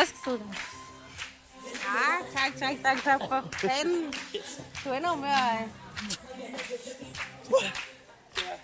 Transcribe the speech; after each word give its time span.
Jeg 0.00 0.08
skal 0.08 0.18
sidde 0.24 0.38
der. 0.38 0.44
Ja, 1.64 2.40
tak, 2.40 2.52
tak, 2.58 2.74
tak, 2.84 3.02
tak 3.02 3.20
for 3.28 3.48
fanden. 3.52 4.14
Du 4.84 4.90
er 4.90 4.96
endnu 4.96 5.14
mere... 5.14 5.68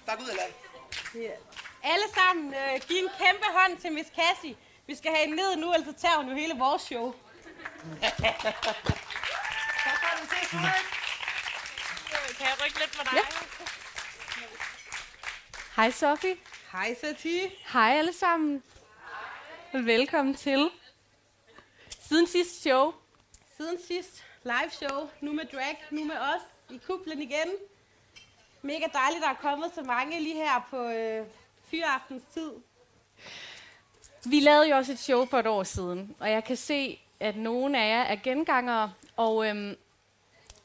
Tak 0.06 0.20
ud 0.20 0.28
af 0.28 0.36
land. 0.36 0.52
Alle 1.82 2.04
sammen, 2.14 2.54
øh, 2.54 2.80
giv 2.88 2.96
en 2.96 3.10
kæmpe 3.18 3.46
hånd 3.52 3.80
til 3.80 3.92
Miss 3.92 4.10
Cassie. 4.16 4.56
Vi 4.86 4.94
skal 4.94 5.10
have 5.10 5.24
hende 5.24 5.36
ned 5.36 5.56
nu, 5.56 5.72
ellers 5.72 5.88
så 5.94 6.00
tager 6.02 6.16
hun 6.16 6.28
jo 6.28 6.34
hele 6.34 6.54
vores 6.58 6.82
show. 6.82 7.14
Kan 12.38 12.46
jeg 12.46 12.56
rykke 12.64 12.78
lidt 12.78 12.96
for 12.96 13.04
dig? 13.04 13.22
Hej 15.76 15.90
Sofie. 15.90 16.36
Hej, 16.72 16.94
Sati. 17.00 17.40
Hej 17.72 17.98
alle 17.98 18.12
sammen. 18.12 18.62
Velkommen 19.72 20.34
til. 20.34 20.70
Siden 22.08 22.26
sidste 22.26 22.60
show. 22.60 22.92
Siden 23.56 23.78
sidst 23.86 24.24
live 24.42 24.70
show, 24.70 25.08
nu 25.20 25.32
med 25.32 25.44
drag, 25.44 25.84
nu 25.90 26.04
med 26.04 26.14
os 26.14 26.42
i 26.70 26.80
kuplen 26.86 27.22
igen. 27.22 27.48
Mega 28.62 28.86
dejligt, 28.92 29.22
der 29.22 29.28
er 29.28 29.34
kommet 29.34 29.70
så 29.74 29.82
mange 29.82 30.20
lige 30.20 30.34
her 30.34 30.66
på 30.70 30.82
øh, 30.82 31.26
fyraftens 31.70 32.22
tid. 32.34 32.50
Vi 34.24 34.40
lavede 34.40 34.68
jo 34.68 34.76
også 34.76 34.92
et 34.92 34.98
show 34.98 35.26
for 35.26 35.38
et 35.38 35.46
år 35.46 35.62
siden, 35.62 36.16
og 36.20 36.30
jeg 36.30 36.44
kan 36.44 36.56
se, 36.56 37.00
at 37.20 37.36
nogle 37.36 37.78
af 37.78 37.88
jer 37.88 38.02
er 38.02 38.16
gengangere, 38.16 38.92
og 39.16 39.48
øhm, 39.48 39.76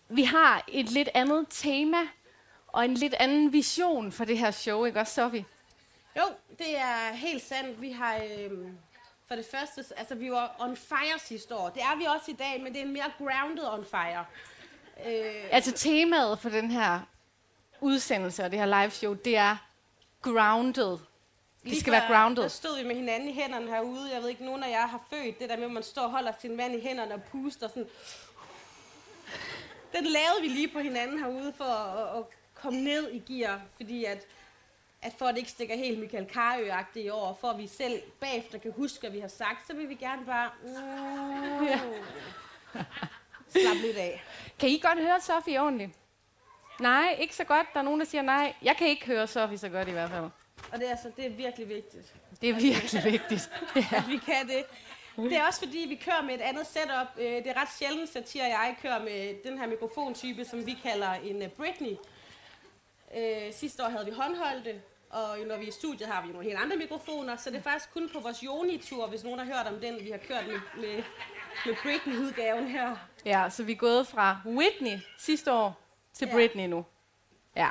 vi 0.09 0.23
har 0.23 0.63
et 0.67 0.89
lidt 0.89 1.09
andet 1.13 1.45
tema 1.49 2.01
og 2.67 2.85
en 2.85 2.93
lidt 2.93 3.13
anden 3.13 3.53
vision 3.53 4.11
for 4.11 4.25
det 4.25 4.37
her 4.37 4.51
show, 4.51 4.85
ikke 4.85 4.99
også, 4.99 5.13
Sofie? 5.13 5.45
Jo, 6.17 6.23
det 6.57 6.77
er 6.77 7.13
helt 7.13 7.43
sandt. 7.43 7.81
Vi 7.81 7.91
har 7.91 8.15
øh, 8.15 8.51
for 9.31 9.35
det 9.35 9.45
første, 9.45 9.85
altså 9.97 10.15
vi 10.15 10.31
var 10.31 10.55
on 10.59 10.77
fire 10.77 11.19
sidste 11.19 11.55
år. 11.55 11.69
Det 11.69 11.81
er 11.81 11.97
vi 11.97 12.05
også 12.05 12.31
i 12.31 12.33
dag, 12.33 12.61
men 12.63 12.73
det 12.73 12.81
er 12.81 12.85
en 12.85 12.93
mere 12.93 13.11
grounded 13.17 13.63
on 13.67 13.85
fire. 13.85 14.25
Øh, 15.05 15.43
Altså 15.51 15.71
temaet 15.71 16.39
for 16.39 16.49
den 16.49 16.71
her 16.71 16.99
udsendelse 17.81 18.43
og 18.43 18.51
det 18.51 18.59
her 18.59 18.65
live 18.65 18.89
show, 18.91 19.13
det 19.13 19.37
er 19.37 19.57
grounded. 20.21 20.91
Det 20.91 20.99
Lige 21.63 21.79
skal 21.79 21.93
før, 21.93 21.99
være 21.99 22.07
grounded. 22.07 22.43
Der 22.43 22.49
stod 22.49 22.77
vi 22.77 22.87
med 22.87 22.95
hinanden 22.95 23.29
i 23.29 23.33
hænderne 23.33 23.67
herude. 23.67 24.13
Jeg 24.13 24.21
ved 24.21 24.29
ikke, 24.29 24.45
nogen 24.45 24.63
af 24.63 24.69
jer 24.69 24.87
har 24.87 25.03
født 25.09 25.39
det 25.39 25.49
der 25.49 25.57
med, 25.57 25.65
at 25.65 25.71
man 25.71 25.83
står 25.83 26.01
og 26.01 26.11
holder 26.11 26.31
sin 26.41 26.57
mand 26.57 26.75
i 26.75 26.81
hænderne 26.81 27.13
og 27.13 27.23
puster 27.23 27.67
sådan. 27.67 27.87
Den 29.93 30.03
lavede 30.03 30.41
vi 30.41 30.47
lige 30.47 30.67
på 30.67 30.79
hinanden 30.79 31.19
herude 31.19 31.53
for 31.57 31.63
at, 31.63 32.17
at 32.17 32.23
komme 32.53 32.81
ned 32.83 33.11
i 33.11 33.19
gear, 33.19 33.61
fordi 33.75 34.05
at, 34.05 34.25
at 35.01 35.13
for 35.17 35.25
at 35.25 35.33
det 35.33 35.39
ikke 35.39 35.51
stikker 35.51 35.75
helt 35.75 35.99
Michael 35.99 36.25
karø 36.25 36.71
i 36.95 37.09
år, 37.09 37.37
for 37.41 37.47
at 37.47 37.57
vi 37.57 37.67
selv 37.67 38.01
bagefter 38.19 38.57
kan 38.57 38.71
huske, 38.71 38.99
hvad 38.99 39.09
vi 39.09 39.19
har 39.19 39.27
sagt, 39.27 39.67
så 39.67 39.73
vil 39.73 39.89
vi 39.89 39.95
gerne 39.95 40.25
bare 40.25 40.49
mm, 40.63 41.65
Ja. 41.67 41.79
slappe 43.49 43.81
lidt 43.81 43.97
af. 43.97 44.23
Kan 44.59 44.69
I 44.69 44.79
godt 44.79 44.99
høre 44.99 45.21
Sofie 45.21 45.61
ordentligt? 45.61 45.91
Nej, 46.79 47.15
ikke 47.19 47.35
så 47.35 47.43
godt. 47.43 47.67
Der 47.73 47.79
er 47.79 47.83
nogen, 47.83 47.99
der 47.99 48.05
siger 48.05 48.21
nej. 48.21 48.53
Jeg 48.61 48.77
kan 48.77 48.87
ikke 48.87 49.05
høre 49.05 49.27
Sofie 49.27 49.57
så 49.57 49.69
godt 49.69 49.87
i 49.87 49.91
hvert 49.91 50.09
fald. 50.09 50.23
Og 50.71 50.79
det 50.79 50.85
er, 50.87 50.91
altså, 50.91 51.11
det 51.17 51.25
er 51.25 51.29
virkelig 51.29 51.69
vigtigt. 51.69 52.13
Det 52.41 52.49
er 52.49 52.53
virkelig 52.53 53.03
vigtigt. 53.11 53.51
Ja. 53.75 53.97
at 53.97 54.07
vi 54.07 54.17
kan 54.17 54.47
det. 54.47 54.63
Det 55.15 55.37
er 55.37 55.47
også 55.47 55.59
fordi, 55.59 55.85
vi 55.89 55.95
kører 55.95 56.21
med 56.21 56.35
et 56.35 56.41
andet 56.41 56.67
setup. 56.67 57.07
Øh, 57.17 57.25
Det 57.25 57.47
er 57.47 57.61
ret 57.61 57.67
sjældent, 57.79 58.09
Satir 58.09 58.43
og 58.43 58.49
jeg 58.49 58.75
kører 58.81 58.99
med 59.03 59.43
den 59.43 59.59
her 59.59 59.67
mikrofontype, 59.67 60.45
som 60.45 60.65
vi 60.65 60.77
kalder 60.83 61.11
en 61.13 61.41
øh, 61.41 61.49
Britney. 61.49 61.95
Øh, 63.17 63.53
Sidste 63.53 63.83
år 63.85 63.89
havde 63.89 64.05
vi 64.05 64.11
håndholdte, 64.11 64.81
og 65.13 65.37
når 65.47 65.57
vi 65.57 65.63
er 65.63 65.67
i 65.67 65.71
studiet 65.71 66.09
har 66.09 66.21
vi 66.25 66.31
nogle 66.31 66.47
helt 66.47 66.57
andre 66.59 66.77
mikrofoner, 66.77 67.35
så 67.35 67.49
det 67.49 67.57
er 67.57 67.61
faktisk 67.61 67.93
kun 67.93 68.09
på 68.13 68.19
vores 68.19 68.43
Joni-tur, 68.43 69.07
hvis 69.07 69.23
nogen 69.23 69.39
har 69.39 69.45
hørt 69.45 69.73
om 69.73 69.79
den, 69.81 70.03
vi 70.05 70.09
har 70.11 70.17
kørt 70.17 70.47
med, 70.47 70.59
med, 70.75 71.03
med 71.65 71.75
Britney-udgaven 71.83 72.67
her. 72.67 72.95
ja, 73.25 73.49
så 73.49 73.63
vi 73.63 73.71
er 73.71 73.75
gået 73.75 74.07
fra 74.07 74.37
Whitney 74.45 74.97
sidste 75.17 75.53
år 75.53 75.79
til 76.13 76.27
Ja. 76.27 76.33
Britney 76.33 76.65
nu. 76.67 76.85
Ja. 77.55 77.69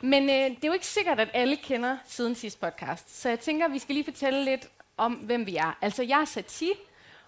Men 0.00 0.22
øh, 0.22 0.36
det 0.56 0.64
er 0.64 0.68
jo 0.68 0.72
ikke 0.72 0.86
sikkert, 0.86 1.20
at 1.20 1.28
alle 1.34 1.56
kender 1.56 1.96
siden 2.06 2.34
sidste 2.34 2.60
podcast. 2.60 3.20
Så 3.20 3.28
jeg 3.28 3.40
tænker, 3.40 3.66
at 3.66 3.72
vi 3.72 3.78
skal 3.78 3.94
lige 3.94 4.04
fortælle 4.04 4.44
lidt 4.44 4.68
om, 4.96 5.12
hvem 5.12 5.46
vi 5.46 5.56
er. 5.56 5.78
Altså, 5.82 6.02
jeg 6.02 6.20
er 6.20 6.24
Sati, 6.24 6.70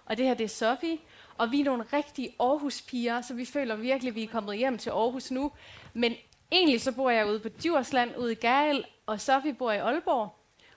og 0.05 0.17
det 0.17 0.25
her 0.25 0.33
det 0.33 0.43
er 0.43 0.47
Sofie. 0.47 0.97
Og 1.37 1.51
vi 1.51 1.59
er 1.59 1.63
nogle 1.63 1.85
rigtige 1.93 2.35
Aarhus-piger, 2.39 3.21
så 3.21 3.33
vi 3.33 3.45
føler 3.45 3.75
virkelig, 3.75 4.09
at 4.09 4.15
vi 4.15 4.23
er 4.23 4.27
kommet 4.27 4.57
hjem 4.57 4.77
til 4.77 4.89
Aarhus 4.89 5.31
nu. 5.31 5.51
Men 5.93 6.15
egentlig 6.53 6.81
så 6.81 6.91
bor 6.91 7.09
jeg 7.09 7.27
ude 7.27 7.39
på 7.39 7.49
Djursland, 7.49 8.17
ude 8.17 8.31
i 8.31 8.35
Gærel, 8.35 8.85
og 9.05 9.21
Sofie 9.21 9.53
bor 9.53 9.71
i 9.71 9.77
Aalborg. 9.77 10.35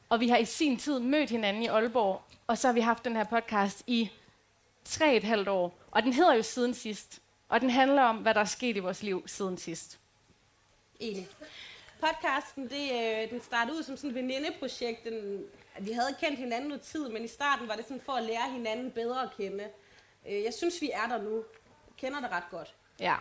Og 0.09 0.21
vi 0.21 0.29
har 0.29 0.37
i 0.37 0.45
sin 0.45 0.77
tid 0.77 0.99
mødt 0.99 1.31
hinanden 1.31 1.63
i 1.63 1.67
Aalborg, 1.67 2.23
og 2.47 2.59
så 2.59 2.69
har 2.69 2.73
vi 2.73 2.81
haft 2.81 3.05
den 3.05 3.17
her 3.17 3.25
podcast 3.25 3.83
i 3.87 4.11
tre 4.85 5.17
et 5.17 5.25
halvt 5.25 5.49
år. 5.49 5.79
Og 5.91 6.03
den 6.03 6.13
hedder 6.13 6.35
jo 6.35 6.43
Siden 6.43 6.75
Sidst. 6.75 7.23
Og 7.49 7.61
den 7.61 7.71
handler 7.71 8.03
om, 8.03 8.17
hvad 8.17 8.35
der 8.35 8.41
er 8.41 8.45
sket 8.45 8.77
i 8.77 8.81
vores 8.81 9.03
liv 9.03 9.23
siden 9.27 9.59
sidst. 9.59 9.99
Enig. 11.01 11.29
Podcasten, 12.01 12.65
det, 12.65 12.93
øh, 12.93 13.31
den 13.31 13.43
startede 13.43 13.79
ud 13.79 13.83
som 13.83 13.97
sådan 13.97 14.11
et 14.11 14.17
venindeprojekt. 14.17 15.05
Den, 15.05 15.45
vi 15.81 15.93
havde 15.93 16.17
kendt 16.21 16.39
hinanden 16.39 16.69
noget 16.69 16.83
tid, 16.83 17.09
men 17.09 17.25
i 17.25 17.29
starten 17.29 17.69
var 17.69 17.75
det 17.75 17.85
sådan 17.85 18.01
for 18.01 18.13
at 18.13 18.23
lære 18.25 18.51
hinanden 18.51 18.91
bedre 18.91 19.23
at 19.23 19.29
kende. 19.37 19.65
Øh, 20.29 20.43
jeg 20.45 20.55
synes, 20.55 20.81
vi 20.81 20.91
er 20.95 21.09
der 21.09 21.23
nu. 21.23 21.35
Jeg 21.35 21.97
kender 21.97 22.21
det 22.21 22.31
ret 22.31 22.51
godt. 22.51 22.75
Ja. 23.01 23.15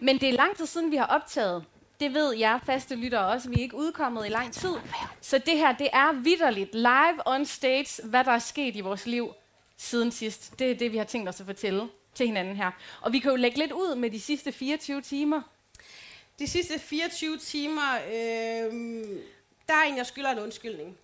Men 0.00 0.20
det 0.20 0.28
er 0.28 0.32
lang 0.32 0.56
tid 0.56 0.66
siden, 0.66 0.90
vi 0.90 0.96
har 0.96 1.06
optaget. 1.06 1.64
Det 2.00 2.14
ved 2.14 2.34
jeg 2.36 2.60
faste 2.66 2.94
lyttere 2.94 3.26
også. 3.26 3.48
Vi 3.48 3.54
er 3.54 3.62
ikke 3.62 3.76
udkommet 3.76 4.26
i 4.26 4.28
lang 4.28 4.52
tid. 4.52 4.74
Så 5.20 5.38
det 5.38 5.58
her, 5.58 5.72
det 5.72 5.88
er 5.92 6.12
vidderligt 6.12 6.74
live 6.74 7.22
on 7.26 7.46
stage, 7.46 8.06
hvad 8.08 8.24
der 8.24 8.32
er 8.32 8.38
sket 8.38 8.76
i 8.76 8.80
vores 8.80 9.06
liv 9.06 9.32
siden 9.76 10.12
sidst. 10.12 10.58
Det 10.58 10.70
er 10.70 10.74
det, 10.74 10.92
vi 10.92 10.96
har 10.96 11.04
tænkt 11.04 11.28
os 11.28 11.40
at 11.40 11.46
fortælle 11.46 11.88
til 12.14 12.26
hinanden 12.26 12.56
her. 12.56 12.70
Og 13.00 13.12
vi 13.12 13.18
kan 13.18 13.30
jo 13.30 13.36
lægge 13.36 13.58
lidt 13.58 13.72
ud 13.72 13.94
med 13.94 14.10
de 14.10 14.20
sidste 14.20 14.52
24 14.52 15.02
timer. 15.02 15.42
De 16.38 16.46
sidste 16.46 16.78
24 16.78 17.38
timer, 17.38 17.94
øh, 18.06 18.72
der 19.68 19.74
er 19.74 19.82
en, 19.82 19.96
jeg 19.96 20.06
skylder 20.06 20.30
en 20.30 20.38
undskyldning. 20.38 20.98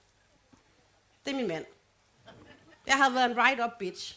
Det 1.25 1.33
er 1.33 1.37
min 1.37 1.49
mand. 1.49 1.65
Jeg 2.87 2.97
har 2.97 3.11
været 3.11 3.31
en 3.31 3.37
right-up 3.37 3.79
bitch. 3.79 4.17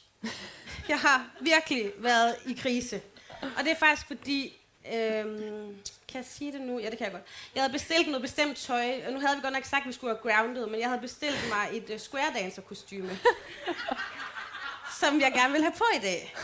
Jeg 0.89 1.00
har 1.00 1.29
virkelig 1.41 1.91
været 1.97 2.35
i 2.45 2.53
krise. 2.53 3.01
Og 3.41 3.63
det 3.63 3.72
er 3.72 3.75
faktisk 3.75 4.07
fordi, 4.07 4.57
øhm, 4.94 5.78
kan 6.13 6.22
jeg 6.22 6.29
sige 6.31 6.51
det 6.51 6.62
nu? 6.62 6.79
Ja, 6.79 6.90
det 6.90 6.97
kan 6.97 7.06
jeg 7.06 7.12
godt. 7.12 7.24
Jeg 7.56 7.63
havde 7.63 7.74
bestilt 7.74 8.07
noget 8.07 8.22
bestemt 8.22 8.57
tøj, 8.57 9.01
og 9.07 9.13
nu 9.13 9.19
havde 9.19 9.35
vi 9.35 9.41
godt 9.41 9.53
nok 9.53 9.63
sagt, 9.66 9.81
at 9.81 9.88
vi 9.88 9.94
skulle 9.94 10.13
være 10.24 10.35
grounded, 10.38 10.68
men 10.68 10.79
jeg 10.79 10.88
havde 10.90 11.01
bestilt 11.01 11.50
mig 11.50 11.78
et 11.78 11.90
uh, 11.90 12.00
square 12.00 12.34
dancer 12.40 12.62
kostume 12.62 13.18
som 15.00 15.22
jeg 15.22 15.31
gerne 15.34 15.53
vil 15.53 15.62
have 15.62 15.74
på 15.78 15.84
i 15.96 16.00
dag. 16.00 16.35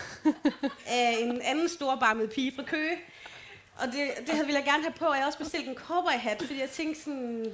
Af 0.85 1.18
en 1.19 1.41
anden 1.41 1.69
storbarmet 1.69 2.30
pige 2.31 2.56
fra 2.56 2.63
Køge. 2.63 2.97
Og 3.78 3.88
det, 3.88 4.12
det 4.19 4.30
havde- 4.30 4.46
ville 4.46 4.57
jeg 4.59 4.66
gerne 4.66 4.84
have 4.84 4.94
på, 4.94 5.06
og 5.06 5.12
jeg 5.12 5.18
havde 5.19 5.28
også 5.30 5.40
bestilt 5.40 5.68
en 5.68 5.75
cowboyhat, 5.75 6.41
fordi 6.41 6.59
jeg 6.59 6.69
tænkte 6.69 7.01
sådan... 7.03 7.46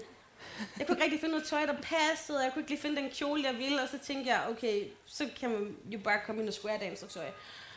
Jeg 0.79 0.87
kunne 0.87 0.95
ikke 0.95 1.03
rigtig 1.03 1.19
finde 1.19 1.31
noget 1.31 1.47
tøj, 1.47 1.65
der 1.65 1.75
passede, 1.81 2.37
og 2.37 2.43
jeg 2.43 2.53
kunne 2.53 2.61
ikke 2.61 2.71
lige 2.71 2.81
finde 2.81 3.01
den 3.01 3.09
kjole, 3.09 3.43
jeg 3.43 3.57
ville, 3.57 3.81
og 3.81 3.89
så 3.89 3.97
tænkte 3.97 4.31
jeg, 4.31 4.41
okay, 4.49 4.83
så 5.05 5.29
kan 5.39 5.49
man 5.49 5.75
jo 5.85 5.99
bare 5.99 6.19
komme 6.25 6.41
ind 6.41 6.47
og 6.49 6.53
square 6.53 6.77
dancer 6.79 7.07
tøj. 7.07 7.25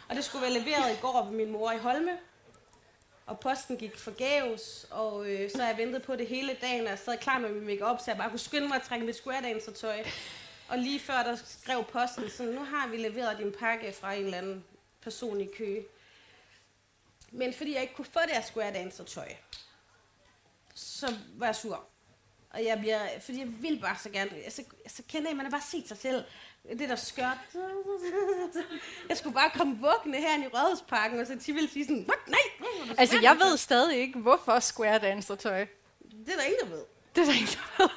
Og 0.08 0.16
det 0.16 0.24
skulle 0.24 0.42
være 0.42 0.52
leveret 0.52 0.92
i 0.92 0.96
går 1.00 1.24
ved 1.24 1.32
min 1.32 1.50
mor 1.50 1.72
i 1.72 1.78
Holme, 1.78 2.10
og 3.28 3.40
posten 3.40 3.76
gik 3.76 3.98
forgæves, 3.98 4.86
og 4.90 5.30
øh, 5.30 5.50
så 5.50 5.62
jeg 5.62 5.76
ventet 5.76 6.02
på 6.02 6.16
det 6.16 6.26
hele 6.26 6.56
dagen, 6.60 6.82
og 6.82 6.90
jeg 6.90 6.98
sad 6.98 7.18
klar 7.18 7.38
med 7.38 7.50
min 7.50 7.66
makeup, 7.66 7.98
så 7.98 8.04
jeg 8.06 8.16
bare 8.16 8.30
kunne 8.30 8.38
skynde 8.38 8.68
mig 8.68 8.76
at 8.76 8.82
trække 8.82 9.06
mit 9.06 9.16
square 9.16 9.42
dancer 9.42 9.72
tøj. 9.72 10.04
Og 10.68 10.78
lige 10.78 11.00
før 11.00 11.22
der 11.22 11.36
skrev 11.44 11.84
posten, 11.84 12.30
så 12.30 12.42
nu 12.42 12.64
har 12.64 12.88
vi 12.88 12.96
leveret 12.96 13.38
din 13.38 13.52
pakke 13.58 13.92
fra 13.92 14.12
en 14.12 14.24
eller 14.24 14.38
anden 14.38 14.64
person 15.02 15.40
i 15.40 15.48
kø. 15.56 15.82
Men 17.30 17.54
fordi 17.54 17.74
jeg 17.74 17.82
ikke 17.82 17.94
kunne 17.94 18.04
få 18.04 18.20
det 18.26 18.32
her 18.32 18.42
square 18.42 18.72
dancer 18.72 19.04
tøj, 19.04 19.28
så 20.74 21.14
var 21.36 21.46
jeg 21.46 21.56
sur. 21.56 21.84
Og 22.50 22.64
jeg 22.64 22.78
bliver, 22.78 23.20
fordi 23.20 23.38
jeg 23.38 23.48
vil 23.62 23.80
bare 23.80 23.96
så 24.02 24.10
gerne, 24.10 24.30
så, 24.48 24.64
så 24.86 25.02
kender 25.08 25.28
jeg, 25.28 25.36
man 25.36 25.46
har 25.46 25.50
bare 25.50 25.70
set 25.70 25.88
sig 25.88 25.96
selv, 25.96 26.24
det 26.78 26.88
der 26.88 26.96
skørt. 26.96 27.38
Jeg 29.08 29.16
skulle 29.16 29.34
bare 29.34 29.50
komme 29.50 29.78
vuggende 29.80 30.18
her 30.18 30.38
i 30.44 30.46
Rådhusparken, 30.46 31.20
og 31.20 31.26
så 31.26 31.34
de 31.46 31.52
ville 31.52 31.70
sige 31.70 31.84
sådan, 31.84 32.06
What? 32.08 32.28
nej, 32.28 32.66
Altså, 32.98 33.16
jeg 33.16 33.30
dancer?" 33.30 33.46
ved 33.46 33.56
stadig 33.56 33.98
ikke, 33.98 34.18
hvorfor 34.18 34.58
square 34.58 34.98
dancer 34.98 35.34
tøj. 35.34 35.66
Det 36.26 36.28
er 36.28 36.36
der 36.36 36.42
ingen, 36.42 36.60
der 36.60 36.66
ved. 36.66 36.84
Det 37.14 37.20
er 37.20 37.24
der 37.26 37.32
ikke, 37.32 37.52
der 37.78 37.82
ved. 37.82 37.90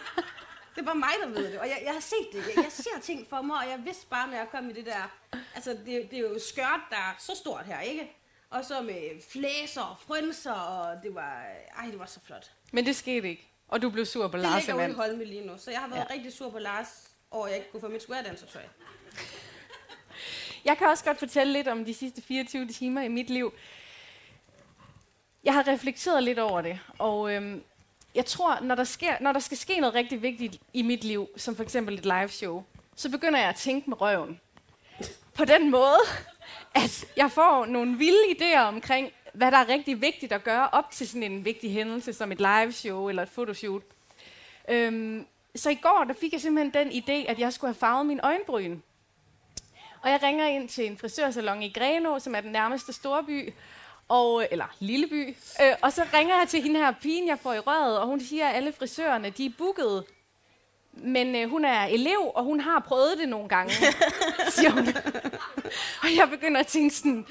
Det 0.75 0.81
er 0.81 0.85
bare 0.85 0.95
mig, 0.95 1.09
der 1.23 1.27
ved 1.27 1.51
det. 1.51 1.59
Og 1.59 1.67
jeg, 1.67 1.81
jeg 1.85 1.93
har 1.93 1.99
set 1.99 2.27
det. 2.31 2.37
Jeg, 2.47 2.63
jeg 2.63 2.71
ser 2.71 2.99
ting 3.01 3.27
for 3.29 3.41
mig, 3.41 3.57
og 3.57 3.69
jeg 3.69 3.79
vidste 3.85 4.05
bare, 4.07 4.27
når 4.27 4.35
jeg 4.37 4.47
kom 4.51 4.69
i 4.69 4.73
det 4.73 4.85
der... 4.85 5.11
Altså, 5.55 5.71
det, 5.71 6.07
det 6.11 6.13
er 6.13 6.19
jo 6.19 6.39
skørt, 6.51 6.81
der 6.89 6.95
er 6.97 7.15
så 7.19 7.35
stort 7.35 7.65
her, 7.65 7.79
ikke? 7.79 8.17
Og 8.49 8.65
så 8.65 8.81
med 8.81 9.21
flæser 9.31 9.81
og 9.81 9.95
frynser, 10.07 10.51
og 10.51 11.03
det 11.03 11.15
var... 11.15 11.43
Ej, 11.77 11.85
det 11.85 11.99
var 11.99 12.05
så 12.05 12.19
flot. 12.25 12.51
Men 12.71 12.85
det 12.85 12.95
skete 12.95 13.29
ikke. 13.29 13.47
Og 13.67 13.81
du 13.81 13.89
blev 13.89 14.05
sur 14.05 14.27
på 14.27 14.37
Det 14.37 14.41
Lars 14.43 14.67
ligger 14.67 14.83
ude 14.83 14.91
i. 14.91 14.95
Holme 14.95 15.25
lige 15.25 15.45
nu, 15.47 15.57
så 15.57 15.71
jeg 15.71 15.79
har 15.79 15.87
været 15.87 16.05
ja. 16.09 16.13
rigtig 16.13 16.33
sur 16.33 16.49
på 16.49 16.59
Lars, 16.59 17.10
og 17.31 17.49
jeg 17.49 17.57
ikke 17.57 17.71
kunne 17.71 17.81
få 17.81 17.87
mit 17.87 18.03
square 18.03 18.23
dancer. 18.23 18.59
Jeg 20.65 20.77
kan 20.77 20.87
også 20.87 21.03
godt 21.03 21.19
fortælle 21.19 21.53
lidt 21.53 21.67
om 21.67 21.85
de 21.85 21.93
sidste 21.93 22.21
24 22.21 22.67
timer 22.67 23.01
i 23.01 23.07
mit 23.07 23.29
liv. 23.29 23.53
Jeg 25.43 25.53
har 25.53 25.67
reflekteret 25.67 26.23
lidt 26.23 26.39
over 26.39 26.61
det, 26.61 26.79
og 26.97 27.33
øhm, 27.33 27.63
jeg 28.15 28.25
tror, 28.25 28.59
når 28.59 28.75
der, 28.75 28.83
sker, 28.83 29.15
når 29.21 29.31
der 29.31 29.39
skal 29.39 29.57
ske 29.57 29.79
noget 29.79 29.95
rigtig 29.95 30.21
vigtigt 30.21 30.57
i 30.73 30.81
mit 30.81 31.03
liv, 31.03 31.29
som 31.37 31.55
for 31.55 31.63
eksempel 31.63 31.93
et 31.93 32.05
live 32.05 32.27
show, 32.27 32.63
så 32.95 33.09
begynder 33.09 33.39
jeg 33.39 33.49
at 33.49 33.55
tænke 33.55 33.89
med 33.89 34.01
røven. 34.01 34.39
på 35.33 35.45
den 35.45 35.71
måde, 35.71 35.99
at 36.75 37.05
jeg 37.17 37.31
får 37.31 37.65
nogle 37.65 37.97
vilde 37.97 38.35
idéer 38.39 38.59
omkring, 38.59 39.11
hvad 39.33 39.51
der 39.51 39.57
er 39.57 39.67
rigtig 39.67 40.01
vigtigt 40.01 40.31
at 40.31 40.43
gøre 40.43 40.69
op 40.69 40.91
til 40.91 41.07
sådan 41.07 41.23
en 41.23 41.45
vigtig 41.45 41.71
hændelse, 41.71 42.13
som 42.13 42.31
et 42.31 42.37
live 42.37 42.71
show 42.71 43.09
eller 43.09 43.23
et 43.23 43.29
fotoshoot. 43.29 43.83
Øhm, 44.69 45.25
så 45.55 45.69
i 45.69 45.75
går, 45.75 46.03
der 46.07 46.13
fik 46.13 46.33
jeg 46.33 46.41
simpelthen 46.41 46.73
den 46.73 47.03
idé, 47.03 47.29
at 47.31 47.39
jeg 47.39 47.53
skulle 47.53 47.69
have 47.73 47.79
farvet 47.79 48.05
min 48.05 48.19
øjenbryn. 48.23 48.79
Og 50.01 50.09
jeg 50.09 50.19
ringer 50.23 50.47
ind 50.47 50.69
til 50.69 50.85
en 50.85 50.97
frisørsalon 50.97 51.63
i 51.63 51.69
Grenå, 51.71 52.19
som 52.19 52.35
er 52.35 52.41
den 52.41 52.51
nærmeste 52.51 52.93
storby, 52.93 53.53
og, 54.09 54.47
eller 54.51 54.65
lille 54.79 55.07
by. 55.07 55.35
Øh, 55.61 55.73
og 55.81 55.93
så 55.93 56.03
ringer 56.13 56.37
jeg 56.37 56.47
til 56.47 56.61
hende 56.61 56.79
her 56.79 56.91
pigen, 57.01 57.27
jeg 57.27 57.39
får 57.39 57.53
i 57.53 57.59
røret, 57.59 57.99
og 57.99 58.07
hun 58.07 58.19
siger, 58.21 58.47
at 58.47 58.55
alle 58.55 58.73
frisørerne, 58.73 59.29
de 59.29 59.45
er 59.45 59.49
booket. 59.57 60.03
Men 60.93 61.35
øh, 61.35 61.49
hun 61.49 61.65
er 61.65 61.85
elev, 61.85 62.31
og 62.35 62.43
hun 62.43 62.59
har 62.59 62.79
prøvet 62.79 63.17
det 63.17 63.29
nogle 63.29 63.49
gange, 63.49 63.73
siger 64.55 64.69
hun. 64.71 64.87
og 66.03 66.15
jeg 66.17 66.29
begynder 66.29 66.59
at 66.59 66.67
tænke 66.67 66.95
sådan, 66.95 67.25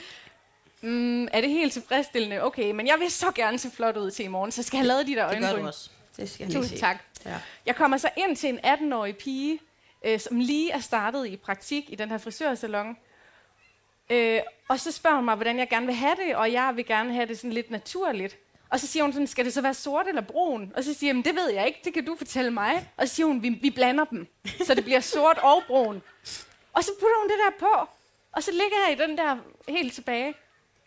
mm, 0.81 1.25
er 1.33 1.41
det 1.41 1.51
helt 1.51 1.73
tilfredsstillende? 1.73 2.43
Okay, 2.43 2.71
men 2.71 2.87
jeg 2.87 2.97
vil 3.01 3.11
så 3.11 3.31
gerne 3.35 3.59
se 3.59 3.71
flot 3.71 3.97
ud 3.97 4.11
til 4.11 4.25
i 4.25 4.29
morgen, 4.29 4.53
så 4.53 4.63
skal 4.63 4.77
jeg 4.77 4.81
have 4.83 4.89
lavet 4.89 5.07
de 5.07 5.15
der 5.15 5.29
Det 5.29 5.39
gør 5.39 5.47
øjenbryn. 5.47 5.63
du 5.63 5.69
også. 5.69 5.91
Det 6.17 6.31
skal 6.31 6.45
jeg 6.47 6.55
Tusind 6.55 6.79
tak. 6.79 6.97
Ja. 7.25 7.37
Jeg 7.67 7.77
kommer 7.77 7.97
så 7.97 8.11
ind 8.17 8.37
til 8.37 8.49
en 8.49 8.59
18-årig 8.65 9.17
pige, 9.17 9.61
øh, 10.05 10.21
som 10.21 10.39
lige 10.41 10.71
er 10.73 10.81
startet 10.81 11.27
i 11.27 11.37
praktik 11.37 11.85
i 11.89 11.95
den 11.95 12.11
her 12.11 12.19
frisørsalon. 12.19 12.97
Øh, 14.11 14.41
og 14.69 14.81
så 14.81 14.93
spørger 14.93 15.17
hun 15.17 15.25
mig, 15.25 15.35
hvordan 15.35 15.59
jeg 15.59 15.69
gerne 15.69 15.87
vil 15.87 15.95
have 15.95 16.17
det, 16.27 16.37
og 16.37 16.53
jeg 16.53 16.73
vil 16.77 16.87
gerne 16.87 17.15
have 17.15 17.27
det 17.27 17.37
sådan 17.37 17.53
lidt 17.53 17.71
naturligt. 17.71 18.37
Og 18.71 18.81
så 18.81 18.87
siger 18.87 19.03
hun 19.03 19.12
sådan, 19.12 19.27
skal 19.27 19.45
det 19.45 19.53
så 19.53 19.61
være 19.61 19.75
sort 19.75 20.07
eller 20.09 20.21
brun? 20.21 20.73
Og 20.77 20.85
så 20.85 20.95
siger 20.95 21.09
jeg, 21.09 21.17
"Men 21.17 21.25
det 21.25 21.35
ved 21.35 21.51
jeg 21.51 21.67
ikke, 21.67 21.81
det 21.85 21.95
kan 21.95 22.05
du 22.05 22.17
fortælle 22.17 22.51
mig. 22.51 22.89
Og 22.97 23.09
så 23.09 23.15
siger 23.15 23.27
hun, 23.27 23.43
vi, 23.43 23.49
vi 23.49 23.71
blander 23.71 24.05
dem, 24.05 24.27
så 24.67 24.75
det 24.75 24.85
bliver 24.85 25.01
sort 25.01 25.39
og 25.39 25.62
brun. 25.67 26.03
Og 26.73 26.85
så 26.85 26.91
putter 27.01 27.21
hun 27.21 27.29
det 27.29 27.37
der 27.45 27.67
på, 27.67 27.89
og 28.33 28.43
så 28.43 28.51
ligger 28.51 28.77
jeg 28.89 28.99
i 28.99 29.03
den 29.09 29.19
der 29.19 29.37
helt 29.69 29.95
tilbage. 29.95 30.35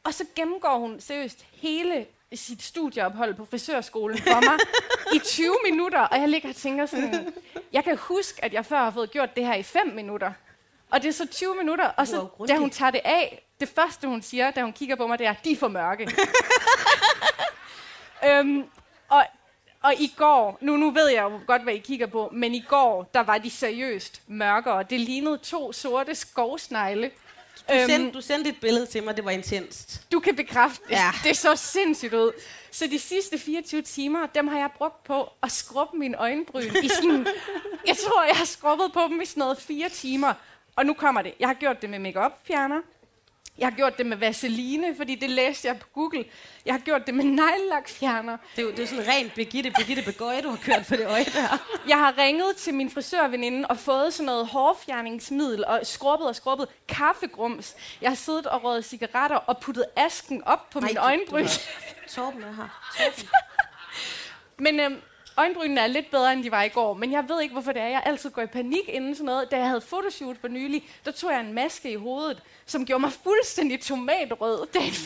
Og 0.03 0.13
så 0.13 0.25
gennemgår 0.35 0.77
hun 0.77 0.99
seriøst 1.01 1.45
hele 1.51 2.05
sit 2.35 2.63
studieophold 2.63 3.35
på 3.35 3.45
frisørskolen 3.45 4.17
for 4.17 4.45
mig 4.45 4.59
i 5.15 5.19
20 5.19 5.55
minutter. 5.69 5.99
Og 5.99 6.19
jeg 6.19 6.29
ligger 6.29 6.49
og 6.49 6.55
tænker 6.55 6.85
sådan, 6.85 7.33
jeg 7.73 7.83
kan 7.83 7.97
huske, 7.97 8.45
at 8.45 8.53
jeg 8.53 8.65
før 8.65 8.77
har 8.77 8.91
fået 8.91 9.11
gjort 9.11 9.35
det 9.35 9.45
her 9.45 9.55
i 9.55 9.63
5 9.63 9.87
minutter. 9.87 10.31
Og 10.91 11.01
det 11.01 11.09
er 11.09 11.13
så 11.13 11.27
20 11.27 11.55
minutter, 11.55 11.85
og 11.85 12.07
så 12.07 12.27
da 12.47 12.57
hun 12.57 12.69
tager 12.69 12.91
det 12.91 13.01
af, 13.05 13.45
det 13.59 13.69
første 13.69 14.07
hun 14.07 14.21
siger, 14.21 14.51
da 14.51 14.61
hun 14.61 14.73
kigger 14.73 14.95
på 14.95 15.07
mig, 15.07 15.19
det 15.19 15.27
er, 15.27 15.33
de 15.43 15.51
er 15.51 15.55
for 15.55 15.67
mørke. 15.67 16.03
øhm, 18.27 18.63
og, 19.09 19.25
og 19.83 19.93
i 19.93 20.13
går, 20.17 20.57
nu, 20.61 20.77
nu 20.77 20.91
ved 20.91 21.09
jeg 21.09 21.23
jo 21.23 21.39
godt, 21.47 21.63
hvad 21.63 21.73
I 21.73 21.77
kigger 21.77 22.07
på, 22.07 22.29
men 22.33 22.55
i 22.55 22.59
går, 22.59 23.09
der 23.13 23.23
var 23.23 23.37
de 23.37 23.49
seriøst 23.49 24.21
mørkere. 24.27 24.83
Det 24.83 24.99
lignede 24.99 25.37
to 25.37 25.71
sorte 25.71 26.15
skovsnegle. 26.15 27.11
Du, 27.69 27.73
Øhm, 27.73 27.89
sendte, 27.89 28.11
du 28.11 28.21
sendte 28.21 28.49
et 28.49 28.55
billede 28.61 28.85
til 28.85 29.03
mig, 29.03 29.17
det 29.17 29.25
var 29.25 29.31
intenst. 29.31 30.01
du 30.11 30.19
kan 30.19 30.35
bekræfte 30.35 30.83
det. 30.89 30.91
Ja. 30.91 31.11
Det 31.23 31.37
så 31.37 31.55
sindssygt 31.55 32.13
ud. 32.13 32.31
Så 32.71 32.87
de 32.87 32.99
sidste 32.99 33.37
24 33.39 33.81
timer, 33.81 34.25
dem 34.25 34.47
har 34.47 34.57
jeg 34.59 34.69
brugt 34.77 35.03
på 35.03 35.29
at 35.43 35.51
skrubbe 35.51 35.97
mine 35.97 36.17
øjenbryn 36.17 36.71
i 36.83 36.87
sådan... 36.87 37.27
jeg 37.87 37.97
tror, 38.07 38.23
jeg 38.23 38.35
har 38.35 38.45
skrubbet 38.45 38.91
på 38.93 39.01
dem 39.09 39.21
i 39.21 39.25
sådan 39.25 39.41
noget 39.41 39.57
fire 39.57 39.89
timer. 39.89 40.33
Og 40.75 40.85
nu 40.85 40.93
kommer 40.93 41.21
det. 41.21 41.33
Jeg 41.39 41.47
har 41.49 41.53
gjort 41.53 41.81
det 41.81 41.89
med 41.89 41.99
makeup 41.99 42.31
fjerner. 42.47 42.79
Jeg 43.57 43.67
har 43.67 43.75
gjort 43.75 43.97
det 43.97 44.05
med 44.05 44.17
vaseline, 44.17 44.95
fordi 44.97 45.15
det 45.15 45.29
læste 45.29 45.67
jeg 45.67 45.79
på 45.79 45.87
Google. 45.93 46.25
Jeg 46.65 46.73
har 46.73 46.79
gjort 46.79 47.05
det 47.05 47.13
med 47.15 47.23
neglelakfjerner. 47.25 48.37
Det 48.55 48.61
er 48.61 48.65
jo, 48.65 48.71
det 48.71 48.79
er 48.79 48.87
sådan 48.87 49.07
rent 49.07 49.33
Birgitte, 49.33 49.71
Birgitte 49.71 50.03
Begøje, 50.03 50.41
du 50.41 50.49
har 50.49 50.57
kørt 50.57 50.85
for 50.85 50.95
det 50.95 51.07
øje 51.07 51.23
der. 51.23 51.57
Jeg 51.87 51.97
har 51.99 52.17
ringet 52.17 52.55
til 52.55 52.73
min 52.73 52.89
frisørveninde 52.91 53.67
og 53.67 53.77
fået 53.77 54.13
sådan 54.13 54.25
noget 54.25 54.47
hårfjerningsmiddel 54.47 55.65
og 55.65 55.79
skrubbet 55.83 56.27
og 56.27 56.35
skrubbet 56.35 56.67
kaffegrums. 56.87 57.75
Jeg 58.01 58.09
har 58.09 58.15
siddet 58.15 58.47
og 58.47 58.63
røget 58.63 58.85
cigaretter 58.85 59.35
og 59.37 59.57
puttet 59.57 59.85
asken 59.95 60.43
op 60.43 60.69
på 60.69 60.79
mine 60.79 60.93
du- 60.93 60.99
øjenbryn. 61.01 61.47
Torben 62.09 62.43
er 62.43 62.53
her. 62.53 62.81
Torben. 62.97 63.29
Men 64.59 64.79
øhm, 64.79 65.01
øjenbrynene 65.37 65.81
er 65.81 65.87
lidt 65.87 66.11
bedre, 66.11 66.33
end 66.33 66.43
de 66.43 66.51
var 66.51 66.63
i 66.63 66.69
går. 66.69 66.93
Men 66.93 67.11
jeg 67.11 67.25
ved 67.27 67.41
ikke, 67.41 67.53
hvorfor 67.53 67.71
det 67.71 67.81
er. 67.81 67.87
Jeg 67.87 68.03
altid 68.05 68.29
går 68.29 68.41
i 68.41 68.47
panik 68.47 68.87
inden 68.87 69.15
sådan 69.15 69.25
noget. 69.25 69.51
Da 69.51 69.57
jeg 69.57 69.67
havde 69.67 69.81
fotoshoot 69.81 70.37
for 70.41 70.47
nylig, 70.47 70.89
der 71.05 71.11
tog 71.11 71.31
jeg 71.31 71.39
en 71.39 71.53
maske 71.53 71.91
i 71.91 71.95
hovedet, 71.95 72.41
som 72.65 72.85
gjorde 72.85 73.01
mig 73.01 73.11
fuldstændig 73.23 73.81
tomatrød. 73.81 74.67
Det 74.73 74.81
er, 74.81 74.91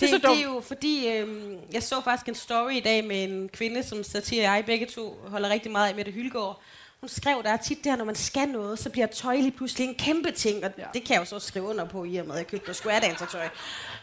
det 0.00 0.12
er 0.12 0.18
Det, 0.18 0.22
det 0.22 0.38
er 0.38 0.42
jo 0.42 0.60
fordi, 0.60 1.08
øhm, 1.08 1.58
jeg 1.72 1.82
så 1.82 2.00
faktisk 2.00 2.28
en 2.28 2.34
story 2.34 2.72
i 2.72 2.80
dag 2.80 3.04
med 3.04 3.24
en 3.24 3.48
kvinde, 3.48 3.82
som 3.82 4.04
Satire 4.04 4.48
og 4.48 4.54
jeg 4.56 4.64
begge 4.64 4.86
to 4.86 5.18
holder 5.28 5.48
rigtig 5.48 5.72
meget 5.72 5.88
af, 5.88 5.94
Mette 5.94 6.12
Hylgaard. 6.12 6.60
Hun 7.00 7.08
skrev, 7.08 7.42
der 7.42 7.50
er 7.50 7.56
tit 7.56 7.78
det 7.78 7.92
her, 7.92 7.96
når 7.96 8.04
man 8.04 8.14
skal 8.14 8.48
noget, 8.48 8.78
så 8.78 8.90
bliver 8.90 9.06
tøj 9.06 9.36
lige 9.36 9.50
pludselig 9.50 9.88
en 9.88 9.94
kæmpe 9.94 10.30
ting, 10.30 10.64
og 10.64 10.70
ja. 10.78 10.84
det 10.94 11.04
kan 11.04 11.14
jeg 11.14 11.20
jo 11.20 11.24
så 11.24 11.38
skrive 11.38 11.64
under 11.64 11.84
på, 11.84 12.04
i 12.04 12.16
og 12.16 12.26
med, 12.26 12.34
at 12.34 12.38
jeg 12.38 12.46
købte 12.46 12.66
noget 12.66 12.76
square 12.76 13.26
tøj. 13.30 13.48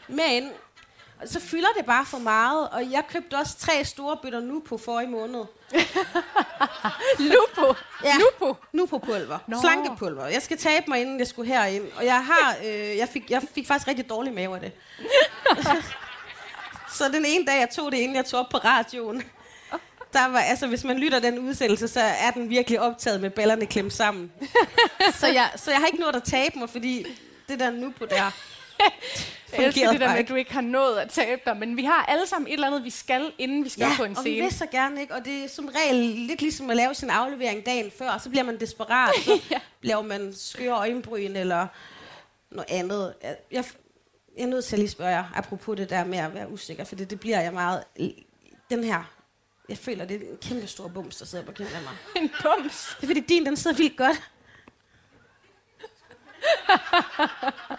Men 0.08 0.50
så 1.25 1.40
fylder 1.40 1.68
det 1.78 1.86
bare 1.86 2.06
for 2.06 2.18
meget, 2.18 2.70
og 2.70 2.92
jeg 2.92 3.04
købte 3.10 3.36
også 3.36 3.58
tre 3.58 3.86
store 3.86 4.18
bøtter 4.22 4.40
nu 4.40 4.60
på 4.60 4.78
forrige 4.78 5.10
måned. 5.10 5.44
Lupo. 7.20 7.74
Ja. 8.04 8.14
Lupo. 8.18 8.56
Nu 8.74 8.86
på 8.86 8.98
pulver. 9.00 9.40
Nå. 9.48 9.56
Nå. 9.56 9.62
Slankepulver. 9.62 10.28
Jeg 10.28 10.42
skal 10.42 10.58
tabe 10.58 10.86
mig, 10.88 11.02
inden 11.02 11.20
jeg 11.20 11.28
skulle 11.28 11.54
herind. 11.54 11.84
Og 11.98 12.06
jeg 12.06 12.25
har, 12.25 12.56
øh, 12.66 12.98
jeg, 12.98 13.10
fik, 13.10 13.31
jeg 13.31 13.42
fik 13.56 13.68
faktisk 13.68 13.88
rigtig 13.88 14.10
dårlig 14.10 14.34
mave 14.34 14.56
af 14.56 14.62
det. 14.62 14.72
så 16.98 17.04
den 17.14 17.25
ene 17.25 17.46
dag, 17.46 17.60
jeg 17.60 17.70
tog 17.70 17.92
det, 17.92 17.98
inden 17.98 18.16
jeg 18.16 18.25
tog 18.25 18.40
op 18.40 18.50
på 18.50 18.58
radioen, 18.58 19.24
der 20.14 20.28
var, 20.28 20.40
altså, 20.40 20.68
hvis 20.68 20.84
man 20.84 20.98
lytter 21.00 21.20
den 21.20 21.40
udsendelse, 21.40 21.88
så 21.88 22.00
er 22.00 22.31
den 22.31 22.50
virkelig 22.50 22.80
optaget 22.80 23.22
med 23.22 23.30
ballerne 23.30 23.66
klemt 23.66 23.94
sammen. 23.94 24.31
så, 25.14 25.28
jeg, 25.28 25.50
så 25.56 25.72
jeg 25.72 25.80
har 25.80 25.86
ikke 25.86 26.00
nået 26.00 26.16
at 26.16 26.24
tabe 26.24 26.60
mig, 26.60 26.70
fordi 26.70 27.06
det 27.50 27.60
der 27.60 27.72
nu 27.72 27.94
på 28.00 28.06
der, 28.06 28.31
Jeg 29.57 29.65
elsker 29.65 29.91
det 29.91 30.01
der 30.01 30.07
med, 30.09 30.18
at 30.18 30.30
du 30.30 30.35
ikke 30.35 30.53
har 30.53 30.62
nået 30.62 30.97
at 30.97 31.09
tabe 31.09 31.41
dig. 31.45 31.57
Men 31.57 31.77
vi 31.77 31.83
har 31.83 32.06
alle 32.06 32.27
sammen 32.27 32.47
et 32.47 32.53
eller 32.53 32.68
andet, 32.68 32.83
vi 32.83 32.89
skal, 32.89 33.31
inden 33.38 33.63
vi 33.63 33.69
skal 33.69 33.81
Ja, 33.83 33.94
på 33.97 34.03
en 34.03 34.18
og 34.18 34.24
vi 34.25 34.30
scene. 34.30 34.44
vil 34.44 34.53
så 34.53 34.65
gerne, 34.71 35.01
ikke? 35.01 35.13
Og 35.13 35.25
det 35.25 35.44
er 35.44 35.47
som 35.50 35.68
regel 35.68 35.95
lidt 36.06 36.41
ligesom 36.41 36.69
at 36.69 36.75
lave 36.75 36.94
sin 36.94 37.09
aflevering 37.09 37.65
dagen 37.65 37.91
før, 37.97 38.18
så 38.24 38.30
bliver 38.30 38.44
man 38.44 38.59
desperat, 38.59 39.12
så 39.25 39.41
Ja. 39.51 39.59
laver 39.81 40.01
man 40.01 40.33
skøre 40.35 40.71
øjenbryn 40.77 41.35
eller 41.35 41.68
noget 42.51 42.69
andet. 42.69 43.13
Jeg, 43.24 43.38
jeg, 43.51 43.63
jeg 44.38 44.44
er 44.44 44.47
nødt 44.47 44.65
til 44.65 44.75
at 44.75 44.80
lige 44.80 44.89
spørge 44.89 45.12
jer, 45.12 45.24
apropos 45.36 45.77
det 45.77 45.89
der 45.89 46.03
med 46.06 46.18
at 46.18 46.33
være 46.33 46.50
usikker, 46.50 46.83
for 46.83 46.95
det, 46.95 47.09
det 47.09 47.19
bliver 47.19 47.41
jeg 47.41 47.53
meget... 47.53 47.83
Den 48.69 48.83
her, 48.83 49.03
jeg 49.69 49.77
føler, 49.77 50.06
det 50.06 50.15
er 50.15 50.19
en 50.31 50.38
kæmpe 50.41 50.67
stor 50.67 50.88
bums, 50.88 51.15
der 51.17 51.25
sidder 51.25 51.46
på 51.46 51.51
kinden 51.51 51.74
af 51.75 51.81
mig. 51.81 51.93
En 52.24 52.29
bums. 52.43 52.96
Det 53.01 53.03
er 53.03 53.08
fordi 53.08 53.19
din, 53.19 53.46
den 53.46 53.58
sidder 53.58 53.77
vildt 53.77 53.98
godt. 53.98 54.22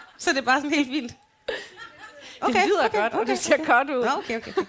så 0.17 0.29
det 0.29 0.37
er 0.37 0.41
bare 0.41 0.61
sådan 0.61 0.77
helt 0.77 0.89
fint. 0.89 1.15
det 2.47 2.67
lyder 2.67 2.87
godt, 2.87 3.13
og 3.13 3.27
det 3.27 3.39
ser 3.39 3.65
godt 3.65 3.89
ud. 3.89 4.05
Nå, 4.05 4.11
okay, 4.17 4.37
okay. 4.37 4.51
okay. 4.51 4.65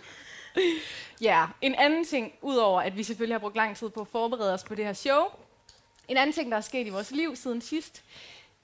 Ja, 1.20 1.46
en 1.60 1.74
anden 1.74 2.04
ting, 2.04 2.32
udover 2.42 2.80
at 2.82 2.96
vi 2.96 3.02
selvfølgelig 3.02 3.34
har 3.34 3.38
brugt 3.38 3.56
lang 3.56 3.76
tid 3.76 3.88
på 3.88 4.00
at 4.00 4.08
forberede 4.08 4.54
os 4.54 4.64
på 4.64 4.74
det 4.74 4.84
her 4.84 4.92
show, 4.92 5.24
en 6.08 6.16
anden 6.16 6.34
ting, 6.34 6.50
der 6.50 6.56
er 6.56 6.60
sket 6.60 6.86
i 6.86 6.90
vores 6.90 7.10
liv 7.10 7.36
siden 7.36 7.60
sidst, 7.60 8.02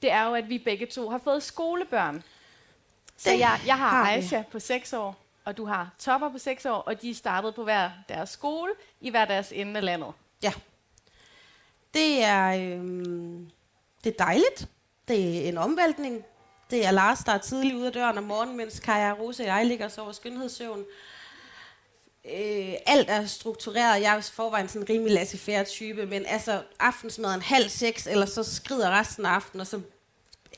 det 0.03 0.11
er 0.11 0.27
jo, 0.27 0.35
at 0.35 0.49
vi 0.49 0.59
begge 0.59 0.87
to 0.87 1.11
har 1.11 1.19
fået 1.19 1.43
skolebørn. 1.43 2.23
Så 3.17 3.31
Det 3.31 3.39
jeg, 3.39 3.61
jeg 3.67 3.79
har 3.79 3.89
har. 3.89 4.11
Aisha 4.11 4.43
på 4.53 4.59
6 4.59 4.93
år, 4.93 5.17
og 5.45 5.57
du 5.57 5.65
har 5.65 5.91
Topper 5.99 6.29
på 6.29 6.39
6 6.39 6.67
år, 6.67 6.77
og 6.77 7.03
de 7.03 7.11
er 7.11 7.15
startet 7.15 7.55
på 7.55 7.65
hver 7.65 7.91
deres 8.09 8.31
skole 8.31 8.73
i 9.01 9.11
hver 9.11 9.25
deres 9.25 9.53
ende 9.53 9.77
af 9.77 9.85
landet. 9.85 10.13
Ja. 10.43 10.53
Det 11.95 12.25
er, 12.25 12.49
øhm, 12.49 13.51
det 14.05 14.13
er 14.13 14.25
dejligt. 14.25 14.69
Det 15.09 15.45
er 15.45 15.49
en 15.49 15.59
omvæltning. 15.59 16.25
Det 16.73 16.87
er 16.87 16.91
Lars, 16.91 17.19
der 17.19 17.33
er 17.33 17.39
tidligt 17.39 17.75
ude 17.75 17.87
af 17.87 17.93
døren 17.93 18.19
om 18.19 18.25
morgenen, 18.25 18.57
mens 18.57 18.81
Kaja 18.81 19.13
Rose 19.13 19.43
og 19.43 19.47
jeg 19.47 19.67
ligger 19.67 19.85
og 19.85 19.91
sover 19.91 20.13
skønhedssøvn. 20.13 20.85
Øh, 22.25 22.75
alt 22.87 23.11
er 23.11 23.27
struktureret. 23.27 24.03
Jeg 24.03 24.17
er 24.17 24.21
forvejen 24.21 24.69
sådan 24.69 24.83
en 24.83 24.89
rimelig 24.89 25.15
laissez 25.15 25.71
type, 25.71 26.07
men 26.07 26.27
altså 26.27 26.63
aftensmaden 26.79 27.43
halv 27.43 27.69
seks, 27.69 28.07
eller 28.07 28.27
så 28.27 28.43
skrider 28.43 28.91
resten 28.91 29.27
af 29.27 29.31
aftenen, 29.31 29.61
og 29.61 29.67
så... 29.67 29.81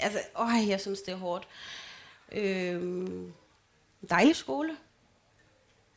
Altså, 0.00 0.18
åh, 0.38 0.68
jeg 0.68 0.80
synes, 0.80 1.00
det 1.00 1.12
er 1.12 1.16
hårdt. 1.16 1.48
Øh, 2.32 3.08
dejlig 4.10 4.36
skole. 4.36 4.76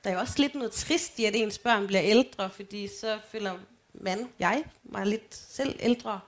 Der 0.04 0.10
er 0.10 0.14
jo 0.14 0.20
også 0.20 0.36
lidt 0.38 0.56
noget 0.56 0.72
trist 0.72 1.20
i, 1.20 1.26
at 1.26 1.36
ens 1.36 1.58
børn 1.58 1.88
bliver 1.88 2.04
ældre, 2.04 2.50
fordi 2.50 2.88
så 2.88 3.20
føler 3.32 3.54
man, 3.94 4.30
jeg, 4.40 4.64
mig 4.84 5.06
lidt 5.06 5.36
selv 5.36 5.80
ældre. 5.80 6.20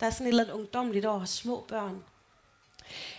Der 0.00 0.06
er 0.06 0.10
sådan 0.10 0.26
et 0.26 0.30
eller 0.30 0.44
andet 0.44 0.54
ungdomligt 0.54 1.06
over 1.06 1.24
små 1.24 1.64
børn. 1.68 2.02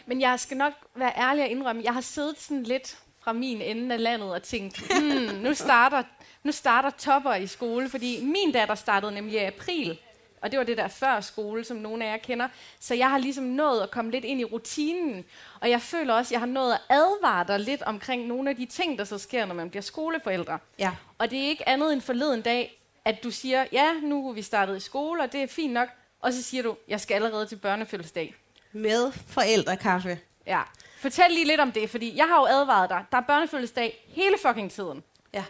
Men 0.05 0.21
jeg 0.21 0.39
skal 0.39 0.57
nok 0.57 0.73
være 0.95 1.13
ærlig 1.17 1.43
og 1.43 1.49
indrømme, 1.49 1.81
jeg 1.83 1.93
har 1.93 2.01
siddet 2.01 2.39
sådan 2.39 2.63
lidt 2.63 2.97
fra 3.23 3.33
min 3.33 3.61
ende 3.61 3.95
af 3.95 4.03
landet 4.03 4.31
og 4.31 4.43
tænkt, 4.43 4.77
hmm, 4.77 5.35
nu 5.43 5.53
starter, 5.53 6.03
nu 6.43 6.51
starter 6.51 6.89
topper 6.89 7.33
i 7.33 7.47
skole, 7.47 7.89
fordi 7.89 8.25
min 8.25 8.51
datter 8.51 8.75
startede 8.75 9.11
nemlig 9.11 9.33
i 9.33 9.45
april, 9.45 9.99
og 10.41 10.51
det 10.51 10.59
var 10.59 10.65
det 10.65 10.77
der 10.77 10.87
før 10.87 11.21
skole, 11.21 11.63
som 11.63 11.77
nogle 11.77 12.05
af 12.05 12.11
jer 12.11 12.17
kender. 12.17 12.47
Så 12.79 12.95
jeg 12.95 13.09
har 13.09 13.17
ligesom 13.17 13.43
nået 13.43 13.81
at 13.81 13.91
komme 13.91 14.11
lidt 14.11 14.25
ind 14.25 14.41
i 14.41 14.43
rutinen, 14.43 15.25
og 15.59 15.69
jeg 15.69 15.81
føler 15.81 16.13
også, 16.13 16.27
at 16.27 16.31
jeg 16.31 16.39
har 16.39 16.47
nået 16.47 16.73
at 16.73 16.79
advare 16.89 17.47
dig 17.47 17.59
lidt 17.59 17.81
omkring 17.81 18.27
nogle 18.27 18.49
af 18.49 18.55
de 18.55 18.65
ting, 18.65 18.97
der 18.97 19.03
så 19.03 19.17
sker, 19.17 19.45
når 19.45 19.55
man 19.55 19.69
bliver 19.69 19.83
skoleforældre. 19.83 20.59
Ja. 20.79 20.91
Og 21.17 21.31
det 21.31 21.39
er 21.39 21.47
ikke 21.47 21.69
andet 21.69 21.93
end 21.93 22.01
forleden 22.01 22.41
dag, 22.41 22.81
at 23.05 23.23
du 23.23 23.31
siger, 23.31 23.65
ja, 23.71 23.93
nu 24.03 24.29
er 24.29 24.33
vi 24.33 24.41
startet 24.41 24.77
i 24.77 24.79
skole, 24.79 25.23
og 25.23 25.31
det 25.31 25.43
er 25.43 25.47
fint 25.47 25.73
nok, 25.73 25.89
og 26.19 26.33
så 26.33 26.43
siger 26.43 26.63
du, 26.63 26.75
jeg 26.87 27.01
skal 27.01 27.15
allerede 27.15 27.45
til 27.45 27.55
børnefødselsdag. 27.55 28.35
Med 28.73 29.11
forældrekaffe. 29.27 30.19
Ja. 30.47 30.61
Fortæl 30.97 31.31
lige 31.31 31.45
lidt 31.47 31.59
om 31.59 31.71
det, 31.71 31.89
fordi 31.89 32.17
jeg 32.17 32.25
har 32.27 32.39
jo 32.39 32.45
advaret 32.45 32.89
dig. 32.89 33.05
Der 33.11 33.17
er 33.17 33.21
børnefødselsdag 33.21 34.05
hele 34.07 34.35
fucking 34.41 34.71
tiden. 34.71 35.03
Ja. 35.33 35.43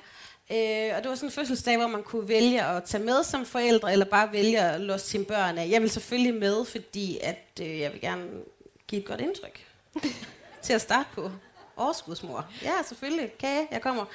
Øh, 0.51 0.97
og 0.97 1.03
det 1.03 1.09
var 1.09 1.15
sådan 1.15 1.27
en 1.27 1.31
fødselsdag, 1.31 1.77
hvor 1.77 1.87
man 1.87 2.03
kunne 2.03 2.27
vælge 2.27 2.65
at 2.65 2.83
tage 2.83 3.03
med 3.03 3.23
som 3.23 3.45
forældre, 3.45 3.91
eller 3.91 4.05
bare 4.05 4.31
vælge 4.31 4.59
at 4.59 4.81
låse 4.81 5.05
sine 5.05 5.25
børn 5.25 5.57
af. 5.57 5.69
Jeg 5.69 5.81
vil 5.81 5.89
selvfølgelig 5.89 6.33
med, 6.33 6.65
fordi 6.65 7.17
at, 7.21 7.47
øh, 7.61 7.79
jeg 7.79 7.93
vil 7.93 8.01
gerne 8.01 8.27
give 8.87 9.01
et 9.01 9.07
godt 9.07 9.21
indtryk 9.21 9.65
til 10.63 10.73
at 10.73 10.81
starte 10.81 11.09
på. 11.13 11.31
Overskudsmor. 11.75 12.45
Ja, 12.63 12.71
selvfølgelig. 12.87 13.31
Kage, 13.39 13.67
jeg 13.71 13.81
kommer. 13.81 14.05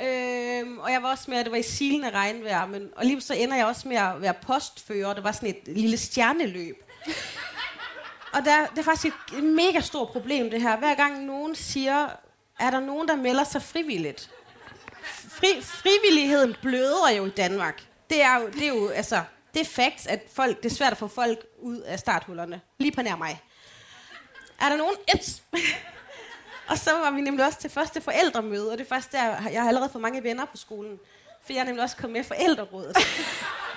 Øh, 0.00 0.78
og 0.78 0.92
jeg 0.92 1.02
var 1.02 1.10
også 1.10 1.24
med, 1.30 1.38
at 1.38 1.44
det 1.44 1.52
var 1.52 1.58
i 1.58 1.62
silende 1.62 2.10
regnvejr, 2.10 2.66
men, 2.66 2.90
og 2.96 3.04
lige 3.04 3.20
så 3.20 3.34
ender 3.34 3.56
jeg 3.56 3.66
også 3.66 3.88
med 3.88 3.96
at 3.96 4.22
være 4.22 4.34
postfører. 4.34 5.14
Det 5.14 5.24
var 5.24 5.32
sådan 5.32 5.48
et 5.48 5.76
lille 5.76 5.96
stjerneløb. 5.96 6.82
Og 8.32 8.44
der, 8.44 8.66
det 8.66 8.78
er 8.78 8.82
faktisk 8.82 9.14
et 9.36 9.44
mega 9.44 9.80
stort 9.80 10.08
problem, 10.08 10.50
det 10.50 10.62
her. 10.62 10.76
Hver 10.76 10.94
gang 10.94 11.24
nogen 11.24 11.54
siger, 11.54 12.08
er 12.58 12.70
der 12.70 12.80
nogen, 12.80 13.08
der 13.08 13.16
melder 13.16 13.44
sig 13.44 13.62
frivilligt? 13.62 14.30
Fri, 15.28 15.62
frivilligheden 15.62 16.56
bløder 16.62 17.10
jo 17.16 17.26
i 17.26 17.30
Danmark. 17.30 17.82
Det 18.10 18.22
er 18.22 18.40
jo, 18.40 18.46
det 18.46 18.62
er 18.62 18.68
jo 18.68 18.88
altså, 18.88 19.22
det 19.54 19.60
er 19.60 19.64
facts, 19.64 20.06
at 20.06 20.20
folk, 20.32 20.62
det 20.62 20.70
er 20.70 20.74
svært 20.74 20.92
at 20.92 20.98
få 20.98 21.08
folk 21.08 21.46
ud 21.58 21.78
af 21.78 21.98
starthullerne. 21.98 22.60
Lige 22.78 22.92
på 22.92 23.02
nær 23.02 23.16
mig. 23.16 23.42
Er 24.60 24.68
der 24.68 24.76
nogen? 24.76 24.94
Et. 25.14 25.42
og 26.70 26.78
så 26.78 26.90
var 26.90 27.10
vi 27.10 27.20
nemlig 27.20 27.46
også 27.46 27.58
til 27.58 27.70
første 27.70 28.00
forældremøde, 28.00 28.72
og 28.72 28.78
det 28.78 28.84
er 28.84 28.88
faktisk 28.88 29.12
der, 29.12 29.48
jeg 29.52 29.62
har 29.62 29.68
allerede 29.68 29.90
fået 29.92 30.02
mange 30.02 30.22
venner 30.22 30.44
på 30.44 30.56
skolen. 30.56 30.98
For 31.44 31.52
jeg 31.52 31.60
er 31.60 31.64
nemlig 31.64 31.82
også 31.82 31.96
kommet 31.96 32.16
med 32.16 32.24
forældrerådet. 32.24 32.96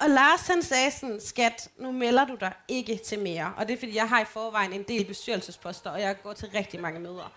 Og 0.00 0.10
Lars 0.10 0.46
han 0.46 0.62
sagde 0.62 0.90
sådan, 0.90 1.20
skat, 1.20 1.70
nu 1.76 1.92
melder 1.92 2.24
du 2.24 2.34
dig 2.34 2.52
ikke 2.68 2.96
til 2.96 3.18
mere. 3.18 3.54
Og 3.56 3.68
det 3.68 3.74
er 3.74 3.78
fordi, 3.78 3.94
jeg 3.94 4.08
har 4.08 4.20
i 4.20 4.24
forvejen 4.24 4.72
en 4.72 4.82
del 4.82 5.04
bestyrelsesposter, 5.04 5.90
og 5.90 6.00
jeg 6.00 6.22
går 6.22 6.32
til 6.32 6.48
rigtig 6.54 6.80
mange 6.80 7.00
møder. 7.00 7.32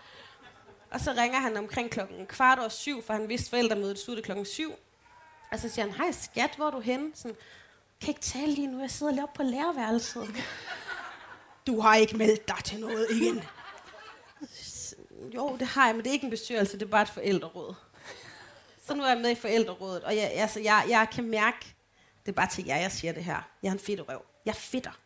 Og 0.90 1.00
så 1.00 1.12
ringer 1.18 1.38
han 1.38 1.56
omkring 1.56 1.90
klokken 1.90 2.26
kvart 2.26 2.58
over 2.58 2.68
syv, 2.68 3.02
for 3.02 3.12
han 3.12 3.28
vidste 3.28 3.50
forældremødet 3.50 3.98
sluttede 3.98 4.24
klokken 4.24 4.46
syv. 4.46 4.72
Og 5.52 5.58
så 5.58 5.68
siger 5.68 5.86
han, 5.86 5.94
hej 5.94 6.12
skat, 6.12 6.50
hvor 6.56 6.66
er 6.66 6.70
du 6.70 6.80
henne? 6.80 7.10
Sådan, 7.14 7.36
kan 8.00 8.08
ikke 8.08 8.20
tale 8.20 8.54
lige 8.54 8.66
nu, 8.66 8.80
jeg 8.80 8.90
sidder 8.90 9.12
lige 9.12 9.22
oppe 9.22 9.36
på 9.36 9.42
lærerværelset. 9.42 10.44
Du 11.66 11.80
har 11.80 11.96
ikke 11.96 12.16
meldt 12.16 12.48
dig 12.48 12.64
til 12.64 12.80
noget 12.80 13.06
igen. 13.10 13.44
Jo, 15.34 15.56
det 15.56 15.66
har 15.66 15.86
jeg, 15.86 15.94
men 15.94 16.04
det 16.04 16.10
er 16.10 16.12
ikke 16.12 16.24
en 16.24 16.30
bestyrelse, 16.30 16.78
det 16.78 16.82
er 16.82 16.90
bare 16.90 17.02
et 17.02 17.08
forældreråd. 17.08 17.74
Så 18.86 18.94
nu 18.94 19.02
er 19.02 19.08
jeg 19.08 19.18
med 19.18 19.30
i 19.30 19.34
forældrerådet, 19.34 20.04
og 20.04 20.16
jeg, 20.16 20.30
altså, 20.34 20.60
jeg, 20.60 20.84
jeg 20.88 21.08
kan 21.12 21.24
mærke, 21.24 21.73
det 22.26 22.32
er 22.32 22.36
bare 22.36 22.48
til 22.48 22.64
jer, 22.66 22.76
jeg 22.76 22.92
siger 22.92 23.12
det 23.12 23.24
her. 23.24 23.48
Jeg 23.62 23.68
er 23.68 23.72
en 23.72 23.78
fedt 23.78 24.00
røv. 24.08 24.22
Jeg 24.46 24.50
er 24.50 24.56
fedter. 24.56 24.98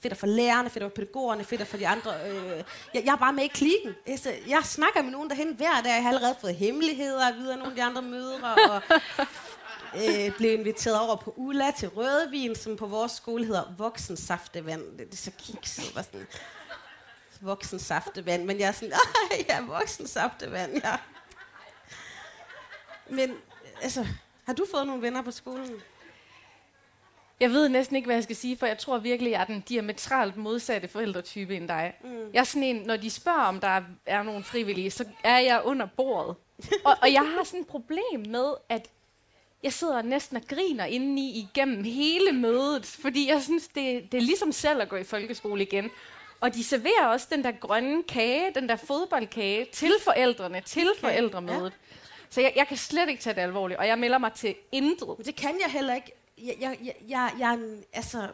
Fedter 0.00 0.16
for 0.16 0.26
lærerne, 0.26 0.70
fedter 0.70 0.88
for 0.88 0.94
pædagogerne, 0.94 1.44
fedter 1.44 1.64
for 1.64 1.76
de 1.76 1.88
andre. 1.88 2.30
Øh, 2.30 2.64
jeg, 2.94 3.04
jeg 3.04 3.12
er 3.12 3.16
bare 3.16 3.32
med 3.32 3.44
i 3.44 3.48
klikken. 3.48 3.94
Jeg, 4.06 4.18
jeg 4.48 4.64
snakker 4.64 5.02
med 5.02 5.10
nogen 5.10 5.30
derhen 5.30 5.54
hver 5.54 5.80
dag. 5.84 5.90
Jeg 5.90 6.02
har 6.02 6.08
allerede 6.08 6.36
fået 6.40 6.54
hemmeligheder 6.56 7.34
videre 7.34 7.52
af 7.52 7.58
nogle 7.58 7.72
af 7.72 7.76
de 7.76 7.82
andre 7.82 8.02
mødre. 8.02 8.54
Og 8.54 8.82
øh, 9.96 10.36
blev 10.36 10.58
inviteret 10.58 11.00
over 11.00 11.16
på 11.16 11.34
Ulla 11.36 11.70
til 11.70 11.88
rødvin, 11.88 12.54
som 12.54 12.76
på 12.76 12.86
vores 12.86 13.12
skole 13.12 13.46
hedder 13.46 13.74
voksensaftevand. 13.78 14.82
Det, 14.82 14.98
det 14.98 15.12
er 15.12 15.16
så 15.16 15.30
kikset. 15.38 15.96
Var 15.96 16.02
sådan, 16.02 16.26
voksensaftevand. 17.40 18.44
Men 18.44 18.60
jeg 18.60 18.68
er 18.68 18.72
sådan, 18.72 18.92
ja, 19.48 19.60
voksensaftevand, 19.60 20.72
ja. 20.84 20.96
Men, 23.10 23.34
altså, 23.82 24.06
har 24.46 24.52
du 24.52 24.66
fået 24.70 24.86
nogle 24.86 25.02
venner 25.02 25.22
på 25.22 25.30
skolen? 25.30 25.82
Jeg 27.40 27.50
ved 27.50 27.68
næsten 27.68 27.96
ikke, 27.96 28.06
hvad 28.06 28.16
jeg 28.16 28.22
skal 28.22 28.36
sige, 28.36 28.56
for 28.56 28.66
jeg 28.66 28.78
tror 28.78 28.98
virkelig, 28.98 29.30
jeg 29.30 29.40
er 29.40 29.44
den 29.44 29.60
diametralt 29.60 30.36
modsatte 30.36 30.88
forældretype 30.88 31.56
end 31.56 31.68
dig. 31.68 31.94
Mm. 32.04 32.30
Jeg 32.32 32.40
er 32.40 32.44
sådan 32.44 32.62
en, 32.62 32.76
når 32.76 32.96
de 32.96 33.10
spørger, 33.10 33.40
om 33.40 33.60
der 33.60 33.80
er 34.06 34.22
nogen 34.22 34.44
frivillige, 34.44 34.90
så 34.90 35.04
er 35.24 35.38
jeg 35.38 35.60
under 35.64 35.86
bordet. 35.86 36.36
og, 36.86 36.96
og 37.02 37.12
jeg 37.12 37.22
har 37.22 37.44
sådan 37.44 37.60
et 37.60 37.66
problem 37.66 38.26
med, 38.28 38.54
at 38.68 38.88
jeg 39.62 39.72
sidder 39.72 40.02
næsten 40.02 40.36
og 40.36 40.42
griner 40.48 40.84
indeni 40.84 41.38
igennem 41.38 41.84
hele 41.84 42.32
mødet, 42.32 42.86
fordi 42.86 43.28
jeg 43.30 43.42
synes, 43.42 43.68
det, 43.68 44.12
det 44.12 44.18
er 44.18 44.22
ligesom 44.22 44.52
selv 44.52 44.82
at 44.82 44.88
gå 44.88 44.96
i 44.96 45.04
folkeskole 45.04 45.62
igen. 45.62 45.90
Og 46.40 46.54
de 46.54 46.64
serverer 46.64 47.06
også 47.06 47.26
den 47.30 47.44
der 47.44 47.52
grønne 47.52 48.02
kage, 48.02 48.54
den 48.54 48.68
der 48.68 48.76
fodboldkage, 48.76 49.66
til 49.72 49.92
forældrene, 50.04 50.62
til 50.66 50.90
okay. 50.90 51.00
forældremødet. 51.00 51.72
Ja. 51.90 51.96
Så 52.30 52.40
jeg, 52.40 52.52
jeg 52.56 52.68
kan 52.68 52.76
slet 52.76 53.08
ikke 53.08 53.22
tage 53.22 53.34
det 53.34 53.40
alvorligt, 53.40 53.78
og 53.78 53.86
jeg 53.86 53.98
melder 53.98 54.18
mig 54.18 54.32
til 54.32 54.54
intet. 54.72 55.08
Men 55.18 55.26
det 55.26 55.36
kan 55.36 55.54
jeg 55.64 55.72
heller 55.72 55.94
ikke 55.94 56.12
jeg, 56.38 56.56
jeg, 56.60 56.94
jeg, 57.08 57.32
jeg, 57.38 57.58
altså, 57.92 58.28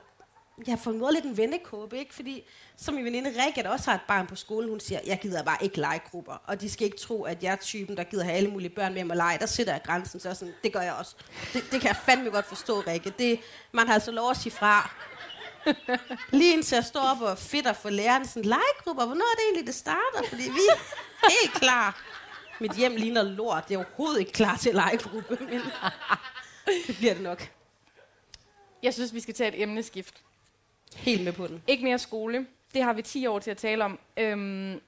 jeg 0.66 0.73
har 0.73 0.76
fået 0.76 0.97
måde 0.97 1.12
lidt 1.12 1.25
en 1.25 1.37
vennekåbe, 1.37 1.99
ikke? 1.99 2.14
Fordi, 2.14 2.42
som 2.76 2.95
min 2.95 3.04
veninde 3.04 3.30
Rikke, 3.30 3.62
der 3.62 3.69
også 3.69 3.90
har 3.90 3.95
et 3.99 4.04
barn 4.09 4.26
på 4.26 4.37
skolen, 4.37 4.71
hun 4.71 4.80
siger, 4.80 5.00
jeg 5.07 5.19
gider 5.23 5.42
bare 5.42 5.57
ikke 5.61 5.80
legegrupper. 5.80 6.42
Og 6.47 6.61
de 6.61 6.71
skal 6.71 6.85
ikke 6.85 6.97
tro, 6.97 7.23
at 7.23 7.42
jeg 7.42 7.52
er 7.52 7.57
typen, 7.57 7.97
der 7.97 8.04
gider 8.04 8.25
have 8.25 8.37
alle 8.37 8.50
mulige 8.50 8.71
børn 8.71 8.95
med 8.95 9.04
mig 9.04 9.16
lege. 9.16 9.38
Der 9.38 9.47
sætter 9.47 9.73
jeg 9.73 9.83
grænsen, 9.85 10.21
så 10.21 10.35
sådan, 10.35 10.54
det 10.64 10.73
gør 10.73 10.80
jeg 10.80 10.95
også. 10.95 11.16
Det, 11.52 11.64
det 11.71 11.80
kan 11.80 11.88
jeg 11.88 11.97
fandme 11.97 12.30
godt 12.30 12.47
forstå, 12.47 12.80
Rikke. 12.80 13.12
Det, 13.19 13.40
man 13.73 13.87
har 13.87 13.95
altså 13.95 14.11
lov 14.11 14.30
at 14.30 14.37
sige 14.37 14.52
fra. 14.52 14.90
Lige 16.38 16.52
indtil 16.52 16.76
jeg 16.76 16.85
står 16.85 17.00
op 17.00 17.21
og 17.21 17.38
fitter 17.38 17.73
for 17.73 17.90
læreren, 17.90 18.26
sådan, 18.26 18.45
legegrupper, 18.45 19.07
hvornår 19.07 19.33
er 19.33 19.37
det 19.37 19.45
egentlig, 19.45 19.66
det 19.66 19.75
starter? 19.75 20.28
Fordi 20.28 20.42
vi 20.42 20.66
er 20.73 20.78
helt 21.40 21.54
klar. 21.54 22.02
Mit 22.61 22.73
hjem 22.73 22.97
ligner 22.97 23.23
lort. 23.23 23.69
Det 23.69 23.75
er 23.75 23.78
overhovedet 23.78 24.21
ikke 24.21 24.33
klar 24.33 24.57
til 24.57 24.75
legegruppe, 24.75 25.38
men 25.40 25.61
det 26.87 26.97
bliver 26.97 27.14
det 27.14 27.23
nok. 27.23 27.60
Jeg 28.83 28.95
synes, 28.95 29.15
vi 29.15 29.21
skal 29.21 29.35
tage 29.35 29.49
et 29.49 29.63
emneskift. 29.63 30.23
Helt 30.97 31.25
med 31.25 31.33
på 31.33 31.47
den. 31.47 31.63
Ikke 31.67 31.85
mere 31.85 31.99
skole. 31.99 32.47
Det 32.75 32.83
har 32.83 32.93
vi 32.93 33.03
10 33.03 33.27
år 33.27 33.39
til 33.39 33.51
at 33.51 33.57
tale 33.57 33.85
om. 33.85 33.99
Øhm, 34.17 34.81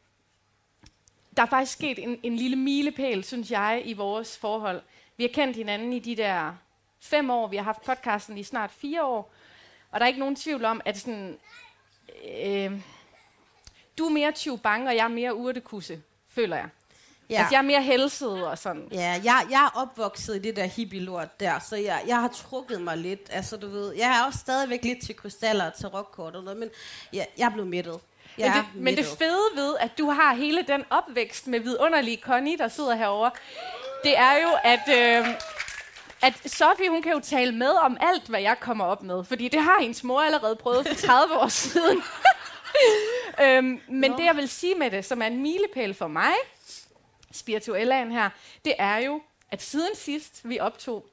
der 1.37 1.43
er 1.43 1.47
faktisk 1.47 1.73
sket 1.73 1.99
en, 1.99 2.21
en 2.23 2.37
lille 2.37 2.57
milepæl, 2.57 3.25
synes 3.25 3.51
jeg, 3.51 3.83
i 3.85 3.93
vores 3.93 4.39
forhold. 4.39 4.83
Vi 5.17 5.25
har 5.25 5.29
kendt 5.29 5.57
hinanden 5.57 5.93
i 5.93 5.99
de 5.99 6.17
der 6.17 6.55
fem 7.01 7.31
år. 7.31 7.47
Vi 7.47 7.57
har 7.57 7.65
haft 7.65 7.83
podcasten 7.83 8.39
i 8.39 8.43
snart 8.43 8.71
fire 8.71 9.05
år. 9.05 9.33
Og 9.91 10.01
der 10.01 10.05
er 10.05 10.09
ikke 10.09 10.21
nogen 10.21 10.37
tvivl 10.37 10.65
om, 10.65 10.81
at 10.85 10.99
sådan, 10.99 11.39
øh, 12.45 12.81
du 13.99 14.05
er 14.05 14.11
mere 14.11 14.33
tyv 14.33 14.59
bange, 14.59 14.89
og 14.89 14.97
jeg 14.97 15.05
er 15.05 15.09
mere 15.09 15.35
urtekusse, 15.35 16.03
føler 16.29 16.57
jeg. 16.57 16.69
Ja. 17.33 17.39
Altså, 17.39 17.55
jeg 17.55 17.59
er 17.59 17.63
mere 17.63 17.83
helset 17.83 18.47
og 18.47 18.59
sådan. 18.59 18.89
Ja, 18.93 19.21
jeg, 19.25 19.47
jeg 19.51 19.71
er 19.75 19.81
opvokset 19.81 20.37
i 20.37 20.39
det 20.39 20.57
der 20.57 20.65
hippie-lort 20.65 21.41
der, 21.41 21.59
så 21.59 21.77
jeg, 21.77 22.03
jeg 22.07 22.17
har 22.17 22.29
trukket 22.29 22.81
mig 22.81 22.97
lidt. 22.97 23.21
Altså, 23.31 23.57
du 23.57 23.69
ved, 23.69 23.95
jeg 23.95 24.19
er 24.19 24.27
også 24.27 24.39
stadigvæk 24.39 24.85
lidt 24.85 25.07
til 25.07 25.17
krystaller 25.17 25.67
og 25.67 25.75
til 25.75 25.89
rockkort 25.89 26.37
og 26.37 26.45
noget, 26.45 26.59
men 26.59 26.69
jeg, 27.13 27.27
jeg 27.39 27.47
er 27.47 27.51
blevet 27.51 27.71
mættet. 27.71 28.01
Jeg 28.39 28.49
men, 28.49 28.57
det, 28.57 28.83
men 28.83 28.97
det 28.97 29.07
fede 29.07 29.47
ved, 29.55 29.77
at 29.81 29.99
du 29.99 30.11
har 30.11 30.35
hele 30.35 30.65
den 30.69 30.85
opvækst 30.91 31.47
med 31.47 31.61
vidunderlige 31.61 32.21
Connie, 32.23 32.59
der 32.59 32.69
sidder 32.69 32.95
herovre, 32.95 33.31
det 34.05 34.19
er 34.19 34.33
jo, 34.33 34.51
at... 34.65 34.81
Øh, 34.89 35.35
at 36.25 36.35
Sofie, 36.47 36.89
hun 36.91 37.03
kan 37.03 37.13
jo 37.13 37.21
tale 37.21 37.53
med 37.53 37.71
om 37.71 37.97
alt, 38.01 38.23
hvad 38.29 38.41
jeg 38.41 38.57
kommer 38.61 38.85
op 38.85 39.03
med. 39.03 39.25
Fordi 39.25 39.49
det 39.49 39.63
har 39.63 39.81
hendes 39.81 40.05
mor 40.05 40.21
allerede 40.21 40.57
prøvet 40.57 40.89
for 40.89 40.95
30 40.95 41.39
år 41.39 41.49
siden. 41.49 42.03
øhm, 43.45 43.81
men 43.89 44.11
Nå. 44.11 44.17
det, 44.17 44.25
jeg 44.25 44.37
vil 44.37 44.49
sige 44.49 44.75
med 44.75 44.91
det, 44.91 45.05
som 45.05 45.23
er 45.23 45.27
en 45.27 45.43
milepæl 45.43 45.95
for 45.95 46.09
mig, 46.09 46.33
spirituellaen 47.33 48.13
her, 48.13 48.31
det 48.65 48.75
er 48.79 48.97
jo, 48.97 49.23
at 49.51 49.63
siden 49.63 49.97
sidst 49.97 50.49
vi 50.49 50.59
optog, 50.59 51.07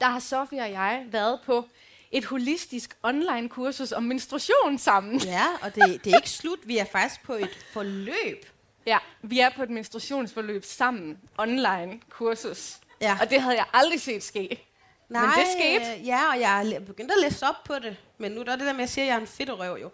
der 0.00 0.06
har 0.06 0.18
Sofie 0.18 0.62
og 0.62 0.70
jeg 0.70 1.06
været 1.10 1.40
på 1.46 1.64
et 2.10 2.24
holistisk 2.24 2.96
online 3.02 3.48
kursus 3.48 3.92
om 3.92 4.02
menstruation 4.02 4.78
sammen. 4.78 5.20
Ja, 5.20 5.46
og 5.62 5.74
det, 5.74 6.04
det 6.04 6.12
er 6.12 6.16
ikke 6.16 6.30
slut. 6.30 6.58
Vi 6.64 6.78
er 6.78 6.84
faktisk 6.84 7.22
på 7.22 7.34
et 7.34 7.66
forløb. 7.72 8.46
Ja, 8.86 8.98
vi 9.22 9.40
er 9.40 9.50
på 9.56 9.62
et 9.62 9.70
menstruationsforløb 9.70 10.64
sammen. 10.64 11.18
Online 11.38 12.00
kursus. 12.10 12.76
Ja. 13.00 13.18
Og 13.20 13.30
det 13.30 13.42
havde 13.42 13.56
jeg 13.56 13.66
aldrig 13.72 14.00
set 14.00 14.22
ske. 14.22 14.66
Nej, 15.08 15.22
men 15.22 15.30
det 15.30 15.46
skete. 15.52 16.04
ja, 16.04 16.30
og 16.32 16.40
jeg 16.40 16.66
er 16.72 16.80
begyndt 16.80 17.12
at 17.12 17.18
læse 17.22 17.46
op 17.46 17.64
på 17.64 17.74
det. 17.78 17.96
Men 18.18 18.32
nu 18.32 18.40
er 18.40 18.44
det 18.44 18.60
der 18.60 18.64
med, 18.64 18.70
at 18.72 18.78
jeg 18.78 18.88
siger, 18.88 19.04
at 19.04 19.08
jeg 19.08 19.16
er 19.16 19.20
en 19.20 19.26
fedt 19.26 19.50
røv 19.50 19.78
jo. 19.82 19.90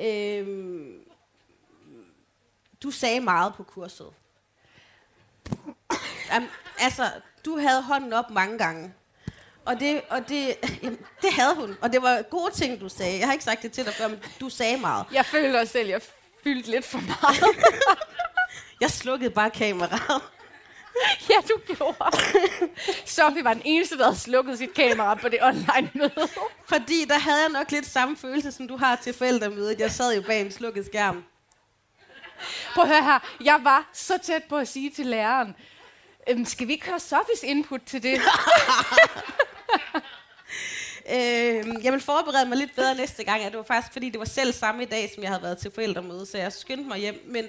Øhm, 0.00 1.00
du 2.82 2.90
sagde 2.90 3.20
meget 3.20 3.54
på 3.54 3.62
kurset. 3.62 4.06
Um, 6.36 6.48
altså, 6.78 7.10
du 7.44 7.58
havde 7.58 7.82
hånden 7.82 8.12
op 8.12 8.30
mange 8.30 8.58
gange. 8.58 8.94
Og 9.64 9.80
det, 9.80 10.00
og 10.10 10.28
det, 10.28 10.56
jamen, 10.82 10.98
det 11.22 11.32
havde 11.32 11.54
hun. 11.54 11.76
Og 11.80 11.92
det 11.92 12.02
var 12.02 12.22
gode 12.22 12.52
ting, 12.52 12.80
du 12.80 12.88
sagde. 12.88 13.18
Jeg 13.18 13.26
har 13.26 13.32
ikke 13.32 13.44
sagt 13.44 13.62
det 13.62 13.72
til 13.72 13.84
dig 13.84 13.94
før, 13.94 14.08
men 14.08 14.22
du 14.40 14.48
sagde 14.48 14.76
meget. 14.76 15.06
Jeg 15.12 15.26
føler 15.26 15.60
også 15.60 15.72
selv, 15.72 15.88
jeg 15.88 16.02
fyldte 16.44 16.70
lidt 16.70 16.84
for 16.84 16.98
meget. 16.98 17.56
jeg 18.80 18.90
slukkede 18.90 19.30
bare 19.30 19.50
kameraet. 19.50 20.22
ja, 21.30 21.34
du 21.48 21.74
gjorde. 21.74 21.96
Sofie 23.06 23.44
var 23.44 23.54
den 23.54 23.62
eneste, 23.64 23.98
der 23.98 24.04
havde 24.04 24.18
slukket 24.18 24.58
sit 24.58 24.74
kamera 24.74 25.14
på 25.14 25.28
det 25.28 25.38
online 25.42 25.90
møde. 25.94 26.28
Fordi 26.66 27.04
der 27.08 27.18
havde 27.18 27.40
jeg 27.40 27.48
nok 27.48 27.70
lidt 27.70 27.86
samme 27.86 28.16
følelse, 28.16 28.52
som 28.52 28.68
du 28.68 28.76
har 28.76 28.96
til 28.96 29.14
forældremødet. 29.14 29.80
Jeg 29.80 29.90
sad 29.90 30.14
jo 30.14 30.22
bag 30.22 30.40
en 30.40 30.52
slukket 30.52 30.86
skærm. 30.86 31.24
Prøv 32.74 32.84
at 32.84 32.90
høre 32.90 33.04
her. 33.04 33.18
Jeg 33.44 33.60
var 33.62 33.90
så 33.92 34.18
tæt 34.22 34.44
på 34.44 34.56
at 34.56 34.68
sige 34.68 34.90
til 34.90 35.06
læreren, 35.06 35.54
øhm, 36.28 36.44
skal 36.44 36.68
vi 36.68 36.72
ikke 36.72 36.86
høre 36.86 37.00
Sofies 37.00 37.42
input 37.42 37.80
til 37.86 38.02
det? 38.02 38.20
Øh, 41.06 41.84
jeg 41.84 41.92
vil 41.92 42.00
forberede 42.00 42.48
mig 42.48 42.58
lidt 42.58 42.74
bedre 42.76 42.94
næste 42.94 43.24
gang, 43.24 43.44
og 43.44 43.50
det 43.50 43.56
var 43.56 43.62
faktisk 43.64 43.92
fordi, 43.92 44.10
det 44.10 44.18
var 44.18 44.24
selv 44.24 44.52
samme 44.52 44.84
dag, 44.84 45.10
som 45.14 45.22
jeg 45.22 45.30
havde 45.30 45.42
været 45.42 45.58
til 45.58 45.70
forældremøde, 45.70 46.26
så 46.26 46.38
jeg 46.38 46.52
skyndte 46.52 46.88
mig 46.88 46.98
hjem. 46.98 47.22
Men 47.26 47.44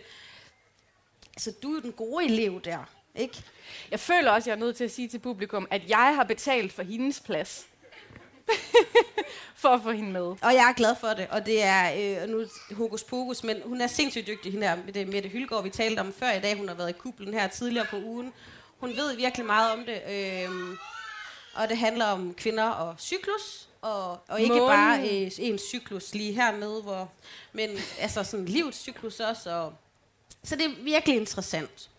altså, 1.33 1.51
du 1.63 1.71
er 1.71 1.75
jo 1.75 1.81
den 1.81 1.91
gode 1.91 2.25
elev 2.25 2.61
der, 2.61 2.89
ikke? 3.15 3.43
Jeg 3.91 3.99
føler 3.99 4.31
også, 4.31 4.49
jeg 4.49 4.55
er 4.55 4.59
nødt 4.59 4.75
til 4.75 4.83
at 4.83 4.91
sige 4.91 5.07
til 5.07 5.19
publikum, 5.19 5.67
at 5.71 5.89
jeg 5.89 6.15
har 6.15 6.23
betalt 6.23 6.73
for 6.73 6.83
hendes 6.83 7.19
plads. 7.19 7.67
for 9.63 9.69
at 9.69 9.81
få 9.83 9.91
hende 9.91 10.11
med. 10.11 10.21
Og 10.21 10.53
jeg 10.53 10.69
er 10.69 10.73
glad 10.73 10.95
for 10.99 11.07
det, 11.07 11.27
og 11.29 11.45
det 11.45 11.63
er 11.63 12.21
øh, 12.23 12.29
nu 12.29 12.45
hokus 12.71 13.03
pokus, 13.03 13.43
men 13.43 13.57
hun 13.65 13.81
er 13.81 13.87
sindssygt 13.87 14.27
dygtig, 14.27 14.51
hende 14.51 14.67
her, 14.67 14.75
med 14.85 14.93
det 14.93 15.07
Mette 15.07 15.29
Hylgaard, 15.29 15.63
vi 15.63 15.69
talte 15.69 15.99
om 15.99 16.13
før 16.13 16.31
i 16.31 16.39
dag. 16.39 16.57
Hun 16.57 16.67
har 16.67 16.75
været 16.75 16.89
i 16.89 16.93
kublen 16.93 17.33
her 17.33 17.47
tidligere 17.47 17.85
på 17.89 17.97
ugen. 17.97 18.33
Hun 18.79 18.89
ved 18.89 19.15
virkelig 19.15 19.45
meget 19.45 19.71
om 19.71 19.85
det, 19.85 20.01
øh, 20.09 20.77
og 21.53 21.69
det 21.69 21.77
handler 21.77 22.05
om 22.05 22.33
kvinder 22.33 22.69
og 22.69 22.95
cyklus, 22.99 23.69
og, 23.81 24.19
og 24.27 24.41
ikke 24.41 24.55
Månen. 24.55 24.67
bare 24.67 24.99
øh, 24.99 25.31
en 25.37 25.59
cyklus 25.59 26.13
lige 26.13 26.33
hernede, 26.33 26.81
hvor, 26.81 27.11
men 27.53 27.69
altså 27.99 28.23
sådan 28.23 28.45
livets 28.45 28.81
cyklus 28.81 29.19
også. 29.19 29.51
Og, 29.51 29.73
så 30.43 30.55
det 30.55 30.65
er 30.65 30.83
virkelig 30.83 31.15
interessant. 31.15 31.89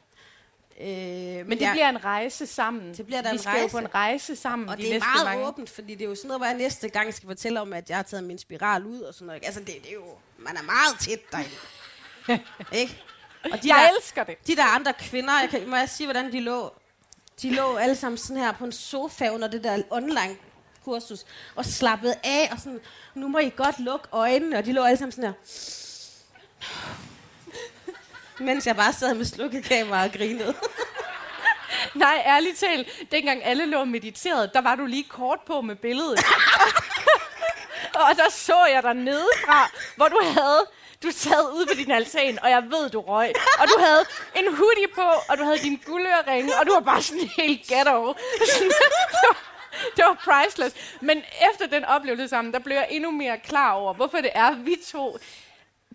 Øh, 0.80 0.86
men 0.86 1.50
det 1.50 1.68
bliver 1.72 1.88
en 1.88 2.04
rejse 2.04 2.46
sammen. 2.46 2.94
Det 2.94 3.06
bliver 3.06 3.22
da 3.22 3.28
Vi 3.28 3.32
en 3.34 3.38
skal 3.38 3.50
jo 3.52 3.58
rejse. 3.58 3.72
på 3.72 3.78
en 3.78 3.94
rejse 3.94 4.36
sammen 4.36 4.68
og 4.68 4.76
de 4.76 4.82
det 4.82 4.88
er 4.88 4.94
næste 4.94 5.08
meget 5.14 5.26
mange. 5.26 5.46
åbent, 5.46 5.70
fordi 5.70 5.94
det 5.94 6.04
er 6.04 6.08
jo 6.08 6.14
sådan 6.14 6.28
noget, 6.28 6.40
hvor 6.40 6.46
jeg 6.46 6.56
næste 6.56 6.88
gang 6.88 7.14
skal 7.14 7.26
fortælle 7.26 7.60
om, 7.60 7.72
at 7.72 7.88
jeg 7.90 7.98
har 7.98 8.02
taget 8.02 8.24
min 8.24 8.38
spiral 8.38 8.84
ud 8.86 9.00
og 9.00 9.14
sådan 9.14 9.26
noget. 9.26 9.42
Altså, 9.46 9.60
det, 9.60 9.66
det 9.82 9.88
er 9.88 9.94
jo... 9.94 10.04
Man 10.38 10.56
er 10.56 10.62
meget 10.62 10.98
tæt 11.00 11.18
derinde. 11.32 12.42
ikke? 12.82 13.02
Og 13.52 13.62
de 13.62 13.68
Jeg 13.68 13.88
der, 13.92 13.96
elsker 13.98 14.24
det. 14.24 14.46
de 14.46 14.56
der 14.56 14.64
andre 14.64 14.92
kvinder, 14.92 15.40
jeg 15.40 15.48
kan, 15.50 15.68
må 15.68 15.76
jeg 15.76 15.88
sige, 15.88 16.06
hvordan 16.06 16.32
de 16.32 16.40
lå? 16.40 16.72
De 17.42 17.50
lå 17.54 17.76
alle 17.76 17.94
sammen 17.96 18.18
sådan 18.18 18.36
her 18.42 18.52
på 18.52 18.64
en 18.64 18.72
sofa 18.72 19.28
under 19.30 19.48
det 19.48 19.64
der 19.64 19.82
online 19.90 20.36
kursus, 20.84 21.24
og 21.54 21.64
slappede 21.64 22.14
af, 22.24 22.48
og 22.52 22.58
sådan, 22.58 22.80
nu 23.14 23.28
må 23.28 23.38
I 23.38 23.52
godt 23.56 23.78
lukke 23.80 24.08
øjnene, 24.12 24.58
og 24.58 24.64
de 24.64 24.72
lå 24.72 24.82
alle 24.82 24.96
sammen 24.96 25.12
sådan 25.12 25.24
her. 25.30 25.34
Mens 28.38 28.66
jeg 28.66 28.76
bare 28.76 28.92
sad 28.92 29.14
med 29.14 29.24
slukket 29.24 29.64
kamera 29.64 30.04
og 30.04 30.12
grinede. 30.12 30.54
Nej, 31.94 32.22
ærligt 32.26 32.58
talt. 32.58 32.88
Dengang 33.12 33.44
alle 33.44 33.66
lå 33.66 33.80
og 33.80 33.88
mediterede, 33.88 34.50
der 34.54 34.60
var 34.60 34.74
du 34.74 34.86
lige 34.86 35.04
kort 35.04 35.38
på 35.46 35.60
med 35.60 35.76
billedet. 35.76 36.18
og 37.94 38.16
der 38.16 38.30
så 38.30 38.66
jeg 38.72 38.82
dig 38.82 38.94
nedefra, 38.94 39.70
hvor 39.96 40.08
du 40.08 40.20
havde... 40.22 40.66
Du 41.02 41.10
sad 41.10 41.54
ude 41.54 41.66
på 41.66 41.74
din 41.74 41.90
altan, 41.90 42.38
og 42.42 42.50
jeg 42.50 42.62
ved, 42.62 42.90
du 42.90 43.00
røg. 43.00 43.32
Og 43.58 43.68
du 43.68 43.76
havde 43.78 44.04
en 44.36 44.56
hoodie 44.56 44.88
på, 44.94 45.10
og 45.28 45.38
du 45.38 45.44
havde 45.44 45.58
din 45.58 45.82
guldøreringe, 45.86 46.52
og 46.60 46.66
du 46.66 46.72
var 46.72 46.80
bare 46.80 47.02
sådan 47.02 47.30
helt 47.36 47.60
ghetto. 47.68 48.14
Sådan, 48.54 48.68
det, 48.68 49.22
var, 49.22 49.36
det 49.96 50.04
var 50.04 50.14
priceless. 50.24 50.76
Men 51.00 51.22
efter 51.52 51.66
den 51.66 51.84
oplevelse 51.84 52.28
sammen, 52.28 52.54
der 52.54 52.58
blev 52.58 52.76
jeg 52.76 52.86
endnu 52.90 53.10
mere 53.10 53.38
klar 53.38 53.72
over, 53.72 53.94
hvorfor 53.94 54.18
det 54.18 54.30
er, 54.34 54.54
vi 54.54 54.76
to 54.92 55.18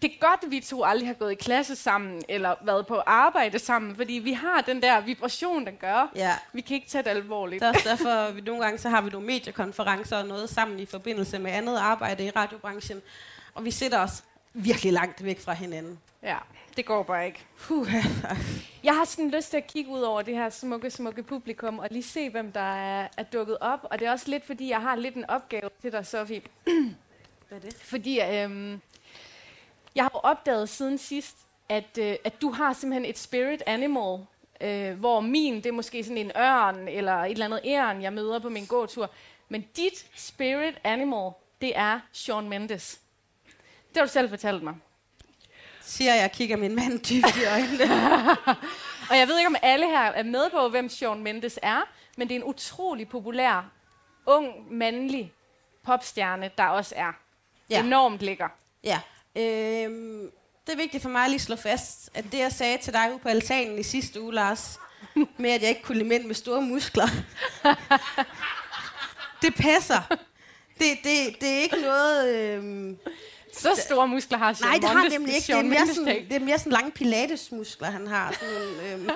det 0.02 0.12
er 0.14 0.28
godt, 0.28 0.40
at 0.44 0.52
vi 0.52 0.60
to 0.60 0.84
aldrig 0.84 1.08
har 1.08 1.14
gået 1.14 1.32
i 1.32 1.36
klasse 1.36 1.76
sammen, 1.76 2.22
eller 2.30 2.56
været 2.62 2.88
på 2.88 2.96
arbejde 3.06 3.60
sammen, 3.60 3.96
fordi 3.96 4.14
vi 4.14 4.34
har 4.34 4.62
den 4.62 4.82
der 4.82 5.02
vibration, 5.02 5.66
den 5.66 5.76
gør. 5.80 6.12
Ja. 6.16 6.36
Vi 6.54 6.62
kan 6.62 6.76
ikke 6.76 6.88
tage 6.90 7.04
det 7.04 7.10
alvorligt. 7.10 7.62
Det 7.62 7.68
er 7.68 7.74
også 7.74 7.90
derfor, 7.90 8.32
vi 8.36 8.42
nogle 8.42 8.64
gange 8.64 8.78
så 8.78 8.90
har 8.90 9.02
vi 9.02 9.10
nogle 9.10 9.28
mediekonferencer 9.28 10.18
og 10.18 10.28
noget 10.28 10.50
sammen 10.50 10.80
i 10.80 10.86
forbindelse 10.86 11.40
med 11.40 11.52
andet 11.52 11.78
arbejde 11.78 12.26
i 12.26 12.30
radiobranchen. 12.30 13.02
Og 13.54 13.66
vi 13.66 13.72
sætter 13.72 14.00
os 14.00 14.24
virkelig 14.54 14.94
langt 14.94 15.24
væk 15.24 15.40
fra 15.40 15.54
hinanden. 15.54 16.00
Ja, 16.24 16.38
det 16.78 16.86
går 16.86 17.04
bare 17.04 17.26
ikke. 17.26 17.46
Puh, 17.60 17.94
Jeg 18.84 18.96
har 18.96 19.06
sådan 19.06 19.32
lyst 19.32 19.50
til 19.50 19.58
at 19.58 19.68
kigge 19.68 19.92
ud 19.92 20.02
over 20.02 20.22
det 20.22 20.36
her 20.36 20.50
smukke, 20.50 20.92
smukke 20.92 21.24
publikum, 21.24 21.80
og 21.80 21.88
lige 21.92 22.04
se, 22.04 22.30
hvem 22.30 22.52
der 22.52 22.74
er, 22.76 23.08
er 23.18 23.24
dukket 23.24 23.58
op. 23.62 23.80
Og 23.84 24.00
det 24.00 24.08
er 24.08 24.12
også 24.12 24.30
lidt, 24.30 24.46
fordi 24.46 24.70
jeg 24.70 24.82
har 24.82 24.96
lidt 24.96 25.16
en 25.16 25.30
opgave 25.30 25.70
til 25.82 25.92
dig, 25.92 26.06
Sofie. 26.06 26.42
Hvad 27.50 27.58
er 27.58 27.62
det? 27.62 27.74
Fordi 27.74 28.22
øhm, 28.22 28.82
jeg 29.96 30.04
har 30.04 30.12
jo 30.14 30.20
opdaget 30.24 30.70
siden 30.70 30.98
sidst, 30.98 31.36
at, 31.70 31.98
øh, 32.00 32.16
at 32.24 32.42
du 32.42 32.52
har 32.52 32.74
simpelthen 32.74 33.06
et 33.10 33.18
spirit 33.18 33.64
animal, 33.66 34.26
øh, 34.62 35.00
hvor 35.00 35.20
min, 35.20 35.56
det 35.56 35.66
er 35.66 35.72
måske 35.72 36.04
sådan 36.04 36.18
en 36.18 36.32
ørn, 36.38 36.88
eller 36.88 37.14
et 37.16 37.32
eller 37.32 37.46
andet 37.46 37.62
æren, 37.66 38.02
jeg 38.02 38.14
møder 38.14 38.40
på 38.40 38.50
min 38.50 38.66
gåtur. 38.66 39.10
Men 39.50 39.62
dit 39.76 40.06
spirit 40.16 40.76
animal, 40.84 41.32
det 41.62 41.72
er 41.78 42.00
Sean 42.12 42.50
Mendes. 42.50 43.00
Det 43.90 43.98
har 43.98 44.06
du 44.06 44.12
selv 44.12 44.30
fortalt 44.30 44.64
mig. 44.64 44.76
Siger 45.82 46.16
jeg, 46.16 46.32
kigger 46.32 46.58
min 46.58 46.76
mand 46.76 46.92
dybt 46.94 47.38
i 47.38 47.46
øjnene. 47.46 47.84
Og 49.10 49.18
jeg 49.18 49.28
ved 49.28 49.38
ikke, 49.38 49.48
om 49.48 49.56
alle 49.62 49.86
her 49.86 50.00
er 50.12 50.24
med 50.24 50.50
på, 50.50 50.70
hvem 50.70 50.90
Sean 50.90 51.24
Mendes 51.24 51.60
er, 51.62 51.82
men 52.18 52.28
det 52.30 52.36
er 52.36 52.40
en 52.40 52.44
utrolig 52.46 53.10
populær, 53.10 53.72
ung, 54.26 54.74
mandlig 54.74 55.34
popstjerne, 55.84 56.52
der 56.58 56.64
også 56.68 56.94
er 56.98 57.12
Ja. 57.70 57.80
enormt 57.84 58.22
lækker. 58.22 58.48
Ja. 58.84 59.00
Øhm, 59.36 60.32
det 60.68 60.74
er 60.74 60.78
vigtigt 60.78 61.04
for 61.04 61.10
mig 61.10 61.24
at 61.24 61.30
lige 61.30 61.40
slå 61.40 61.56
fast, 61.56 62.10
at 62.14 62.26
det 62.32 62.40
jeg 62.40 62.52
sagde 62.52 62.78
til 62.78 62.94
dig 62.94 63.10
ude 63.12 63.20
på 63.20 63.30
altanen 63.30 63.80
i 63.80 63.84
sidste 63.84 64.22
uge, 64.22 64.34
Lars, 64.34 64.80
med 65.38 65.50
at 65.50 65.62
jeg 65.62 65.70
ikke 65.70 65.82
kunne 65.82 65.98
lide 65.98 66.10
mænd 66.10 66.26
med 66.26 66.36
store 66.36 66.62
muskler, 66.62 67.08
det 69.42 69.56
passer. 69.56 70.02
Det, 70.80 70.98
det, 71.04 71.42
det 71.42 71.50
er 71.50 71.60
ikke 71.62 71.82
noget... 71.82 72.36
Øhm, 72.36 72.98
Så 73.54 73.82
store 73.86 74.08
muskler 74.08 74.38
har 74.38 74.54
Sean 74.54 74.70
nej, 74.70 74.78
det 74.80 74.90
har 74.90 75.10
nemlig 75.10 75.36
ikke. 75.36 75.48
Det 75.48 75.56
er, 75.56 75.64
mere 75.64 75.88
sådan, 75.96 76.26
det 76.30 76.36
er 76.36 76.40
mere 76.40 76.58
sådan 76.60 76.72
lange 76.72 76.92
pilatesmuskler, 76.92 77.90
han 77.90 78.08
har. 78.08 78.32
Sådan 78.40 78.94
øhm, 78.94 79.10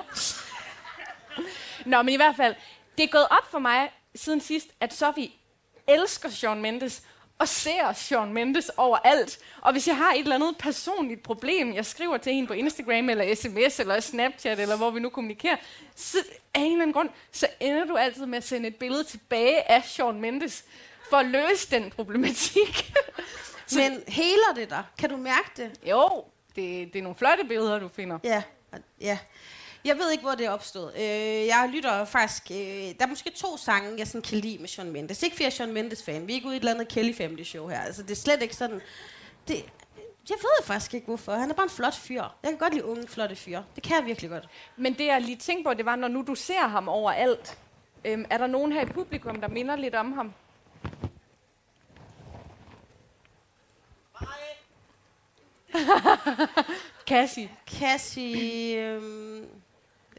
Nå, 1.90 2.02
men 2.02 2.08
i 2.12 2.16
hvert 2.16 2.36
fald, 2.36 2.54
det 2.98 3.04
er 3.04 3.08
gået 3.08 3.26
op 3.30 3.50
for 3.50 3.58
mig 3.58 3.90
siden 4.14 4.40
sidst, 4.40 4.66
at 4.80 4.94
Sofie 4.94 5.30
elsker 5.88 6.28
Sean 6.30 6.60
Mendes, 6.62 7.02
og 7.38 7.48
ser 7.48 7.92
Sean 7.92 8.32
Mendes 8.32 8.70
overalt. 8.76 9.38
Og 9.60 9.72
hvis 9.72 9.88
jeg 9.88 9.96
har 9.96 10.12
et 10.12 10.18
eller 10.18 10.34
andet 10.34 10.58
personligt 10.58 11.22
problem, 11.22 11.74
jeg 11.74 11.86
skriver 11.86 12.16
til 12.16 12.32
hende 12.32 12.46
på 12.48 12.54
Instagram, 12.54 13.08
eller 13.08 13.34
sms, 13.34 13.80
eller 13.80 14.00
Snapchat, 14.00 14.60
eller 14.60 14.76
hvor 14.76 14.90
vi 14.90 15.00
nu 15.00 15.08
kommunikerer, 15.08 15.56
så 15.94 16.18
af 16.54 16.60
en 16.60 16.72
eller 16.72 16.82
anden 16.82 16.92
grund, 16.92 17.08
så 17.32 17.46
ender 17.60 17.84
du 17.84 17.96
altid 17.96 18.26
med 18.26 18.38
at 18.38 18.44
sende 18.44 18.68
et 18.68 18.76
billede 18.76 19.04
tilbage 19.04 19.70
af 19.70 19.84
Sean 19.84 20.20
Mendes, 20.20 20.64
for 21.10 21.16
at 21.16 21.26
løse 21.26 21.70
den 21.70 21.90
problematik. 21.90 22.92
men 23.76 24.02
heler 24.08 24.54
det 24.56 24.70
dig? 24.70 24.84
Kan 24.98 25.10
du 25.10 25.16
mærke 25.16 25.50
det? 25.56 25.70
jo, 25.90 26.24
det, 26.56 26.92
det 26.92 26.98
er 26.98 27.02
nogle 27.02 27.16
flotte 27.16 27.44
billeder, 27.44 27.78
du 27.78 27.88
finder. 27.88 28.18
Ja, 28.24 28.42
ja. 29.00 29.18
Jeg 29.84 29.98
ved 29.98 30.10
ikke, 30.10 30.22
hvor 30.22 30.34
det 30.34 30.46
er 30.46 30.50
opstået. 30.50 30.94
Øh, 30.96 31.46
jeg 31.46 31.70
lytter 31.72 32.04
faktisk... 32.04 32.50
Øh, 32.50 32.56
der 32.56 32.94
er 33.00 33.06
måske 33.06 33.30
to 33.30 33.56
sange, 33.56 33.98
jeg 33.98 34.06
sådan 34.06 34.22
kan 34.22 34.38
lide 34.38 34.58
med 34.58 34.68
Sean 34.68 34.90
Mendes. 34.90 35.22
Ikke 35.22 35.34
fordi 35.36 35.42
jeg 35.42 35.50
er 35.50 35.54
Sean 35.54 35.72
Mendes-fan. 35.72 36.26
Vi 36.26 36.32
er 36.32 36.34
ikke 36.34 36.46
ude 36.46 36.54
i 36.54 36.56
et 36.56 36.60
eller 36.60 36.74
andet 36.74 36.88
Kelly 36.88 37.14
Family 37.14 37.42
show 37.42 37.68
her. 37.68 37.80
Altså, 37.80 38.02
det 38.02 38.10
er 38.10 38.14
slet 38.14 38.42
ikke 38.42 38.56
sådan... 38.56 38.80
Det, 39.48 39.64
jeg 40.28 40.36
ved 40.40 40.64
faktisk 40.64 40.94
ikke, 40.94 41.06
hvorfor. 41.06 41.32
Han 41.32 41.50
er 41.50 41.54
bare 41.54 41.64
en 41.64 41.70
flot 41.70 41.94
fyr. 41.94 42.22
Jeg 42.42 42.50
kan 42.50 42.58
godt 42.58 42.74
lide 42.74 42.84
unge, 42.84 43.08
flotte 43.08 43.36
fyre. 43.36 43.64
Det 43.74 43.82
kan 43.82 43.96
jeg 43.96 44.06
virkelig 44.06 44.30
godt. 44.30 44.48
Men 44.76 44.94
det 44.94 45.06
jeg 45.06 45.20
lige 45.20 45.36
tænkte 45.36 45.64
på, 45.64 45.74
det 45.74 45.84
var, 45.84 45.96
når 45.96 46.08
nu 46.08 46.24
du 46.26 46.34
ser 46.34 46.68
ham 46.68 46.88
overalt, 46.88 47.58
øhm, 48.04 48.24
er 48.30 48.38
der 48.38 48.46
nogen 48.46 48.72
her 48.72 48.82
i 48.82 48.86
publikum, 48.86 49.40
der 49.40 49.48
minder 49.48 49.76
lidt 49.76 49.94
om 49.94 50.12
ham? 50.12 50.32
Cassie. 57.06 57.50
Cassie... 57.66 58.76
Øh, 58.76 59.02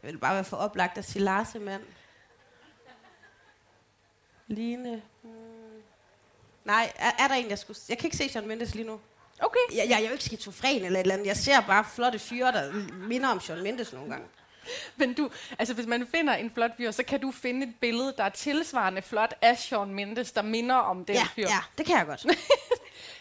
det 0.06 0.14
vil 0.14 0.20
bare 0.20 0.34
være 0.34 0.44
for 0.44 0.56
oplagt 0.56 0.98
at 0.98 1.04
sige 1.04 1.22
Larsemand. 1.22 1.82
Line... 4.46 5.02
Hmm. 5.22 5.32
Nej, 6.64 6.92
er, 6.96 7.10
er 7.18 7.28
der 7.28 7.34
en, 7.34 7.50
jeg 7.50 7.58
skulle... 7.58 7.78
Jeg 7.88 7.98
kan 7.98 8.06
ikke 8.06 8.16
se 8.16 8.28
Sean 8.28 8.48
Mendes 8.48 8.74
lige 8.74 8.86
nu. 8.86 9.00
Okay. 9.40 9.58
Jeg, 9.70 9.78
jeg, 9.78 9.88
jeg 9.90 10.02
er 10.02 10.06
jo 10.06 10.12
ikke 10.12 10.24
skizofren 10.24 10.84
eller 10.84 10.98
et 10.98 11.02
eller 11.02 11.14
andet. 11.14 11.26
Jeg 11.26 11.36
ser 11.36 11.60
bare 11.60 11.84
flotte 11.94 12.18
fyre, 12.18 12.52
der 12.52 12.72
minder 12.92 13.28
om 13.28 13.40
Sean 13.40 13.62
Mendes 13.62 13.92
nogle 13.92 14.10
gange. 14.10 14.26
Men 14.96 15.14
du, 15.14 15.30
altså 15.58 15.74
hvis 15.74 15.86
man 15.86 16.06
finder 16.06 16.34
en 16.34 16.50
flot 16.50 16.70
fyr, 16.76 16.90
så 16.90 17.02
kan 17.02 17.20
du 17.20 17.30
finde 17.30 17.66
et 17.66 17.74
billede, 17.80 18.14
der 18.16 18.24
er 18.24 18.28
tilsvarende 18.28 19.02
flot 19.02 19.34
af 19.42 19.58
Sean 19.58 19.94
Mendes, 19.94 20.32
der 20.32 20.42
minder 20.42 20.74
om 20.74 21.04
den 21.04 21.14
ja, 21.16 21.24
fyr. 21.34 21.42
ja, 21.48 21.58
det 21.78 21.86
kan 21.86 21.96
jeg 21.98 22.06
godt. 22.06 22.26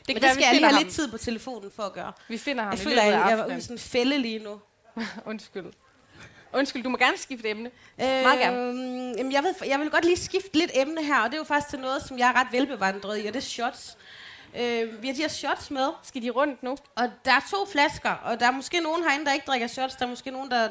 Det 0.08 0.15
Men 0.15 0.15
kan 0.15 0.15
det 0.15 0.21
være, 0.21 0.34
skal 0.34 0.43
jeg 0.43 0.54
lige 0.54 0.65
have 0.65 0.74
ham. 0.76 0.84
lidt 0.84 0.93
tid 0.93 1.12
på 1.12 1.17
telefonen 1.17 1.71
for 1.76 1.84
at 1.84 1.93
gøre. 1.93 2.13
Vi 2.28 2.38
finder 2.38 2.63
ham 2.63 2.71
Jeg 2.71 2.80
i 2.80 2.84
føler, 2.84 3.04
løbet 3.04 3.17
af 3.17 3.24
at 3.24 3.30
jeg 3.30 3.38
var 3.38 3.45
ude 3.45 3.58
i 3.58 3.62
sådan 3.62 3.76
en 3.76 3.80
fælde 3.80 4.17
lige 4.17 4.39
nu. 4.39 4.60
Undskyld. 5.26 5.65
Undskyld, 6.55 6.83
du 6.83 6.89
må 6.89 6.97
gerne 6.97 7.17
skifte 7.17 7.49
emne. 7.49 7.71
Øh, 8.01 8.05
Meget 8.07 8.39
gerne. 8.39 8.57
Jamen, 9.17 9.31
jeg, 9.31 9.43
ved, 9.43 9.53
jeg 9.67 9.79
vil 9.79 9.89
godt 9.89 10.05
lige 10.05 10.17
skifte 10.17 10.57
lidt 10.57 10.71
emne 10.73 11.03
her, 11.03 11.19
og 11.19 11.25
det 11.25 11.33
er 11.33 11.37
jo 11.37 11.43
faktisk 11.43 11.69
til 11.69 11.79
noget, 11.79 12.01
som 12.01 12.17
jeg 12.19 12.29
er 12.29 12.33
ret 12.39 12.47
velbevandret 12.51 13.23
i, 13.23 13.27
og 13.27 13.33
det 13.33 13.39
er 13.39 13.43
shots. 13.43 13.97
Øh, 14.59 15.01
vi 15.01 15.07
har 15.07 15.13
de 15.15 15.21
her 15.21 15.27
shots 15.27 15.71
med, 15.71 15.89
Skal 16.03 16.21
de 16.21 16.29
rundt 16.29 16.63
nu? 16.63 16.77
og 16.95 17.11
der 17.25 17.31
er 17.31 17.39
to 17.51 17.65
flasker, 17.71 18.11
og 18.11 18.39
der 18.39 18.47
er 18.47 18.51
måske 18.51 18.79
nogen 18.79 19.03
herinde, 19.03 19.25
der 19.25 19.33
ikke 19.33 19.45
drikker 19.45 19.67
shots. 19.67 19.95
Der 19.95 20.05
er 20.05 20.09
måske 20.09 20.31
nogen, 20.31 20.51
der... 20.51 20.69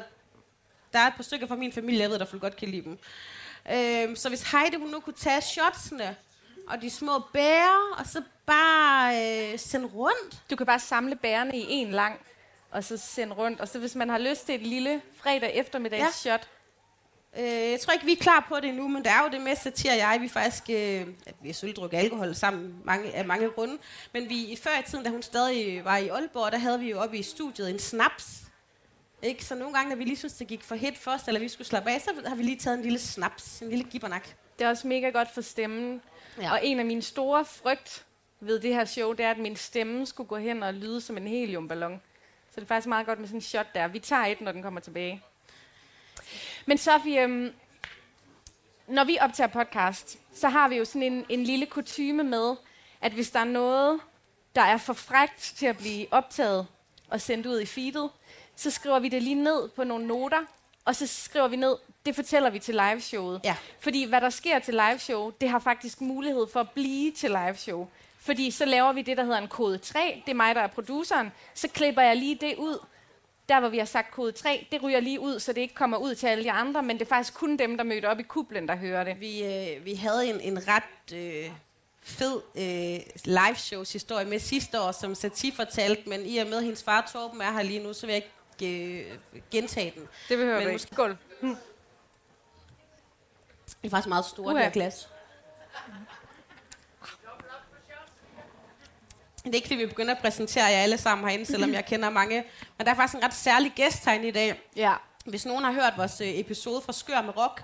Der 0.93 0.99
er 1.01 1.07
et 1.07 1.13
par 1.15 1.23
stykker 1.23 1.47
fra 1.47 1.55
min 1.55 1.71
familie, 1.71 2.01
jeg 2.01 2.09
ved, 2.09 2.19
der 2.19 2.39
godt 2.39 2.55
kan 2.55 2.67
lide 2.69 2.83
dem. 2.83 2.97
Øh, 3.71 4.17
så 4.17 4.29
hvis 4.29 4.51
Heidi 4.51 4.75
hun 4.77 4.89
nu 4.89 4.99
kunne 4.99 5.13
tage 5.13 5.41
shotsene, 5.41 6.15
og 6.67 6.81
de 6.81 6.89
små 6.89 7.19
bærer, 7.33 7.95
og 7.99 8.05
så 8.07 8.21
bare 8.45 9.15
øh, 9.53 9.59
sende 9.59 9.87
rundt. 9.87 10.37
Du 10.49 10.55
kan 10.55 10.65
bare 10.65 10.79
samle 10.79 11.15
bærene 11.15 11.57
i 11.57 11.65
en 11.69 11.91
lang, 11.91 12.19
og 12.71 12.83
så 12.83 12.97
sende 12.97 13.33
rundt. 13.33 13.61
Og 13.61 13.67
så 13.67 13.79
hvis 13.79 13.95
man 13.95 14.09
har 14.09 14.17
lyst 14.17 14.45
til 14.45 14.55
et 14.55 14.61
lille 14.61 15.01
fredag 15.21 15.55
eftermiddags 15.55 16.15
shot, 16.15 16.47
Øh, 17.39 17.71
jeg 17.71 17.79
tror 17.79 17.93
ikke, 17.93 18.05
vi 18.05 18.11
er 18.11 18.15
klar 18.15 18.45
på 18.49 18.55
det 18.55 18.69
endnu, 18.69 18.87
men 18.87 19.03
det 19.03 19.11
er 19.11 19.23
jo 19.23 19.29
det 19.31 19.41
med, 19.41 19.55
Satir 19.55 19.91
og 19.91 19.97
jeg, 19.97 20.17
vi 20.21 20.27
faktisk, 20.27 20.63
øh, 20.69 21.07
vi 21.41 21.47
har 21.47 21.53
selvfølgelig 21.53 21.99
alkohol 21.99 22.35
sammen 22.35 22.75
mange, 22.83 23.13
af 23.13 23.25
mange 23.25 23.49
grunde, 23.49 23.77
men 24.13 24.29
vi, 24.29 24.57
før 24.63 24.79
i 24.79 24.83
tiden, 24.83 25.03
da 25.03 25.09
hun 25.09 25.21
stadig 25.21 25.85
var 25.85 25.97
i 25.97 26.07
Aalborg, 26.07 26.51
der 26.51 26.57
havde 26.57 26.79
vi 26.79 26.89
jo 26.89 26.99
oppe 26.99 27.17
i 27.17 27.23
studiet 27.23 27.69
en 27.69 27.79
snaps. 27.79 28.41
Ikke? 29.21 29.45
Så 29.45 29.55
nogle 29.55 29.73
gange, 29.73 29.89
når 29.89 29.95
vi 29.95 30.03
lige 30.03 30.17
synes, 30.17 30.33
det 30.33 30.47
gik 30.47 30.63
for 30.63 30.75
hit 30.75 30.97
først, 30.97 31.27
eller 31.27 31.39
vi 31.39 31.49
skulle 31.49 31.67
slappe 31.67 31.91
af, 31.91 32.01
så 32.01 32.11
har 32.25 32.35
vi 32.35 32.43
lige 32.43 32.57
taget 32.59 32.77
en 32.77 32.83
lille 32.83 32.99
snaps, 32.99 33.61
en 33.61 33.69
lille 33.69 33.83
gibbernak. 33.83 34.27
Det 34.59 34.65
er 34.65 34.69
også 34.69 34.87
mega 34.87 35.09
godt 35.09 35.31
for 35.33 35.41
stemmen. 35.41 36.01
Ja. 36.37 36.43
Ja. 36.43 36.51
Og 36.51 36.59
en 36.63 36.79
af 36.79 36.85
mine 36.85 37.01
store 37.01 37.45
frygt 37.45 38.05
ved 38.39 38.59
det 38.59 38.73
her 38.73 38.85
show, 38.85 39.13
det 39.13 39.25
er, 39.25 39.31
at 39.31 39.37
min 39.37 39.55
stemme 39.55 40.05
skulle 40.05 40.27
gå 40.27 40.37
hen 40.37 40.63
og 40.63 40.73
lyde 40.73 41.01
som 41.01 41.17
en 41.17 41.27
heliumballon. 41.27 42.01
Så 42.55 42.61
det 42.61 42.65
er 42.65 42.67
faktisk 42.67 42.87
meget 42.87 43.05
godt 43.05 43.19
med 43.19 43.27
sådan 43.27 43.37
en 43.37 43.41
shot 43.41 43.67
der. 43.75 43.87
Vi 43.87 43.99
tager 43.99 44.25
et, 44.25 44.41
når 44.41 44.51
den 44.51 44.61
kommer 44.61 44.79
tilbage. 44.79 45.21
Men 46.65 46.77
Sofie, 46.77 47.23
øhm, 47.23 47.53
når 48.87 49.03
vi 49.03 49.17
optager 49.21 49.47
podcast, 49.47 50.19
så 50.33 50.49
har 50.49 50.67
vi 50.67 50.75
jo 50.75 50.85
sådan 50.85 51.03
en, 51.03 51.25
en 51.29 51.43
lille 51.43 51.65
kutyme 51.65 52.23
med, 52.23 52.55
at 53.01 53.11
hvis 53.11 53.31
der 53.31 53.39
er 53.39 53.43
noget, 53.43 53.99
der 54.55 54.61
er 54.61 54.77
for 54.77 54.93
frægt 54.93 55.53
til 55.57 55.65
at 55.65 55.77
blive 55.77 56.07
optaget 56.11 56.67
og 57.09 57.21
sendt 57.21 57.45
ud 57.45 57.59
i 57.59 57.65
feedet, 57.65 58.09
så 58.55 58.71
skriver 58.71 58.99
vi 58.99 59.09
det 59.09 59.23
lige 59.23 59.43
ned 59.43 59.69
på 59.69 59.83
nogle 59.83 60.07
noter, 60.07 60.45
og 60.85 60.95
så 60.95 61.07
skriver 61.07 61.47
vi 61.47 61.55
ned, 61.55 61.75
det 62.05 62.15
fortæller 62.15 62.49
vi 62.49 62.59
til 62.59 62.75
liveshowet. 62.75 63.41
Ja. 63.43 63.55
Fordi 63.79 64.03
hvad 64.03 64.21
der 64.21 64.29
sker 64.29 64.59
til 64.59 64.73
liveshow, 64.73 65.31
det 65.41 65.49
har 65.49 65.59
faktisk 65.59 66.01
mulighed 66.01 66.47
for 66.53 66.59
at 66.59 66.69
blive 66.69 67.11
til 67.11 67.29
liveshow. 67.29 67.87
Fordi 68.25 68.51
så 68.51 68.65
laver 68.65 68.93
vi 68.93 69.01
det, 69.01 69.17
der 69.17 69.23
hedder 69.23 69.37
en 69.37 69.47
kode 69.47 69.77
3. 69.77 70.21
Det 70.25 70.31
er 70.31 70.35
mig, 70.35 70.55
der 70.55 70.61
er 70.61 70.67
produceren. 70.67 71.31
Så 71.53 71.67
klipper 71.67 72.01
jeg 72.01 72.15
lige 72.15 72.35
det 72.41 72.55
ud. 72.57 72.85
Der, 73.49 73.59
hvor 73.59 73.69
vi 73.69 73.77
har 73.77 73.85
sagt 73.85 74.11
kode 74.11 74.31
3, 74.31 74.67
det 74.71 74.83
ryger 74.83 74.99
lige 74.99 75.19
ud, 75.19 75.39
så 75.39 75.53
det 75.53 75.61
ikke 75.61 75.73
kommer 75.75 75.97
ud 75.97 76.15
til 76.15 76.27
alle 76.27 76.43
de 76.43 76.51
andre, 76.51 76.83
men 76.83 76.99
det 76.99 77.05
er 77.05 77.09
faktisk 77.09 77.33
kun 77.33 77.57
dem, 77.57 77.77
der 77.77 77.83
mødte 77.83 78.05
op 78.09 78.19
i 78.19 78.23
kublen, 78.23 78.67
der 78.67 78.75
hører 78.75 79.03
det. 79.03 79.19
Vi, 79.19 79.43
øh, 79.45 79.85
vi 79.85 79.93
havde 79.93 80.29
en, 80.29 80.41
en 80.41 80.67
ret 80.67 81.13
øh, 81.13 81.51
fed 82.01 82.41
øh, 82.55 82.99
live-shows 83.25 83.93
historie 83.93 84.25
med 84.25 84.39
sidste 84.39 84.81
år, 84.81 84.91
som 84.91 85.15
Sati 85.15 85.51
fortalte, 85.55 86.09
men 86.09 86.25
i 86.25 86.37
og 86.37 86.47
med, 86.47 86.57
at 86.57 86.63
hendes 86.63 86.83
far 86.83 87.09
Torben 87.13 87.41
er 87.41 87.51
her 87.51 87.61
lige 87.63 87.79
nu, 87.83 87.93
så 87.93 88.05
vil 88.05 88.13
jeg 88.13 88.23
ikke 88.61 89.09
øh, 89.09 89.41
gentage 89.51 89.93
den. 89.95 90.07
Det 90.29 90.37
behøver 90.37 90.53
Men 90.53 90.63
du 90.63 90.69
ikke. 90.69 90.73
måske- 90.73 90.93
Skål. 90.95 91.17
Det 93.81 93.87
er 93.87 93.89
faktisk 93.89 94.07
meget 94.09 94.25
store, 94.25 94.45
Uha. 94.45 94.53
det 94.55 94.63
her 94.63 94.71
glas. 94.71 95.09
Det 99.45 99.51
er 99.51 99.55
ikke, 99.55 99.67
fordi 99.67 99.79
vi 99.79 99.85
begynder 99.85 100.15
at 100.15 100.21
præsentere 100.21 100.65
jer 100.65 100.77
alle 100.77 100.97
sammen 100.97 101.27
herinde, 101.27 101.45
selvom 101.45 101.73
jeg 101.73 101.85
kender 101.85 102.09
mange. 102.09 102.43
Men 102.77 102.85
der 102.85 102.91
er 102.91 102.95
faktisk 102.95 103.17
en 103.17 103.23
ret 103.23 103.33
særlig 103.33 103.71
gæst 103.75 104.05
herinde 104.05 104.27
i 104.27 104.31
dag. 104.31 104.61
Ja. 104.75 104.93
Hvis 105.25 105.45
nogen 105.45 105.63
har 105.63 105.71
hørt 105.71 105.93
vores 105.97 106.21
øh, 106.21 106.39
episode 106.39 106.81
fra 106.81 106.93
Skør 106.93 107.21
med 107.21 107.37
Rock, 107.37 107.63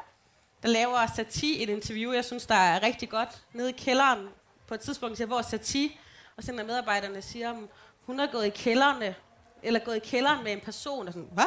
der 0.63 0.70
laver 0.70 1.08
Sati 1.15 1.63
et 1.63 1.70
interview, 1.70 2.12
jeg 2.12 2.26
synes, 2.26 2.46
der 2.46 2.56
er 2.56 2.84
rigtig 2.84 3.10
godt, 3.10 3.30
nede 3.54 3.70
i 3.70 3.74
kælderen 3.78 4.28
på 4.67 4.74
et 4.74 4.80
tidspunkt, 4.80 5.17
siger, 5.17 5.28
hvor 5.28 5.41
Sati 5.41 6.00
og 6.38 6.44
så 6.44 6.52
en 6.52 6.60
af 6.60 6.65
medarbejderne 6.65 7.22
siger, 7.22 7.50
om 7.50 7.70
hun 8.06 8.20
er 8.20 8.28
gået 8.32 8.46
i 8.46 8.50
kælderne, 8.50 9.15
eller 9.63 9.80
gået 9.80 9.96
i 9.96 10.00
kælderen 10.00 10.44
med 10.44 10.52
en 10.52 10.60
person, 10.60 11.08
og 11.08 11.13
sådan, 11.13 11.30
Hva? 11.32 11.44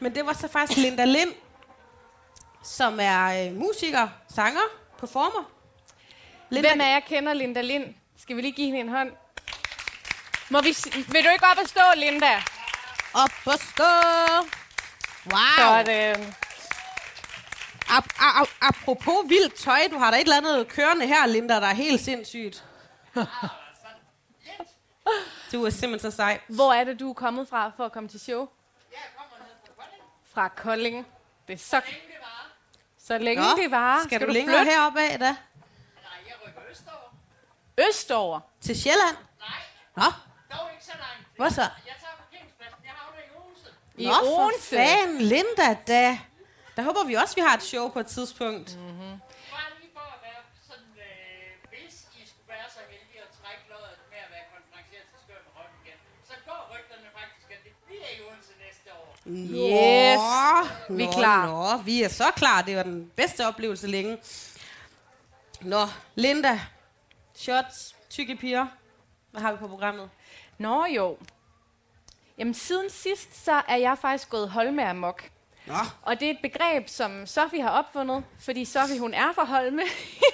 Men 0.00 0.14
det 0.14 0.26
var 0.26 0.32
så 0.32 0.48
faktisk 0.48 0.78
Linda 0.80 1.04
Lind, 1.04 1.32
som 2.64 2.98
er 3.00 3.46
øh, 3.46 3.56
musiker, 3.56 4.08
sanger, 4.34 4.60
performer. 4.98 5.50
Linda, 6.50 6.68
Hvem 6.68 6.80
af 6.80 6.94
jer 6.94 7.00
kender 7.00 7.32
Linda 7.32 7.60
Lind? 7.60 7.94
Skal 8.24 8.36
vi 8.36 8.40
lige 8.42 8.52
give 8.52 8.66
hende 8.66 8.80
en 8.80 8.88
hånd? 8.88 9.12
Må 10.50 10.60
vi, 10.60 10.74
vil 11.12 11.24
du 11.24 11.28
ikke 11.28 11.46
op 11.46 11.58
og 11.62 11.68
stå, 11.68 11.80
Linda? 11.96 12.42
op 13.14 13.30
og 13.46 13.58
stå! 13.58 13.84
Wow! 15.26 15.38
Sådan. 15.58 16.34
Ap- 17.88 18.20
a- 18.20 18.42
a- 18.42 18.66
apropos 18.68 19.28
vildt 19.28 19.54
tøj, 19.54 19.80
du 19.90 19.98
har 19.98 20.10
da 20.10 20.16
et 20.16 20.22
eller 20.22 20.36
andet 20.36 20.68
kørende 20.68 21.06
her, 21.06 21.26
Linda, 21.26 21.54
der 21.54 21.66
er 21.66 21.74
helt 21.74 22.00
sindssygt. 22.00 22.64
du 25.52 25.64
er 25.64 25.70
simpelthen 25.70 26.10
så 26.10 26.16
sej. 26.16 26.40
Hvor 26.48 26.72
er 26.72 26.84
det, 26.84 27.00
du 27.00 27.10
er 27.10 27.14
kommet 27.14 27.48
fra 27.48 27.70
for 27.76 27.84
at 27.84 27.92
komme 27.92 28.08
til 28.08 28.20
show? 28.20 28.48
Fra 30.34 30.48
Kolding. 30.48 31.06
Det 31.48 31.54
er 31.54 31.58
så... 31.58 31.80
Så 32.98 33.18
længe 33.18 33.42
Nå, 33.42 33.56
det 33.62 33.70
var. 33.70 33.98
Skal, 33.98 34.08
skal 34.08 34.28
du, 34.28 34.32
længere 34.32 34.56
flytte 34.58 34.72
heroppe 34.72 35.00
af, 35.00 35.18
da? 35.18 35.36
Østover? 37.88 38.40
Til 38.60 38.80
Sjælland? 38.82 39.16
Nej, 39.40 39.60
Nå, 39.96 40.08
dog 40.52 40.66
ikke 40.72 40.84
så 40.84 40.96
langt. 41.04 41.22
hvor 41.36 41.48
så? 41.48 41.62
Jeg 41.90 41.96
tager 42.02 42.16
parkeringspladsen. 42.22 42.78
Jeg 42.88 42.92
havner 43.00 43.20
i 43.28 43.30
Odense. 43.40 43.70
I 43.96 44.06
Nå, 44.06 44.12
for 44.12 44.44
Odense. 44.44 44.68
fanden, 44.76 45.20
Linda, 45.32 45.68
da. 45.92 46.18
Der 46.76 46.82
håber 46.82 47.04
vi 47.04 47.14
også, 47.14 47.34
vi 47.34 47.40
har 47.48 47.54
et 47.56 47.62
show 47.72 47.84
på 47.94 48.00
et 48.04 48.06
tidspunkt. 48.16 48.68
Mm. 48.78 48.82
Bare 49.54 49.70
lige 49.80 49.90
for 49.96 50.06
at 50.16 50.20
være 50.28 50.42
sådan, 50.70 50.92
øh, 51.08 51.48
hvis 51.72 51.94
I 52.20 52.22
skulle 52.30 52.48
være 52.56 52.68
så 52.76 52.80
heldige 52.92 53.20
at 53.26 53.30
trække 53.40 53.62
loddet 53.72 53.98
med 54.12 54.18
at 54.26 54.30
være 54.34 54.44
konferencier 54.54 55.02
til 55.10 55.20
med 55.28 55.38
Rock 55.58 55.72
igen, 55.82 55.98
så 56.28 56.34
går 56.48 56.60
rygterne 56.74 57.08
faktisk, 57.20 57.46
at 57.56 57.60
det 57.66 57.72
bliver 57.86 58.08
i 58.16 58.18
Odense 58.26 58.52
næste 58.66 58.88
år. 59.00 59.08
Yes. 59.58 60.20
Nå, 60.88 60.96
Vi 60.98 61.02
er 61.08 61.12
klar. 61.20 61.42
Nå, 61.52 61.82
vi 61.88 61.94
er 62.06 62.08
så 62.22 62.28
klar. 62.40 62.58
Det 62.68 62.76
var 62.76 62.82
den 62.92 63.00
bedste 63.20 63.40
oplevelse 63.50 63.86
længe. 63.96 64.12
Nå, 65.60 65.82
Linda. 66.14 66.54
Shots, 67.34 67.96
tykke 68.10 68.36
piger. 68.36 68.66
Hvad 69.30 69.40
har 69.42 69.52
vi 69.52 69.58
på 69.58 69.68
programmet? 69.68 70.10
Nå 70.58 70.84
jo. 70.86 71.16
Jamen 72.38 72.54
siden 72.54 72.90
sidst, 72.90 73.44
så 73.44 73.62
er 73.68 73.76
jeg 73.76 73.98
faktisk 73.98 74.30
gået 74.30 74.50
Holme 74.50 74.88
amok. 74.88 75.30
Nå, 75.66 75.74
Og 76.02 76.20
det 76.20 76.26
er 76.26 76.30
et 76.30 76.38
begreb, 76.42 76.88
som 76.88 77.26
Sofie 77.26 77.62
har 77.62 77.70
opfundet, 77.70 78.24
fordi 78.38 78.64
Sofie 78.64 79.00
hun 79.00 79.14
er 79.14 79.32
fra 79.32 79.44
Holme, 79.44 79.82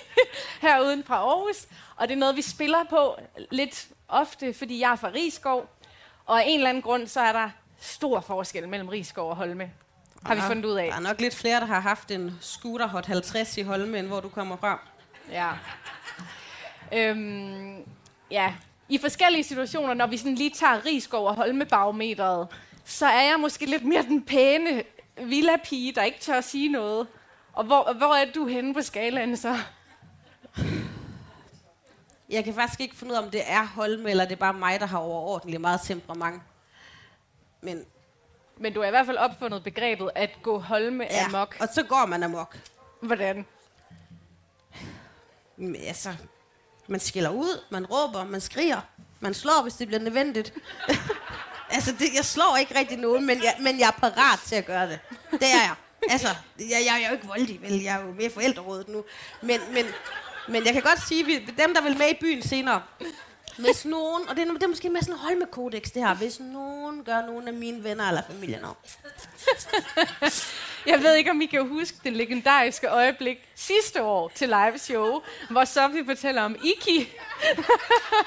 heruden 0.62 1.04
fra 1.04 1.14
Aarhus. 1.16 1.66
Og 1.96 2.08
det 2.08 2.14
er 2.14 2.18
noget, 2.18 2.36
vi 2.36 2.42
spiller 2.42 2.84
på 2.90 3.16
lidt 3.50 3.88
ofte, 4.08 4.54
fordi 4.54 4.80
jeg 4.80 4.92
er 4.92 4.96
fra 4.96 5.10
Rigskov. 5.14 5.70
Og 6.26 6.40
af 6.42 6.44
en 6.46 6.58
eller 6.58 6.68
anden 6.68 6.82
grund, 6.82 7.06
så 7.06 7.20
er 7.20 7.32
der 7.32 7.50
stor 7.80 8.20
forskel 8.20 8.68
mellem 8.68 8.88
Rigskov 8.88 9.30
og 9.30 9.36
Holme. 9.36 9.72
Har 10.26 10.34
vi 10.34 10.40
fundet 10.40 10.64
ud 10.64 10.74
af. 10.74 10.86
Der 10.86 10.94
er 10.96 11.00
nok 11.00 11.20
lidt 11.20 11.34
flere, 11.34 11.60
der 11.60 11.66
har 11.66 11.80
haft 11.80 12.10
en 12.10 12.38
scooter 12.40 12.86
Hot 12.86 13.06
50 13.06 13.56
i 13.56 13.62
Holme, 13.62 13.98
end 13.98 14.06
hvor 14.06 14.20
du 14.20 14.28
kommer 14.28 14.56
fra. 14.56 14.80
Ja. 15.30 15.50
Øhm, 16.94 17.84
ja. 18.30 18.54
I 18.88 18.98
forskellige 18.98 19.44
situationer, 19.44 19.94
når 19.94 20.06
vi 20.06 20.16
sådan 20.16 20.34
lige 20.34 20.50
tager 20.50 20.86
Rigskov 20.86 21.26
og 21.26 21.34
Holmebarometeret, 21.34 22.48
så 22.84 23.06
er 23.06 23.22
jeg 23.22 23.40
måske 23.40 23.66
lidt 23.66 23.84
mere 23.84 24.02
den 24.02 24.22
pæne 24.24 24.82
villa-pige, 25.22 25.92
der 25.92 26.02
ikke 26.02 26.20
tør 26.20 26.38
at 26.38 26.44
sige 26.44 26.68
noget. 26.68 27.06
Og 27.52 27.64
hvor, 27.64 27.92
hvor 27.92 28.14
er 28.14 28.32
du 28.32 28.46
henne 28.46 28.74
på 28.74 28.82
skalaen 28.82 29.36
så? 29.36 29.56
Jeg 32.28 32.44
kan 32.44 32.54
faktisk 32.54 32.80
ikke 32.80 32.96
finde 32.96 33.12
ud 33.12 33.18
af, 33.18 33.22
om 33.22 33.30
det 33.30 33.42
er 33.46 33.66
Holme, 33.66 34.10
eller 34.10 34.24
det 34.24 34.32
er 34.32 34.36
bare 34.36 34.52
mig, 34.52 34.80
der 34.80 34.86
har 34.86 34.98
overordentligt 34.98 35.60
meget 35.60 35.80
temperament. 35.84 36.42
Men 37.60 37.84
Men 38.56 38.72
du 38.72 38.80
har 38.80 38.86
i 38.86 38.90
hvert 38.90 39.06
fald 39.06 39.16
opfundet 39.16 39.64
begrebet 39.64 40.10
at 40.14 40.30
gå 40.42 40.58
Holme 40.58 41.04
ja. 41.10 41.24
amok. 41.24 41.56
og 41.60 41.68
så 41.74 41.82
går 41.82 42.06
man 42.06 42.22
amok. 42.22 42.58
Hvordan? 43.00 43.46
Men 45.56 45.76
altså, 45.76 46.16
man 46.90 47.00
skiller 47.00 47.30
ud, 47.30 47.62
man 47.70 47.86
råber, 47.86 48.24
man 48.24 48.40
skriger, 48.40 48.80
man 49.20 49.34
slår, 49.34 49.62
hvis 49.62 49.74
det 49.74 49.86
bliver 49.86 50.00
nødvendigt. 50.00 50.54
altså, 51.74 51.92
det, 51.98 52.14
jeg 52.16 52.24
slår 52.24 52.56
ikke 52.56 52.78
rigtig 52.78 52.98
nogen, 52.98 53.26
men 53.26 53.42
jeg, 53.42 53.56
men 53.60 53.78
jeg 53.78 53.86
er 53.86 54.10
parat 54.10 54.40
til 54.46 54.54
at 54.54 54.66
gøre 54.66 54.88
det. 54.88 54.98
Det 55.30 55.42
er 55.42 55.62
jeg. 55.62 55.74
Altså, 56.10 56.28
jeg, 56.58 56.66
jeg, 56.70 56.82
jeg 56.86 57.02
er 57.02 57.08
jo 57.08 57.14
ikke 57.14 57.26
voldelig, 57.26 57.62
vel? 57.62 57.82
Jeg 57.82 58.00
er 58.00 58.06
jo 58.06 58.12
med 58.12 58.30
forældrerådet 58.30 58.88
nu. 58.88 59.04
Men, 59.42 59.60
men, 59.72 59.86
men 60.48 60.64
jeg 60.64 60.72
kan 60.72 60.82
godt 60.82 61.08
sige, 61.08 61.24
vi, 61.24 61.38
dem, 61.58 61.74
der 61.74 61.82
vil 61.82 61.96
med 61.98 62.10
i 62.10 62.18
byen 62.20 62.42
senere, 62.42 62.82
hvis 63.58 63.84
nogen, 63.84 64.28
og 64.28 64.36
det 64.36 64.48
er, 64.48 64.52
det 64.52 64.62
er 64.62 64.68
måske 64.68 64.88
mere 64.88 65.02
sådan 65.02 65.14
en 65.14 65.20
Holme-kodex, 65.20 65.82
det 65.82 66.02
her, 66.02 66.14
hvis 66.14 66.40
nogen 66.40 67.04
gør 67.04 67.26
nogen 67.26 67.48
af 67.48 67.54
mine 67.54 67.84
venner 67.84 68.08
eller 68.08 68.22
familie 68.30 68.60
noget. 68.60 68.76
Jeg 70.86 71.02
ved 71.02 71.14
ikke, 71.14 71.30
om 71.30 71.40
I 71.40 71.46
kan 71.46 71.68
huske 71.68 71.96
det 72.04 72.12
legendariske 72.12 72.86
øjeblik 72.88 73.48
sidste 73.54 74.02
år 74.02 74.28
til 74.34 74.48
live 74.48 74.78
show, 74.78 75.22
hvor 75.50 75.64
Sofie 75.64 76.04
fortæller 76.04 76.42
om 76.42 76.56
Iki. 76.64 77.08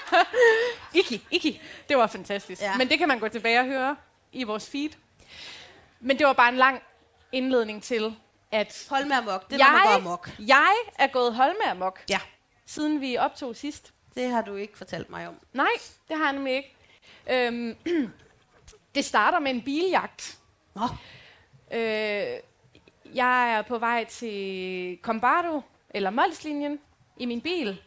Iki, 0.93 1.21
Iki. 1.31 1.61
Det 1.89 1.97
var 1.97 2.07
fantastisk. 2.07 2.61
Ja. 2.61 2.77
Men 2.77 2.89
det 2.89 2.97
kan 2.99 3.07
man 3.07 3.19
gå 3.19 3.27
tilbage 3.27 3.59
og 3.59 3.65
høre 3.65 3.95
i 4.31 4.43
vores 4.43 4.69
feed. 4.69 4.89
Men 5.99 6.17
det 6.19 6.27
var 6.27 6.33
bare 6.33 6.49
en 6.49 6.57
lang 6.57 6.81
indledning 7.31 7.83
til, 7.83 8.15
at 8.51 8.85
Holme 8.89 9.17
amok, 9.17 9.49
det 9.49 9.61
er, 9.61 9.65
når 9.65 9.71
man 9.71 9.81
går 9.81 9.89
jeg, 9.89 9.95
amok. 9.97 10.29
jeg 10.39 10.73
er 10.99 11.07
gået 11.07 11.35
Holme 11.35 11.69
amok, 11.71 11.99
Ja, 12.09 12.19
siden 12.65 13.01
vi 13.01 13.17
optog 13.17 13.55
sidst. 13.55 13.93
det 14.15 14.29
har 14.29 14.41
du 14.41 14.55
ikke 14.55 14.77
fortalt 14.77 15.09
mig 15.09 15.27
om. 15.27 15.35
Nej, 15.53 15.67
det 16.09 16.17
har 16.17 16.23
jeg 16.25 16.33
nemlig 16.33 16.53
ikke. 16.55 16.75
Øhm, 17.29 17.75
det 18.95 19.05
starter 19.05 19.39
med 19.39 19.51
en 19.51 19.61
biljagt. 19.61 20.37
Nå, 20.75 20.81
Øh, 21.71 22.39
jeg 23.15 23.53
er 23.57 23.61
på 23.61 23.77
vej 23.77 24.03
til 24.05 24.99
Combardo, 25.01 25.61
eller 25.89 26.09
Molslinjen, 26.09 26.79
i 27.17 27.25
min 27.25 27.41
bil. 27.41 27.81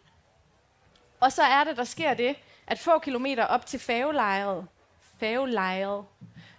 Og 1.21 1.33
så 1.33 1.43
er 1.43 1.65
det, 1.65 1.77
der 1.77 1.85
sker 1.85 2.15
det, 2.15 2.37
at 2.67 2.79
få 2.79 2.99
kilometer 2.99 3.45
op 3.45 3.67
til 3.67 3.81
færgelejret, 3.81 4.67
færgelejret, 5.21 6.05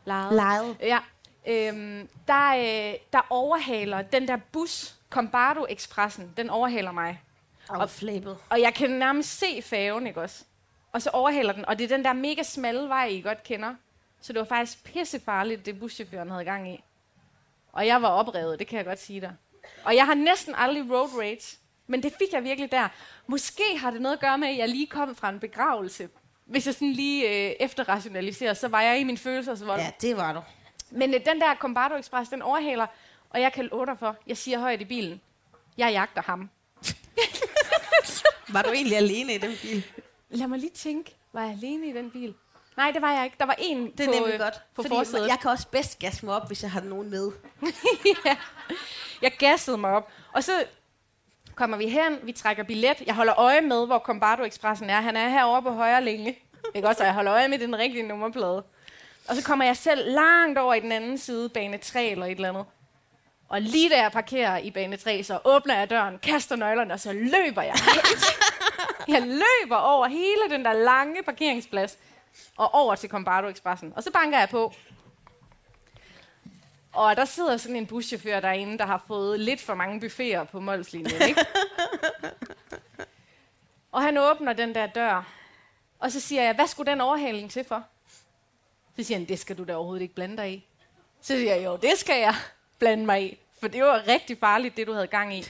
lejet, 0.06 0.34
Lejet. 0.34 0.77
ja, 0.82 0.99
øhm, 1.47 2.10
der, 2.27 2.49
øh, 2.56 2.95
der 3.13 3.27
overhaler 3.30 4.01
den 4.01 4.27
der 4.27 4.38
bus, 4.51 4.95
Combardo 5.10 5.65
Expressen, 5.69 6.34
den 6.38 6.49
overhaler 6.49 6.91
mig. 6.91 7.21
Og 7.69 7.89
flabet. 7.89 8.38
Og 8.49 8.62
jeg 8.62 8.73
kan 8.73 8.89
nærmest 8.89 9.39
se 9.39 9.62
færgen, 9.62 10.08
ikke 10.08 10.21
også? 10.21 10.43
Og 10.91 11.01
så 11.01 11.10
overhaler 11.10 11.53
den, 11.53 11.65
og 11.65 11.77
det 11.80 11.91
er 11.91 11.95
den 11.95 12.06
der 12.06 12.13
mega 12.13 12.43
smalle 12.43 12.89
vej, 12.89 13.06
I 13.06 13.21
godt 13.21 13.43
kender. 13.43 13.75
Så 14.21 14.34
det 14.34 14.39
var 14.39 14.45
faktisk 14.45 14.84
pissefarligt, 14.84 15.65
det 15.65 15.80
buschaufføren 15.80 16.30
havde 16.32 16.45
gang 16.45 16.69
i. 16.73 16.84
Og 17.71 17.88
jeg 17.88 18.01
var 18.01 18.10
oprevet, 18.10 18.60
det 18.60 18.67
kan 18.67 18.77
jeg 18.77 18.86
godt 18.86 18.99
sige 18.99 19.21
dig. 19.21 19.36
Og 19.84 19.95
jeg 19.95 20.06
har 20.06 20.13
næsten 20.13 20.56
aldrig 20.58 20.91
road 20.91 21.19
rage, 21.19 21.58
men 21.88 22.03
det 22.03 22.13
fik 22.17 22.34
jeg 22.34 22.43
virkelig 22.43 22.71
der. 22.71 22.88
Måske 23.27 23.63
har 23.77 23.91
det 23.91 24.01
noget 24.01 24.15
at 24.15 24.19
gøre 24.21 24.38
med, 24.38 24.47
at 24.47 24.58
jeg 24.58 24.69
lige 24.69 24.88
kom 24.88 25.15
fra 25.15 25.30
en 25.30 25.39
begravelse. 25.39 26.10
Hvis 26.45 26.65
jeg 26.65 26.73
sådan 26.73 26.91
lige 26.91 27.30
øh, 27.49 27.56
efterrationaliserer, 27.60 28.53
så 28.53 28.67
var 28.67 28.82
jeg 28.82 28.99
i 28.99 29.03
min 29.03 29.17
følelsesvold. 29.17 29.80
Ja, 29.80 29.91
det 30.01 30.17
var 30.17 30.34
du. 30.34 30.41
Men 30.91 31.13
øh, 31.13 31.25
den 31.25 31.41
der 31.41 31.56
Combardo 31.56 31.95
Express, 31.95 32.30
den 32.30 32.41
overhaler, 32.41 32.88
og 33.30 33.41
jeg 33.41 33.53
kan 33.53 33.65
love 33.65 33.86
dig 33.86 33.99
for, 33.99 34.17
jeg 34.27 34.38
siger 34.38 34.60
højt 34.60 34.82
i 34.82 34.86
bilen, 34.86 35.21
jeg 35.77 35.91
jagter 35.91 36.21
ham. 36.21 36.49
Var 38.53 38.62
du 38.62 38.69
egentlig 38.71 38.97
alene 38.97 39.36
i 39.36 39.38
den 39.38 39.51
bil? 39.62 39.84
Lad 40.30 40.47
mig 40.47 40.60
lige 40.60 40.69
tænke, 40.69 41.15
var 41.34 41.41
jeg 41.41 41.51
alene 41.51 41.88
i 41.88 41.93
den 41.93 42.12
bil? 42.12 42.34
Nej, 42.78 42.92
det 42.92 43.02
var 43.02 43.12
jeg 43.13 43.24
ikke. 43.26 43.36
Der 43.40 43.46
var 43.46 43.56
en 43.60 43.92
Det 43.92 44.00
er 44.00 44.06
på, 44.06 44.12
nemlig 44.12 44.34
øh, 44.34 44.40
godt. 44.40 44.54
på 44.76 44.82
fordi 44.82 44.96
forsædet. 44.96 45.28
jeg 45.28 45.38
kan 45.42 45.52
også 45.52 45.68
bedst 45.68 46.00
gasse 46.00 46.26
mig 46.26 46.36
op, 46.36 46.48
hvis 46.48 46.63
jeg 46.63 46.72
har 46.72 46.82
nogen 46.82 47.10
med. 47.10 47.32
ja. 48.26 48.38
Jeg 49.22 49.32
gassede 49.40 49.78
mig 49.78 49.92
op. 49.92 50.10
Og 50.34 50.44
så 50.44 50.52
kommer 51.56 51.78
vi 51.78 51.90
hen, 51.90 52.20
vi 52.24 52.32
trækker 52.32 52.63
billet. 52.63 53.02
Jeg 53.06 53.16
holder 53.16 53.40
øje 53.40 53.62
med, 53.62 53.86
hvor 53.86 54.00
Combardo 54.00 54.44
Expressen 54.44 54.90
er. 54.90 55.02
Han 55.02 55.18
er 55.18 55.30
herovre 55.30 55.62
på 55.62 55.72
højre 55.72 56.04
længe. 56.04 56.40
Ikke 56.76 56.88
også? 56.88 57.02
Og 57.04 57.06
jeg 57.06 57.13
holder 57.13 57.34
øje 57.34 57.48
med 57.48 57.60
den 57.60 57.78
rigtige 57.78 58.04
nummerplade. 58.04 58.63
Og 59.28 59.36
så 59.36 59.44
kommer 59.44 59.66
jeg 59.66 59.78
selv 59.78 60.12
langt 60.13 60.58
over 60.60 60.74
i 60.74 60.80
den 60.80 60.92
anden 60.92 61.18
side, 61.18 61.50
bane 61.50 61.78
3 61.78 62.06
eller 62.06 62.26
et 62.26 62.32
eller 62.32 62.50
andet. 62.50 62.66
Og 63.50 63.62
lige 63.62 63.90
da 63.90 64.02
jeg 64.02 64.12
parkerer 64.12 64.58
i 64.58 64.72
bane 64.72 64.98
3, 64.98 65.24
så 65.24 65.40
åbner 65.46 65.78
jeg 65.78 65.90
døren, 65.90 66.20
kaster 66.24 66.56
nøglerne, 66.56 66.94
og 66.94 67.00
så 67.00 67.13
løber 67.13 67.62
jeg. 67.62 67.76
jeg 69.16 69.22
løber 69.22 69.76
over 69.76 70.08
hele 70.08 70.42
den 70.50 70.66
der 70.66 70.74
lange 70.74 71.24
parkeringsplads, 71.24 71.98
og 72.58 72.73
over 72.73 72.95
til 72.95 73.10
Combardo 73.10 73.47
Expressen. 73.47 73.93
Og 73.95 74.04
så 74.04 74.12
banker 74.12 74.39
jeg 74.39 74.50
på. 74.50 74.73
Og 76.93 77.15
der 77.15 77.26
sidder 77.26 77.58
sådan 77.58 77.76
en 77.76 77.88
buschauffør 77.88 78.39
derinde, 78.39 78.78
der 78.78 78.86
har 78.86 79.04
fået 79.08 79.39
lidt 79.39 79.62
for 79.62 79.76
mange 79.76 80.00
buffeter 80.00 80.43
på 80.43 80.60
Molslinjen, 80.60 81.21
ikke? 81.21 81.45
og 83.91 84.02
han 84.02 84.17
åbner 84.17 84.54
den 84.54 84.76
der 84.76 84.88
dør, 84.88 85.34
og 86.00 86.12
så 86.12 86.19
siger 86.19 86.43
jeg, 86.43 86.56
hvad 86.56 86.67
skulle 86.67 86.91
den 86.91 87.02
overhaling 87.02 87.52
til 87.52 87.63
for? 87.63 87.84
Så 88.95 89.04
siger 89.04 89.17
han, 89.17 89.28
det 89.28 89.39
skal 89.39 89.58
du 89.58 89.63
da 89.63 89.76
overhovedet 89.76 90.02
ikke 90.02 90.15
blande 90.15 90.38
dig 90.38 90.54
i. 90.54 90.65
Så 91.21 91.34
siger 91.34 91.56
jeg, 91.56 91.65
jo, 91.65 91.78
det 91.78 91.93
skal 91.97 92.19
jeg 92.19 92.36
blande 92.80 93.06
mig 93.06 93.23
i. 93.23 93.39
For 93.60 93.67
det 93.67 93.84
var 93.84 94.08
rigtig 94.08 94.38
farligt, 94.39 94.78
det 94.78 94.88
du 94.88 94.93
havde 94.93 95.08
gang 95.08 95.36
i. 95.36 95.43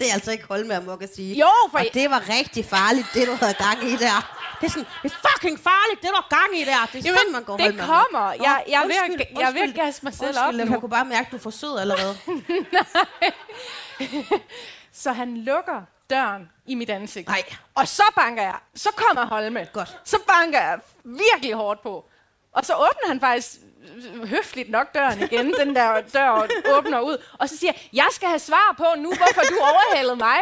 Det 0.00 0.08
er 0.08 0.12
altså 0.14 0.32
ikke 0.32 0.44
Holme 0.48 0.76
Amok 0.76 1.02
at 1.02 1.14
sige. 1.14 1.34
Jo, 1.34 1.48
for 1.70 1.78
Og 1.78 1.84
det 1.94 2.10
var 2.10 2.28
rigtig 2.28 2.64
farligt, 2.64 3.06
det 3.14 3.28
du 3.28 3.34
havde 3.34 3.54
gang 3.54 3.84
i 3.84 3.96
der. 3.96 4.38
Det 4.60 4.66
er 4.66 4.70
sådan, 4.70 4.86
det 5.02 5.12
er 5.12 5.28
fucking 5.28 5.60
farligt, 5.60 6.02
det 6.02 6.10
du 6.10 6.14
har 6.14 6.26
gang 6.40 6.60
i 6.60 6.64
der. 6.64 6.88
Det 6.92 6.98
er 6.98 7.02
Jamen, 7.04 7.18
sådan, 7.18 7.32
man 7.32 7.44
går 7.44 7.56
det 7.56 7.64
Holme 7.66 7.82
kommer. 7.82 8.32
Jeg, 8.32 8.64
jeg, 8.68 8.82
er 8.82 8.86
ved 8.86 8.94
undskyld, 9.10 9.26
jeg 9.38 9.54
ved 9.54 9.60
at 9.60 9.66
undskyld. 9.68 9.84
gasse 9.84 10.00
mig 10.04 10.14
selv 10.14 10.28
Undskyld, 10.28 10.60
op 10.60 10.66
jeg 10.66 10.74
nu. 10.74 10.80
kunne 10.80 10.90
bare 10.90 11.04
mærke, 11.04 11.26
at 11.26 11.30
du 11.32 11.36
er 11.36 11.40
for 11.40 11.50
sød 11.50 11.78
allerede. 11.78 12.16
Så 14.92 15.12
han 15.12 15.36
lukker 15.36 15.82
døren 16.10 16.50
i 16.66 16.74
mit 16.74 16.90
ansigt. 16.90 17.28
Nej. 17.28 17.42
Og 17.74 17.88
så 17.88 18.02
banker 18.16 18.42
jeg. 18.42 18.56
Så 18.74 18.88
kommer 18.96 19.26
Holme. 19.26 19.68
Godt. 19.72 19.96
Så 20.04 20.16
banker 20.26 20.60
jeg 20.60 20.78
virkelig 21.04 21.54
hårdt 21.54 21.82
på. 21.82 22.04
Og 22.52 22.64
så 22.64 22.74
åbner 22.74 23.08
han 23.08 23.20
faktisk 23.20 23.48
høfligt 24.24 24.70
nok 24.70 24.94
døren 24.94 25.22
igen. 25.22 25.54
Den 25.60 25.76
der 25.76 26.00
dør 26.00 26.46
åbner 26.76 27.00
ud. 27.00 27.22
Og 27.38 27.48
så 27.48 27.56
siger 27.56 27.72
jeg, 27.72 27.88
jeg 27.92 28.08
skal 28.10 28.28
have 28.28 28.38
svar 28.38 28.74
på 28.76 28.84
nu, 28.98 29.08
hvorfor 29.08 29.42
du 29.50 29.56
overhalede 29.60 30.16
mig. 30.16 30.38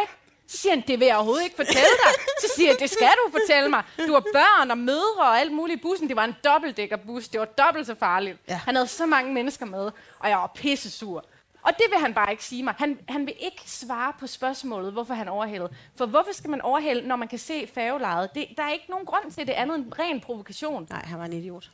Så 0.47 0.57
siger 0.57 0.73
han, 0.75 0.83
det 0.87 0.99
vil 0.99 1.05
jeg 1.05 1.15
overhovedet 1.15 1.43
ikke 1.43 1.55
fortælle 1.55 1.95
dig. 2.05 2.13
Så 2.41 2.47
siger 2.55 2.69
jeg, 2.69 2.79
det 2.79 2.89
skal 2.89 3.11
du 3.25 3.31
fortælle 3.31 3.69
mig. 3.69 3.83
Du 4.07 4.13
har 4.13 4.23
børn 4.33 4.71
og 4.71 4.77
mødre 4.77 5.23
og 5.23 5.39
alt 5.39 5.51
muligt 5.51 5.79
i 5.79 5.81
bussen. 5.81 6.07
Det 6.07 6.15
var 6.15 6.23
en 6.23 6.35
dobbeltdækkerbus. 6.43 7.27
Det 7.27 7.39
var 7.39 7.45
dobbelt 7.45 7.87
så 7.87 7.95
farligt. 7.95 8.37
Ja. 8.49 8.55
Han 8.65 8.75
havde 8.75 8.87
så 8.87 9.05
mange 9.05 9.33
mennesker 9.33 9.65
med, 9.65 9.91
og 10.19 10.29
jeg 10.29 10.37
var 10.37 10.51
pisse 10.55 10.91
sur. 10.91 11.25
Og 11.63 11.71
det 11.77 11.85
vil 11.89 11.99
han 11.99 12.13
bare 12.13 12.31
ikke 12.31 12.45
sige 12.45 12.63
mig. 12.63 12.73
Han, 12.77 12.99
han 13.09 13.25
vil 13.25 13.33
ikke 13.39 13.61
svare 13.65 14.13
på 14.19 14.27
spørgsmålet, 14.27 14.91
hvorfor 14.93 15.13
han 15.13 15.27
overhældede. 15.27 15.73
For 15.97 16.05
hvorfor 16.05 16.33
skal 16.33 16.49
man 16.49 16.61
overhælde, 16.61 17.07
når 17.07 17.15
man 17.15 17.27
kan 17.27 17.39
se 17.39 17.69
færgelejet? 17.73 18.29
Det, 18.35 18.47
der 18.57 18.63
er 18.63 18.71
ikke 18.71 18.85
nogen 18.89 19.05
grund 19.05 19.31
til 19.31 19.47
det 19.47 19.53
andet 19.53 19.77
end 19.77 19.93
ren 19.99 20.21
provokation. 20.21 20.87
Nej, 20.89 21.01
han 21.05 21.19
var 21.19 21.25
en 21.25 21.33
idiot. 21.33 21.69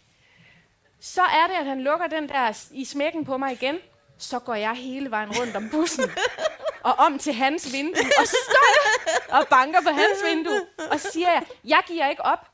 Så 1.00 1.22
er 1.22 1.48
det, 1.48 1.54
at 1.54 1.66
han 1.66 1.82
lukker 1.82 2.08
den 2.08 2.30
der 2.30 2.68
i 2.72 2.86
smækken 2.86 3.26
på 3.26 3.38
mig 3.38 3.52
igen. 3.52 3.78
Så 4.18 4.40
går 4.40 4.56
jeg 4.56 4.74
hele 4.74 5.12
vejen 5.12 5.32
rundt 5.40 5.56
om 5.56 5.70
bussen. 5.70 6.06
og 6.84 6.94
om 6.94 7.20
til 7.20 7.34
hans 7.34 7.74
vindue. 7.74 8.06
Og 8.20 8.28
står 8.28 9.38
og 9.38 9.48
banker 9.48 9.82
på 9.82 9.90
hans 9.90 10.24
vindue. 10.26 10.62
Og 10.92 11.00
siger 11.00 11.32
jeg, 11.32 11.46
jeg 11.64 11.82
giver 11.88 12.10
ikke 12.10 12.22
op. 12.22 12.48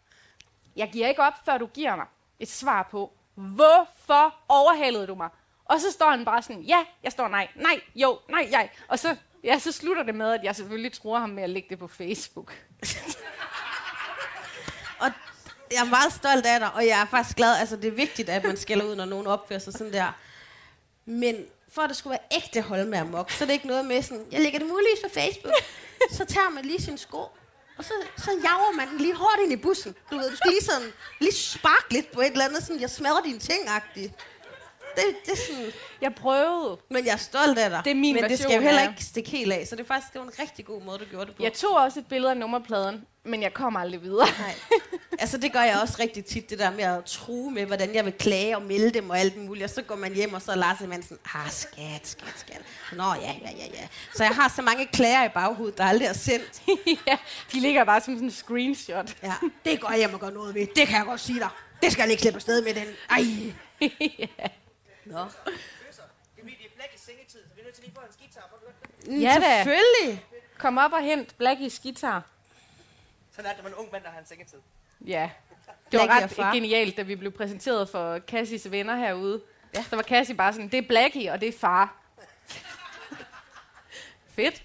Jeg 0.76 0.90
giver 0.92 1.08
ikke 1.08 1.22
op, 1.22 1.34
før 1.46 1.58
du 1.58 1.66
giver 1.66 1.96
mig 1.96 2.06
et 2.40 2.50
svar 2.50 2.88
på, 2.92 3.14
hvorfor 3.36 4.36
overhalede 4.48 5.08
du 5.08 5.16
mig? 5.16 5.30
Og 5.66 5.82
så 5.82 5.92
står 5.92 6.10
han 6.10 6.26
bare 6.26 6.42
sådan, 6.42 6.62
ja, 6.62 6.86
jeg 7.04 7.12
står 7.12 7.28
nej, 7.28 7.48
nej, 7.56 7.82
jo, 7.96 8.20
nej, 8.30 8.48
jeg. 8.52 8.70
Og 8.88 9.00
så, 9.00 9.16
ja, 9.44 9.60
så 9.60 9.72
slutter 9.72 10.04
det 10.04 10.16
med, 10.16 10.32
at 10.32 10.44
jeg 10.44 10.56
selvfølgelig 10.56 10.94
tror 10.94 11.20
ham 11.20 11.30
med 11.30 11.44
at 11.44 11.50
lægge 11.50 11.70
det 11.70 11.80
på 11.80 11.88
Facebook. 11.88 12.54
Og 15.00 15.12
jeg 15.72 15.80
er 15.80 15.90
meget 15.90 16.14
stolt 16.14 16.46
af 16.46 16.60
dig, 16.60 16.74
og 16.74 16.86
jeg 16.86 17.02
er 17.02 17.06
faktisk 17.06 17.38
glad. 17.38 17.56
Altså, 17.56 17.76
det 17.76 17.86
er 17.86 17.92
vigtigt, 17.92 18.30
at 18.30 18.44
man 18.44 18.58
skælder 18.58 18.86
ud, 18.86 18.96
når 18.96 19.06
nogen 19.06 19.28
opfører 19.28 19.60
sig 19.60 19.74
sådan 19.74 19.94
der. 19.94 20.12
Men 21.06 21.36
for 21.70 21.82
at 21.82 21.90
det 21.90 21.98
skulle 21.98 22.12
være 22.12 22.42
ægte 22.42 22.62
Holme 22.62 23.00
Amok, 23.00 23.32
så 23.32 23.44
er 23.44 23.46
det 23.46 23.54
ikke 23.54 23.68
noget 23.68 23.86
med 23.86 24.02
sådan, 24.02 24.26
jeg 24.32 24.42
lægger 24.42 24.60
det 24.60 24.68
muligvis 24.68 25.00
på 25.04 25.10
Facebook. 25.14 25.54
Så 26.12 26.26
tager 26.26 26.50
man 26.50 26.66
lige 26.66 26.82
sin 26.82 26.98
sko, 26.98 27.18
og 27.78 27.84
så, 27.84 27.94
så 28.18 28.32
jager 28.32 28.76
man 28.76 28.90
den 28.90 28.98
lige 28.98 29.16
hårdt 29.16 29.42
ind 29.44 29.52
i 29.54 29.56
bussen. 29.56 29.96
Du 30.12 30.18
ved, 30.18 30.30
du 30.30 30.36
skal 30.36 30.52
lige 30.52 30.64
sådan, 30.64 30.94
lige 31.20 31.34
sparke 31.34 31.94
lidt 31.94 32.12
på 32.12 32.22
et 32.22 32.32
eller 32.32 32.46
andet, 32.46 32.64
sådan, 32.64 32.82
jeg 32.82 32.90
smadrer 32.90 33.24
dine 33.24 33.40
ting-agtigt. 33.40 34.14
Det, 34.96 35.04
det 35.26 35.32
er 35.32 35.54
sådan, 35.54 35.72
Jeg 36.02 36.16
prøvede. 36.16 36.78
men 36.90 37.06
jeg 37.06 37.14
er 37.14 37.18
stolt 37.18 37.60
af 37.60 37.70
dig. 37.70 37.82
Det 37.84 37.92
er 37.92 37.96
min 37.96 38.14
Men 38.16 38.24
det 38.24 38.32
version 38.32 38.50
skal 38.50 38.56
jo 38.56 38.62
heller 38.62 38.90
ikke 38.90 39.04
stikke 39.04 39.30
helt 39.30 39.54
af, 39.54 39.68
så 39.68 39.76
det 39.76 39.82
er 39.84 39.88
faktisk 39.88 40.14
det 40.14 40.22
var 40.22 40.28
en 40.28 40.34
rigtig 40.40 40.66
god 40.66 40.82
måde, 40.82 40.98
du 40.98 41.06
gjorde 41.06 41.26
det 41.26 41.36
på. 41.36 41.44
Jeg 41.44 41.54
tog 41.54 41.78
også 41.78 42.00
et 42.00 42.08
billede 42.08 42.32
af 42.32 42.38
nummerpladen, 42.38 43.06
men 43.24 43.42
jeg 43.42 43.54
kom 43.54 43.76
aldrig 43.76 44.02
videre. 44.02 44.28
Nej. 44.40 44.56
Altså, 45.20 45.38
det 45.38 45.54
gør 45.54 45.62
jeg 45.62 45.80
også 45.82 45.96
rigtig 46.00 46.26
tit, 46.26 46.50
det 46.50 46.60
der 46.60 46.72
med 46.72 46.84
at 46.84 47.04
true 47.06 47.52
med, 47.52 47.66
hvordan 47.66 47.96
jeg 47.96 48.06
vil 48.06 48.14
klage 48.14 48.56
og 48.56 48.62
melde 48.62 48.90
dem 48.90 49.10
og 49.10 49.20
alt 49.20 49.38
muligt. 49.38 49.64
Og 49.64 49.70
så 49.70 49.82
går 49.82 49.96
man 49.96 50.14
hjem, 50.14 50.34
og 50.34 50.42
så 50.42 50.52
er 50.52 50.56
Lars 50.56 50.82
Emil 50.82 51.04
sådan, 51.04 51.18
ah, 51.36 51.52
skat, 51.52 52.08
skat, 52.08 52.34
skat. 52.36 52.62
Nå, 52.92 53.04
ja, 53.04 53.32
ja, 53.42 53.50
ja, 53.58 53.66
ja. 53.74 53.88
Så 54.16 54.24
jeg 54.24 54.32
har 54.36 54.54
så 54.56 54.62
mange 54.62 54.86
klager 54.86 55.26
i 55.26 55.30
baghovedet, 55.30 55.78
der 55.78 55.84
aldrig 55.84 56.08
er 56.08 56.14
sendt. 56.14 56.62
ja, 57.08 57.18
de 57.52 57.60
ligger 57.60 57.84
bare 57.84 58.02
som 58.02 58.14
sådan 58.14 58.28
en 58.28 58.32
screenshot. 58.32 59.16
Ja, 59.24 59.34
det 59.66 59.80
går 59.82 59.90
jeg 59.90 59.98
hjem 59.98 60.14
og 60.14 60.20
gør 60.20 60.30
noget 60.30 60.56
ved. 60.56 60.68
Det 60.76 60.88
kan 60.88 60.98
jeg 60.98 61.06
godt 61.06 61.22
sige 61.22 61.40
dig. 61.40 61.50
Det 61.82 61.92
skal 61.92 62.02
jeg 62.04 62.12
ikke 62.12 62.22
slippe 62.22 62.38
afsted 62.38 62.62
med 62.64 62.74
den. 62.74 62.86
Ej. 63.10 63.24
ja. 64.20 64.48
Nå. 65.06 65.26
Ja 69.08 69.38
da. 69.42 69.64
Selvfølgelig. 69.64 70.26
Kom 70.58 70.78
op 70.78 70.92
og 70.92 71.02
hent 71.02 71.38
Blackies 71.38 71.80
guitar. 71.80 72.24
Sådan 73.36 73.52
er 73.52 73.56
det, 73.56 73.64
man 73.64 73.72
en 73.72 73.78
ung 73.78 73.90
mand, 73.92 74.04
der 74.04 74.10
har 74.10 74.20
en 74.20 74.26
sengetid. 74.26 74.58
Ja. 75.06 75.30
Det 75.92 76.00
var 76.00 76.06
Blackie 76.06 76.24
og 76.24 76.30
far. 76.30 76.44
ret 76.44 76.54
genialt, 76.54 76.98
da 76.98 77.02
vi 77.02 77.16
blev 77.16 77.32
præsenteret 77.32 77.90
for 77.90 78.20
Cassis 78.20 78.72
venner 78.72 78.96
herude. 78.96 79.42
Ja. 79.74 79.80
Ja. 79.80 79.86
Så 79.90 79.96
var 79.96 80.04
Cassie 80.04 80.36
bare 80.36 80.54
sådan, 80.54 80.68
det 80.70 80.78
er 80.78 80.88
Blackie, 80.88 81.32
og 81.32 81.42
det 81.42 81.50
er 81.50 81.58
far. 81.60 81.96
Fedt. 84.36 84.64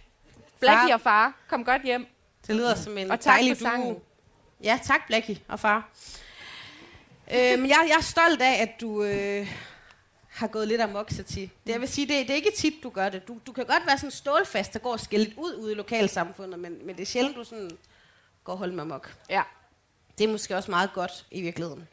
Blackie 0.61 0.89
Far. 0.89 0.95
og 0.95 1.01
far, 1.01 1.33
kom 1.49 1.65
godt 1.65 1.83
hjem. 1.83 2.07
Det 2.47 2.57
lyder 2.57 2.75
som 2.75 2.99
en 2.99 3.11
Og 3.11 3.21
tak 3.21 3.35
dejlig 3.35 3.57
for 3.57 3.65
sangen. 3.65 3.89
duo. 3.95 4.03
Ja, 4.65 4.79
tak 4.85 5.07
Blackie 5.07 5.41
og 5.49 5.61
far. 5.61 5.89
Øh, 7.35 7.59
men 7.59 7.69
jeg, 7.69 7.85
jeg 7.89 7.97
er 7.97 8.03
stolt 8.03 8.43
af, 8.43 8.63
at 8.63 8.81
du 8.81 9.03
øh, 9.05 9.53
har 10.41 10.47
gået 10.47 10.69
lidt 10.69 10.81
amok, 10.81 11.11
Sati. 11.11 11.41
Det, 11.67 11.73
jeg 11.73 11.81
vil 11.81 11.89
sige, 11.89 12.07
det, 12.09 12.27
det 12.27 12.31
er 12.31 12.35
ikke 12.35 12.53
tit, 12.57 12.75
du 12.83 12.91
gør 12.91 13.09
det. 13.09 13.29
Du, 13.29 13.39
du 13.47 13.53
kan 13.53 13.65
godt 13.67 13.87
være 13.87 13.99
sådan 13.99 14.11
stålfast, 14.11 14.73
der 14.73 14.79
går 14.79 14.93
og 14.93 15.01
lidt 15.11 15.35
ud 15.37 15.55
ude 15.55 15.73
i 15.73 15.75
lokalsamfundet, 15.75 16.59
men, 16.59 16.87
men 16.87 16.97
det 16.97 17.03
er 17.03 17.07
sjældent, 17.07 17.37
du 17.37 17.45
sådan 17.45 17.71
går 18.45 18.53
og 18.53 18.59
holder 18.59 18.75
med 18.75 18.83
amok. 18.83 19.17
Ja. 19.31 19.43
Det 20.19 20.25
er 20.25 20.29
måske 20.29 20.57
også 20.57 20.71
meget 20.71 20.91
godt 20.95 21.27
i 21.31 21.41
virkeligheden. 21.41 21.89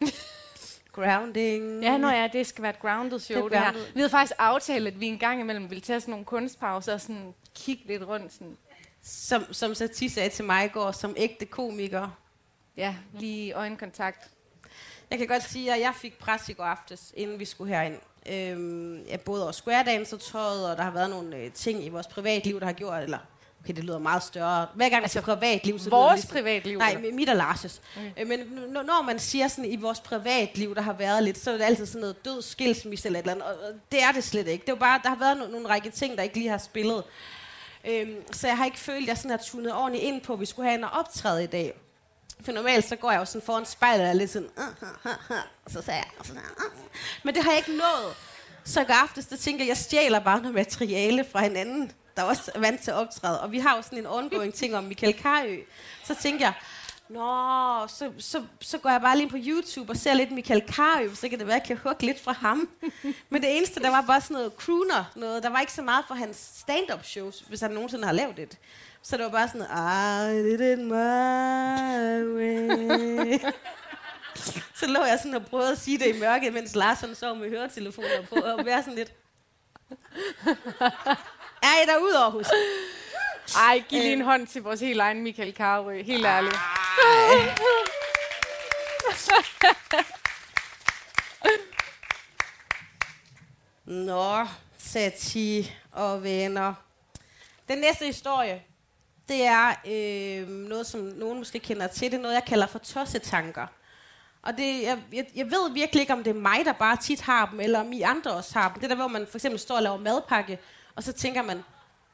Grounding. 0.92 1.82
Ja, 1.82 1.96
når 1.96 2.10
ja, 2.10 2.28
det 2.32 2.46
skal 2.46 2.62
være 2.62 2.70
et 2.72 2.80
grounded 2.80 3.18
show, 3.18 3.42
Det 3.42 3.52
det, 3.52 3.58
er 3.58 3.62
her. 3.62 3.72
Vi 3.72 4.00
havde 4.00 4.10
faktisk 4.10 4.32
aftalt, 4.38 4.86
at 4.86 5.00
vi 5.00 5.06
en 5.06 5.18
gang 5.18 5.40
imellem 5.40 5.70
ville 5.70 5.80
tage 5.82 6.00
sådan 6.00 6.12
nogle 6.12 6.24
kunstpauser 6.24 6.92
og 6.92 7.00
sådan 7.00 7.34
kigge 7.54 7.86
lidt 7.86 8.02
rundt. 8.02 8.32
Sådan, 8.32 8.56
Som, 9.02 9.52
som 9.52 9.74
Sati 9.74 10.08
sagde 10.08 10.28
til 10.28 10.44
mig 10.44 10.64
i 10.64 10.68
går, 10.68 10.92
som 10.92 11.14
ægte 11.16 11.46
komiker. 11.46 12.08
ja, 12.76 12.96
lige 13.12 13.52
øjenkontakt. 13.52 14.30
Jeg 15.10 15.18
kan 15.18 15.26
godt 15.26 15.42
sige, 15.50 15.74
at 15.74 15.80
jeg 15.80 15.92
fik 15.96 16.18
pres 16.18 16.48
i 16.48 16.52
går 16.52 16.64
aftes, 16.64 17.12
inden 17.16 17.38
vi 17.38 17.44
skulle 17.44 17.74
herind. 17.74 17.94
Øhm, 18.32 19.02
ja, 19.02 19.16
både 19.16 19.42
over 19.42 19.52
Square 19.52 19.84
Dance 19.84 20.16
og 20.16 20.20
tøjet, 20.20 20.70
og 20.70 20.76
der 20.76 20.82
har 20.82 20.90
været 20.90 21.10
nogle 21.10 21.36
øh, 21.36 21.52
ting 21.52 21.84
i 21.84 21.88
vores 21.88 22.06
privatliv, 22.06 22.60
der 22.60 22.66
har 22.66 22.72
gjort, 22.72 23.02
eller 23.02 23.18
Okay, 23.64 23.74
det 23.74 23.84
lyder 23.84 23.98
meget 23.98 24.22
større. 24.22 24.66
Hver 24.74 24.88
gang 24.88 25.02
altså, 25.02 25.20
privatliv, 25.20 25.78
så 25.78 25.90
vores 25.90 26.14
ligesom- 26.14 26.36
privatliv, 26.36 26.78
Nej, 26.78 26.90
eller? 26.90 27.14
mit 27.14 27.28
og 27.28 27.36
Lars' 27.36 27.78
okay. 27.96 28.24
Men 28.26 28.40
n- 28.40 28.68
når 28.82 29.02
man 29.02 29.18
siger 29.18 29.48
sådan, 29.48 29.64
i 29.70 29.76
vores 29.76 30.00
privatliv, 30.00 30.74
der 30.74 30.82
har 30.82 30.92
været 30.92 31.22
lidt, 31.22 31.38
så 31.38 31.50
er 31.52 31.56
det 31.56 31.64
altid 31.64 31.86
sådan 31.86 32.00
noget 32.00 32.24
død 32.24 32.42
skilsmisse 32.42 33.08
eller 33.08 33.18
et 33.18 33.22
eller 33.22 33.32
andet. 33.32 33.46
Og 33.46 33.68
og 33.68 33.74
det 33.92 34.02
er 34.02 34.12
det 34.12 34.24
slet 34.24 34.48
ikke. 34.48 34.66
Det 34.66 34.72
er 34.72 34.76
bare, 34.76 35.00
der 35.02 35.08
har 35.08 35.16
været 35.16 35.36
no- 35.36 35.50
nogle 35.52 35.68
række 35.68 35.90
ting, 35.90 36.16
der 36.16 36.22
ikke 36.22 36.36
lige 36.36 36.48
har 36.48 36.58
spillet. 36.58 37.02
Øhm, 37.84 38.14
så 38.32 38.46
jeg 38.46 38.56
har 38.56 38.64
ikke 38.64 38.78
følt, 38.78 39.02
at 39.02 39.08
jeg 39.08 39.16
sådan 39.16 39.30
har 39.30 39.38
tunet 39.38 39.74
ordentligt 39.74 40.04
ind 40.04 40.20
på, 40.20 40.32
at 40.32 40.40
vi 40.40 40.46
skulle 40.46 40.68
have 40.68 40.78
en 40.78 40.84
optræde 40.84 41.44
i 41.44 41.46
dag. 41.46 41.80
For 42.44 42.52
normalt 42.52 42.88
så 42.88 42.96
går 42.96 43.10
jeg 43.10 43.20
jo 43.20 43.24
sådan 43.24 43.46
foran 43.46 43.66
spejlet 43.66 44.04
og 44.04 44.08
er 44.08 44.12
lidt 44.12 44.30
sådan, 44.30 44.48
uh, 44.56 44.64
uh, 44.82 44.88
uh, 45.04 45.30
uh, 45.30 45.36
og 45.64 45.70
så 45.70 45.82
sagde 45.82 45.98
jeg, 45.98 46.10
og 46.18 46.26
sådan, 46.26 46.42
uh. 46.56 46.72
men 47.22 47.34
det 47.34 47.42
har 47.42 47.50
jeg 47.50 47.58
ikke 47.58 47.70
nået. 47.70 48.14
Så 48.64 48.80
i 48.80 48.84
går 48.84 48.94
aftes, 48.94 49.26
der 49.26 49.36
tænker 49.36 49.64
jeg, 49.64 49.68
jeg 49.68 49.76
stjæler 49.76 50.20
bare 50.20 50.40
noget 50.40 50.54
materiale 50.54 51.24
fra 51.32 51.42
hinanden, 51.42 51.92
der 52.16 52.22
også 52.22 52.50
er 52.54 52.58
vant 52.58 52.80
til 52.80 52.90
at 52.90 52.96
optræde. 52.96 53.40
Og 53.40 53.52
vi 53.52 53.58
har 53.58 53.76
jo 53.76 53.82
sådan 53.82 53.98
en 53.98 54.06
ongoing 54.06 54.54
ting 54.54 54.76
om 54.76 54.84
Michael 54.84 55.14
Karø. 55.14 55.56
Så 56.04 56.14
tænker 56.14 56.44
jeg, 56.44 56.54
Nå, 57.10 57.86
så, 57.88 58.12
så, 58.18 58.42
så 58.60 58.78
går 58.78 58.90
jeg 58.90 59.00
bare 59.00 59.18
lige 59.18 59.28
på 59.28 59.36
YouTube 59.38 59.92
og 59.92 59.96
ser 59.96 60.14
lidt 60.14 60.32
Michael 60.32 60.60
Karø, 60.60 61.14
så 61.14 61.28
kan 61.28 61.38
det 61.38 61.46
være, 61.46 61.56
at 61.56 61.68
jeg 61.68 61.78
kan 61.78 61.88
hugge 61.88 62.06
lidt 62.06 62.20
fra 62.20 62.32
ham. 62.32 62.68
Men 63.30 63.42
det 63.42 63.56
eneste, 63.56 63.80
der 63.80 63.90
var 63.90 64.00
bare 64.00 64.20
sådan 64.20 64.34
noget 64.34 64.52
crooner, 64.56 65.04
noget. 65.16 65.42
der 65.42 65.48
var 65.48 65.60
ikke 65.60 65.72
så 65.72 65.82
meget 65.82 66.04
for 66.08 66.14
hans 66.14 66.50
stand-up 66.56 67.04
shows, 67.04 67.40
hvis 67.48 67.60
han 67.60 67.70
nogensinde 67.70 68.04
har 68.04 68.12
lavet 68.12 68.36
det. 68.36 68.58
Så 69.02 69.16
det 69.16 69.24
var 69.24 69.30
bare 69.30 69.48
sådan, 69.48 69.66
I 70.30 70.50
did 70.50 70.60
it 70.60 70.78
my 70.78 72.22
way. 72.36 73.38
så 74.74 74.86
lå 74.86 75.04
jeg 75.04 75.18
sådan 75.18 75.34
og 75.34 75.46
prøvede 75.46 75.72
at 75.72 75.78
sige 75.78 75.98
det 75.98 76.16
i 76.16 76.20
mørket, 76.20 76.52
mens 76.52 76.74
Larsen 76.74 77.14
sov 77.14 77.36
med 77.36 77.50
høretelefoner 77.50 78.26
på, 78.28 78.34
og 78.34 78.64
være 78.64 78.82
sådan 78.82 78.94
lidt... 78.94 79.12
Er 81.62 81.82
I 81.82 81.86
derude, 81.86 82.18
Aarhus? 82.18 82.46
Ej, 83.56 83.82
giv 83.88 84.00
lige 84.00 84.12
en 84.12 84.20
hånd 84.20 84.46
til 84.46 84.62
vores 84.62 84.80
helt 84.80 85.00
egen 85.00 85.22
Michael 85.22 85.54
Karø. 85.54 86.02
Helt 86.02 86.26
ærligt. 86.26 86.56
Nå, 93.84 94.46
Sati 94.78 95.72
og 95.92 96.22
venner. 96.22 96.74
Den 97.68 97.78
næste 97.78 98.06
historie, 98.06 98.62
det 99.30 99.46
er 99.46 99.74
øh, 99.86 100.48
noget, 100.48 100.86
som 100.86 101.00
nogen 101.00 101.38
måske 101.38 101.58
kender 101.58 101.86
til. 101.86 102.10
Det 102.10 102.16
er 102.18 102.22
noget, 102.22 102.34
jeg 102.34 102.44
kalder 102.44 102.66
for 102.66 102.78
tossetanker. 102.78 103.66
Og 104.42 104.56
det, 104.56 104.82
jeg, 104.82 104.98
jeg, 105.12 105.26
jeg 105.34 105.46
ved 105.46 105.72
virkelig 105.72 106.00
ikke, 106.00 106.12
om 106.12 106.24
det 106.24 106.30
er 106.30 106.40
mig, 106.40 106.64
der 106.64 106.72
bare 106.72 106.96
tit 106.96 107.20
har 107.20 107.46
dem, 107.50 107.60
eller 107.60 107.80
om 107.80 107.92
I 107.92 108.00
andre 108.00 108.30
også 108.30 108.58
har 108.58 108.68
dem. 108.68 108.74
Det 108.74 108.84
er 108.84 108.88
der, 108.88 108.94
hvor 108.94 109.08
man 109.08 109.26
for 109.30 109.38
eksempel 109.38 109.58
står 109.58 109.76
og 109.76 109.82
laver 109.82 109.96
madpakke, 109.96 110.58
og 110.96 111.02
så 111.02 111.12
tænker 111.12 111.42
man, 111.42 111.62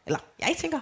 eller 0.07 0.18
jeg 0.38 0.55
tænker, 0.59 0.81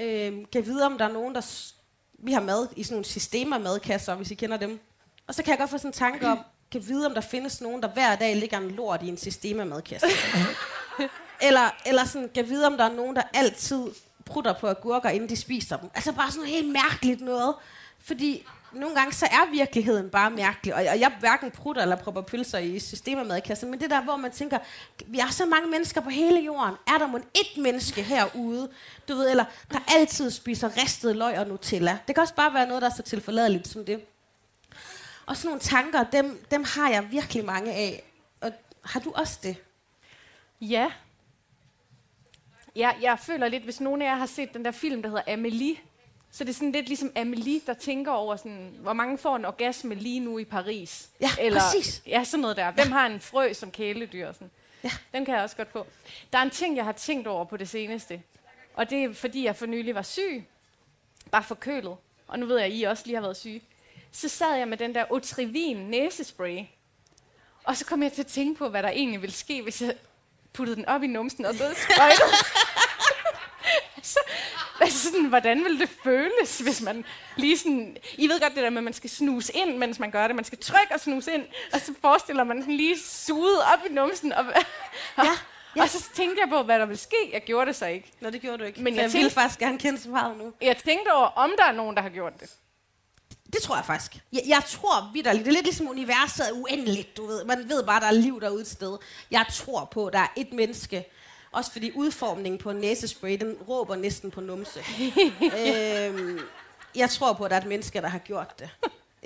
øh, 0.00 0.32
kan 0.52 0.66
vide, 0.66 0.86
om 0.86 0.98
der 0.98 1.04
er 1.04 1.12
nogen, 1.12 1.34
der... 1.34 1.72
Vi 2.18 2.32
har 2.32 2.40
mad 2.40 2.68
i 2.76 2.82
sådan 2.82 2.94
nogle 2.94 3.04
systemer 3.04 3.58
madkasser, 3.58 4.14
hvis 4.14 4.30
I 4.30 4.34
kender 4.34 4.56
dem. 4.56 4.80
Og 5.26 5.34
så 5.34 5.42
kan 5.42 5.50
jeg 5.50 5.58
godt 5.58 5.70
få 5.70 5.78
sådan 5.78 5.88
en 5.88 5.92
tanke 5.92 6.28
om, 6.28 6.38
kan 6.72 6.88
vide, 6.88 7.06
om 7.06 7.14
der 7.14 7.20
findes 7.20 7.60
nogen, 7.60 7.82
der 7.82 7.88
hver 7.88 8.16
dag 8.16 8.36
ligger 8.36 8.58
en 8.58 8.70
lort 8.70 9.02
i 9.02 9.08
en 9.08 9.18
systema 9.18 9.64
madkasse. 9.64 10.06
eller, 11.48 11.70
eller 11.86 12.04
sådan, 12.04 12.30
kan 12.34 12.48
vide, 12.48 12.66
om 12.66 12.76
der 12.76 12.84
er 12.84 12.92
nogen, 12.92 13.16
der 13.16 13.22
altid 13.34 13.86
prutter 14.26 14.52
på 14.52 14.66
agurker, 14.66 15.08
inden 15.08 15.28
de 15.28 15.36
spiser 15.36 15.76
dem. 15.76 15.90
Altså 15.94 16.12
bare 16.12 16.30
sådan 16.30 16.40
noget 16.40 16.54
helt 16.54 16.72
mærkeligt 16.72 17.20
noget. 17.20 17.54
Fordi 17.98 18.46
nogle 18.72 18.96
gange, 18.96 19.12
så 19.12 19.26
er 19.26 19.50
virkeligheden 19.50 20.10
bare 20.10 20.30
mærkelig. 20.30 20.74
Og 20.74 20.80
og 20.80 21.00
jeg 21.00 21.12
hverken 21.20 21.50
prutter 21.50 21.82
eller 21.82 21.96
propper 21.96 22.20
pølser 22.20 22.58
i 22.58 22.78
systemermadkassen. 22.78 23.70
Men 23.70 23.80
det 23.80 23.90
der, 23.90 24.02
hvor 24.02 24.16
man 24.16 24.30
tænker, 24.30 24.58
vi 25.06 25.18
er 25.18 25.30
så 25.30 25.46
mange 25.46 25.68
mennesker 25.70 26.00
på 26.00 26.10
hele 26.10 26.40
jorden. 26.40 26.74
Er 26.86 26.98
der 26.98 27.06
mon 27.06 27.22
ét 27.38 27.60
menneske 27.60 28.02
herude? 28.02 28.70
Du 29.08 29.14
ved, 29.14 29.30
eller 29.30 29.44
der 29.72 29.78
altid 29.88 30.30
spiser 30.30 30.76
ristet 30.82 31.16
løg 31.16 31.38
og 31.38 31.46
Nutella. 31.46 31.98
Det 32.06 32.14
kan 32.14 32.22
også 32.22 32.34
bare 32.34 32.54
være 32.54 32.66
noget, 32.66 32.82
der 32.82 32.90
er 32.90 32.94
så 32.94 33.02
tilforladeligt 33.02 33.68
som 33.68 33.84
det. 33.84 34.04
Og 35.26 35.36
sådan 35.36 35.48
nogle 35.48 35.60
tanker, 35.60 36.04
dem, 36.04 36.46
dem 36.50 36.64
har 36.64 36.90
jeg 36.90 37.10
virkelig 37.10 37.44
mange 37.44 37.72
af. 37.72 38.12
Og 38.40 38.52
har 38.84 39.00
du 39.00 39.12
også 39.14 39.38
det? 39.42 39.56
Ja 40.60 40.90
ja. 42.76 42.90
Jeg 43.02 43.18
føler 43.18 43.48
lidt, 43.48 43.62
hvis 43.62 43.80
nogen 43.80 44.02
af 44.02 44.06
jer 44.06 44.14
har 44.14 44.26
set 44.26 44.54
den 44.54 44.64
der 44.64 44.70
film, 44.70 45.02
der 45.02 45.08
hedder 45.08 45.32
Amelie, 45.32 45.76
så 46.30 46.44
det 46.44 46.50
er 46.50 46.54
sådan 46.54 46.72
lidt 46.72 46.86
ligesom 46.88 47.12
Amelie, 47.16 47.60
der 47.66 47.74
tænker 47.74 48.12
over, 48.12 48.36
sådan, 48.36 48.74
hvor 48.80 48.92
mange 48.92 49.18
får 49.18 49.36
en 49.36 49.44
orgasme 49.44 49.94
lige 49.94 50.20
nu 50.20 50.38
i 50.38 50.44
Paris. 50.44 51.08
Ja, 51.20 51.30
Eller, 51.40 51.60
præcis. 51.60 52.02
Ja, 52.06 52.24
sådan 52.24 52.40
noget 52.40 52.56
der. 52.56 52.70
Hvem 52.70 52.92
har 52.92 53.06
en 53.06 53.20
frø 53.20 53.52
som 53.52 53.70
kæledyr? 53.70 54.32
Sådan. 54.32 54.50
Ja. 54.84 54.90
Den 55.12 55.24
kan 55.24 55.34
jeg 55.34 55.42
også 55.42 55.56
godt 55.56 55.72
få. 55.72 55.86
Der 56.32 56.38
er 56.38 56.42
en 56.42 56.50
ting, 56.50 56.76
jeg 56.76 56.84
har 56.84 56.92
tænkt 56.92 57.26
over 57.26 57.44
på 57.44 57.56
det 57.56 57.68
seneste. 57.68 58.22
Og 58.74 58.90
det 58.90 59.04
er, 59.04 59.12
fordi 59.14 59.44
jeg 59.44 59.56
for 59.56 59.66
nylig 59.66 59.94
var 59.94 60.02
syg. 60.02 60.44
Bare 61.30 61.42
forkølet. 61.42 61.96
Og 62.28 62.38
nu 62.38 62.46
ved 62.46 62.56
jeg, 62.56 62.66
at 62.66 62.72
I 62.74 62.82
også 62.82 63.02
lige 63.06 63.14
har 63.14 63.22
været 63.22 63.36
syge. 63.36 63.62
Så 64.12 64.28
sad 64.28 64.56
jeg 64.56 64.68
med 64.68 64.76
den 64.76 64.94
der 64.94 65.12
Otrivin 65.12 65.76
næsespray. 65.76 66.64
Og 67.64 67.76
så 67.76 67.84
kom 67.84 68.02
jeg 68.02 68.12
til 68.12 68.22
at 68.22 68.26
tænke 68.26 68.58
på, 68.58 68.68
hvad 68.68 68.82
der 68.82 68.88
egentlig 68.88 69.22
ville 69.22 69.34
ske, 69.34 69.62
hvis 69.62 69.82
jeg 69.82 69.94
puttede 70.56 70.76
den 70.76 70.86
op 70.88 71.02
i 71.02 71.06
numsen 71.06 71.44
og 71.44 71.54
så 71.54 71.74
sprøjtede. 71.92 72.28
så, 74.02 74.18
altså 74.80 75.02
sådan, 75.10 75.24
hvordan 75.24 75.64
ville 75.64 75.78
det 75.80 75.88
føles, 76.04 76.58
hvis 76.58 76.80
man 76.80 77.04
lige 77.36 77.58
sådan... 77.58 77.96
I 78.18 78.28
ved 78.28 78.40
godt 78.40 78.54
det 78.54 78.62
der 78.62 78.70
med, 78.70 78.78
at 78.78 78.84
man 78.84 78.92
skal 78.92 79.10
snuse 79.10 79.52
ind, 79.56 79.76
mens 79.76 79.98
man 79.98 80.10
gør 80.10 80.26
det. 80.26 80.36
Man 80.36 80.44
skal 80.44 80.58
trykke 80.58 80.94
og 80.94 81.00
snuse 81.00 81.34
ind, 81.34 81.44
og 81.72 81.80
så 81.80 81.94
forestiller 82.00 82.44
man 82.44 82.60
sådan 82.62 82.74
lige 82.76 83.00
suget 83.00 83.58
op 83.62 83.78
i 83.90 83.92
numsen. 83.92 84.32
Og, 84.32 84.44
ja, 85.18 85.24
ja. 85.24 85.30
og 85.82 85.88
så 85.88 86.04
tænkte 86.14 86.40
jeg 86.40 86.48
på, 86.48 86.62
hvad 86.62 86.78
der 86.78 86.86
ville 86.86 86.98
ske. 87.00 87.16
Jeg 87.32 87.42
gjorde 87.44 87.66
det 87.66 87.76
så 87.76 87.86
ikke. 87.86 88.12
Nå, 88.20 88.30
det 88.30 88.40
gjorde 88.40 88.58
du 88.58 88.64
ikke. 88.64 88.82
Men 88.82 88.94
jeg 88.94 89.02
jeg, 89.02 89.04
vil 89.04 89.20
tænkte- 89.20 89.34
faktisk 89.34 89.60
gerne 89.60 89.78
kende 89.78 90.00
svaret 90.00 90.36
nu. 90.38 90.52
Jeg 90.60 90.76
tænkte 90.76 91.12
over, 91.12 91.26
om 91.26 91.52
der 91.58 91.64
er 91.64 91.72
nogen, 91.72 91.96
der 91.96 92.02
har 92.02 92.08
gjort 92.10 92.32
det. 92.40 92.50
Det 93.56 93.62
tror 93.62 93.76
jeg 93.76 93.84
faktisk. 93.84 94.22
Jeg, 94.32 94.42
jeg 94.46 94.62
tror 94.66 95.10
vidderligt. 95.12 95.44
Det 95.44 95.50
er 95.50 95.54
lidt 95.54 95.66
ligesom 95.66 95.88
universet 95.88 96.48
er 96.48 96.52
uendeligt, 96.52 97.16
du 97.16 97.26
ved. 97.26 97.44
Man 97.44 97.68
ved 97.68 97.84
bare, 97.84 98.00
der 98.00 98.06
er 98.06 98.12
liv 98.12 98.40
derude 98.40 98.60
et 98.60 98.68
sted. 98.68 98.98
Jeg 99.30 99.46
tror 99.52 99.84
på, 99.84 100.10
der 100.12 100.18
er 100.18 100.32
et 100.36 100.52
menneske. 100.52 101.04
Også 101.52 101.72
fordi 101.72 101.92
udformningen 101.94 102.58
på 102.58 102.72
næsespray, 102.72 103.38
den 103.40 103.56
råber 103.68 103.96
næsten 103.96 104.30
på 104.30 104.40
numse. 104.40 104.80
øhm, 105.60 106.40
jeg 106.94 107.10
tror 107.10 107.32
på, 107.32 107.44
at 107.44 107.50
der 107.50 107.56
er 107.56 107.60
et 107.60 107.66
menneske, 107.66 108.00
der 108.00 108.08
har 108.08 108.18
gjort 108.18 108.58
det 108.58 108.70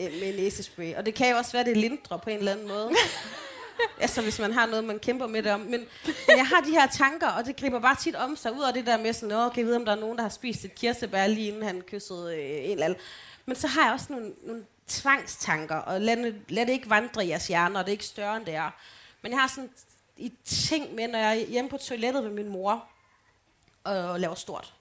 øh, 0.01 0.13
med 0.21 0.37
næsespray. 0.37 0.95
Og 0.95 1.07
det 1.07 1.15
kan 1.15 1.31
jo 1.31 1.37
også 1.37 1.53
være, 1.53 1.65
det 1.65 1.71
er 1.71 1.81
lindre 1.81 2.19
på 2.19 2.31
en 2.31 2.39
eller 2.39 2.53
anden 2.53 2.69
måde. 2.69 2.91
Altså, 4.01 4.23
hvis 4.23 4.39
man 4.39 4.53
har 4.53 4.67
noget, 4.67 4.85
man 4.85 4.99
kæmper 4.99 5.27
med 5.27 5.43
det 5.43 5.53
om. 5.53 5.61
Men, 5.61 5.81
men 6.29 6.37
jeg 6.37 6.47
har 6.47 6.61
de 6.61 6.71
her 6.71 6.87
tanker, 6.87 7.29
og 7.29 7.45
det 7.45 7.57
griber 7.57 7.81
bare 7.81 7.97
tit 7.97 8.17
om 8.17 8.37
sig 8.37 8.53
ud 8.53 8.63
af 8.63 8.73
det 8.73 8.87
der 8.87 8.99
med 8.99 9.13
sådan, 9.13 9.37
åh, 9.37 9.53
kan 9.53 9.61
jeg 9.61 9.67
vide, 9.67 9.77
om 9.77 9.85
der 9.85 9.93
er 9.93 10.01
nogen, 10.01 10.17
der 10.17 10.23
har 10.23 10.31
spist 10.31 10.65
et 10.65 10.75
kirsebær, 10.75 11.27
lige 11.27 11.49
inden 11.49 11.63
han 11.63 11.81
kyssede 11.81 12.37
øh, 12.37 12.65
en 12.65 12.71
eller 12.71 12.85
anden. 12.85 12.99
Men 13.47 13.57
så 13.57 13.67
har 13.67 13.85
jeg 13.85 13.93
også 13.93 14.07
nogle, 14.11 14.33
nogle 14.43 14.65
tvangstanker, 14.89 15.77
og 15.77 16.01
lad, 16.01 16.35
lad 16.49 16.67
det 16.67 16.73
ikke 16.73 16.91
vandre 16.91 17.25
i 17.25 17.29
jeres 17.29 17.47
hjerner, 17.47 17.81
og 17.81 17.87
det 17.87 17.91
er 17.91 17.95
ikke 17.95 18.05
større 18.05 18.37
end 18.37 18.47
det 18.47 18.55
er. 18.55 18.71
Men 19.23 19.33
jeg 19.33 19.41
har 19.41 19.49
sådan 19.49 19.71
i 20.17 20.33
ting 20.45 20.95
med, 20.95 21.09
når 21.09 21.19
jeg 21.19 21.41
er 21.41 21.47
hjemme 21.47 21.71
på 21.71 21.77
toilettet 21.77 22.23
med 22.25 22.31
min 22.33 22.49
mor, 22.49 22.85
og 23.85 24.21
laver 24.21 24.35
stort, 24.35 24.75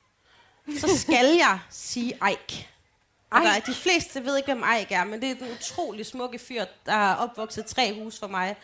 så 0.79 0.97
skal 1.01 1.25
jeg 1.37 1.59
sige 1.69 2.13
Eik. 2.29 2.69
Og 3.31 3.41
der, 3.41 3.49
er- 3.49 3.59
de 3.59 3.73
fleste 3.73 4.25
ved 4.25 4.37
ikke, 4.37 4.53
hvem 4.53 4.63
Eik 4.63 4.91
er, 4.91 5.03
men 5.03 5.21
det 5.21 5.31
er 5.31 5.35
den 5.35 5.51
utrolig 5.51 6.05
smukke 6.05 6.39
fyr, 6.39 6.65
der 6.85 6.93
er 6.93 7.15
opvokset 7.15 7.65
tre 7.65 7.93
hus 8.03 8.19
for 8.19 8.27
mig. 8.27 8.55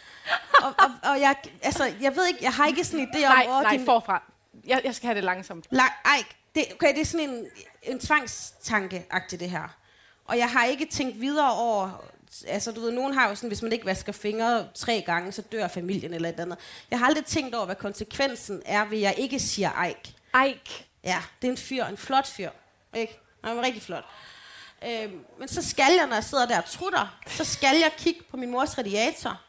Og, 0.63 0.73
og, 0.79 0.91
og 1.11 1.19
jeg, 1.21 1.35
altså, 1.61 1.93
jeg 2.01 2.15
ved 2.15 2.27
ikke, 2.27 2.39
jeg 2.43 2.53
har 2.53 2.67
ikke 2.67 2.83
sådan 2.85 2.99
en 2.99 3.07
idé 3.15 3.25
om... 3.25 3.33
Nej, 3.33 3.45
nej, 3.63 3.71
din- 3.77 3.85
forfra. 3.85 4.23
Jeg, 4.65 4.81
jeg 4.85 4.95
skal 4.95 5.07
have 5.07 5.15
det 5.15 5.23
langsomt. 5.23 5.67
Lang, 5.71 5.91
ej, 6.05 6.23
det, 6.55 6.65
okay, 6.73 6.93
det 6.93 7.01
er 7.01 7.05
sådan 7.05 7.29
en, 7.29 7.45
en 7.83 7.99
tvangstanke-agtig 7.99 9.39
det 9.39 9.49
her. 9.49 9.75
Og 10.25 10.37
jeg 10.37 10.49
har 10.49 10.65
ikke 10.65 10.85
tænkt 10.85 11.21
videre 11.21 11.53
over... 11.53 12.03
Altså, 12.47 12.71
du 12.71 12.81
ved, 12.81 12.91
nogen 12.91 13.13
har 13.13 13.29
jo 13.29 13.35
sådan, 13.35 13.47
hvis 13.47 13.61
man 13.61 13.71
ikke 13.71 13.85
vasker 13.85 14.11
fingre 14.11 14.67
tre 14.73 15.03
gange, 15.05 15.31
så 15.31 15.41
dør 15.41 15.67
familien 15.67 16.13
eller 16.13 16.29
et 16.29 16.39
andet. 16.39 16.57
Jeg 16.91 16.99
har 16.99 17.05
aldrig 17.05 17.25
tænkt 17.25 17.55
over, 17.55 17.65
hvad 17.65 17.75
konsekvensen 17.75 18.61
er, 18.65 18.85
ved 18.85 18.97
jeg 18.97 19.15
ikke 19.17 19.39
siger 19.39 19.83
Eik. 19.83 20.15
Eik. 20.45 20.87
Ja, 21.03 21.23
det 21.41 21.47
er 21.47 21.51
en 21.51 21.57
fyr, 21.57 21.85
en 21.85 21.97
flot 21.97 22.27
fyr. 22.27 22.49
Ikke? 22.95 23.19
Han 23.43 23.57
er 23.57 23.61
rigtig 23.61 23.81
flot. 23.81 24.03
Øhm, 24.83 25.25
men 25.39 25.47
så 25.47 25.69
skal 25.69 25.93
jeg, 25.97 26.07
når 26.07 26.15
jeg 26.15 26.23
sidder 26.23 26.45
der 26.45 26.57
og 26.57 26.65
trutter, 26.65 27.17
så 27.27 27.43
skal 27.43 27.77
jeg 27.77 27.91
kigge 27.97 28.21
på 28.31 28.37
min 28.37 28.51
mors 28.51 28.77
radiator. 28.77 29.41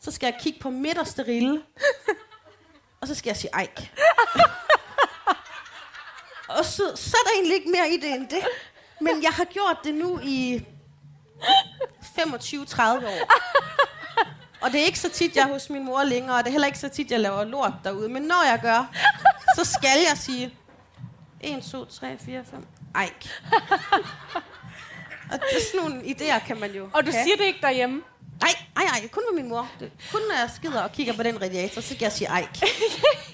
Så 0.00 0.10
skal 0.10 0.26
jeg 0.26 0.40
kigge 0.40 0.60
på 0.60 0.70
midterste 0.70 1.22
rille. 1.22 1.62
Og 3.00 3.08
så 3.08 3.14
skal 3.14 3.30
jeg 3.30 3.36
sige 3.36 3.60
Eik. 3.60 3.92
og 6.58 6.64
så, 6.64 6.92
så 6.96 7.16
er 7.20 7.28
der 7.28 7.34
egentlig 7.34 7.54
ikke 7.54 7.70
mere 7.70 7.90
i 7.90 7.96
det 7.96 8.10
end 8.10 8.28
det. 8.28 8.44
Men 9.00 9.22
jeg 9.22 9.30
har 9.30 9.44
gjort 9.44 9.76
det 9.84 9.94
nu 9.94 10.20
i 10.22 10.64
25-30 12.02 12.82
år. 12.82 13.30
Og 14.60 14.72
det 14.72 14.80
er 14.80 14.84
ikke 14.84 14.98
så 14.98 15.08
tit, 15.08 15.36
jeg 15.36 15.42
er 15.48 15.52
hos 15.52 15.70
min 15.70 15.84
mor 15.84 16.04
længere, 16.04 16.36
og 16.36 16.44
det 16.44 16.48
er 16.48 16.52
heller 16.52 16.66
ikke 16.66 16.78
så 16.78 16.88
tit, 16.88 17.10
jeg 17.10 17.20
laver 17.20 17.44
lort 17.44 17.72
derude. 17.84 18.08
Men 18.08 18.22
når 18.22 18.44
jeg 18.50 18.58
gør, 18.62 18.90
så 19.56 19.64
skal 19.64 19.98
jeg 20.08 20.18
sige 20.18 20.54
1, 21.40 21.62
2, 21.72 21.84
3, 21.84 22.18
4, 22.24 22.44
5. 22.50 22.66
Eik. 23.02 23.30
og 25.32 25.38
det 25.38 25.56
er 25.56 25.64
sådan 25.72 25.90
nogle 25.90 26.02
idéer, 26.02 26.46
kan 26.46 26.60
man 26.60 26.70
jo 26.74 26.88
Og 26.92 27.06
du 27.06 27.10
have. 27.12 27.24
siger 27.24 27.36
det 27.36 27.44
ikke 27.44 27.58
derhjemme? 27.62 28.02
Nej, 28.40 28.50
nej, 28.74 28.84
nej, 28.84 29.08
kun 29.08 29.22
med 29.32 29.42
min 29.42 29.48
mor. 29.50 29.68
Kun 30.12 30.20
når 30.28 30.38
jeg 30.38 30.50
skider 30.56 30.82
og 30.82 30.92
kigger 30.92 31.12
på 31.12 31.22
den 31.22 31.42
radiator, 31.42 31.80
så 31.80 31.88
kan 31.94 32.02
jeg 32.02 32.12
sige 32.12 32.38
Eik. 32.38 32.62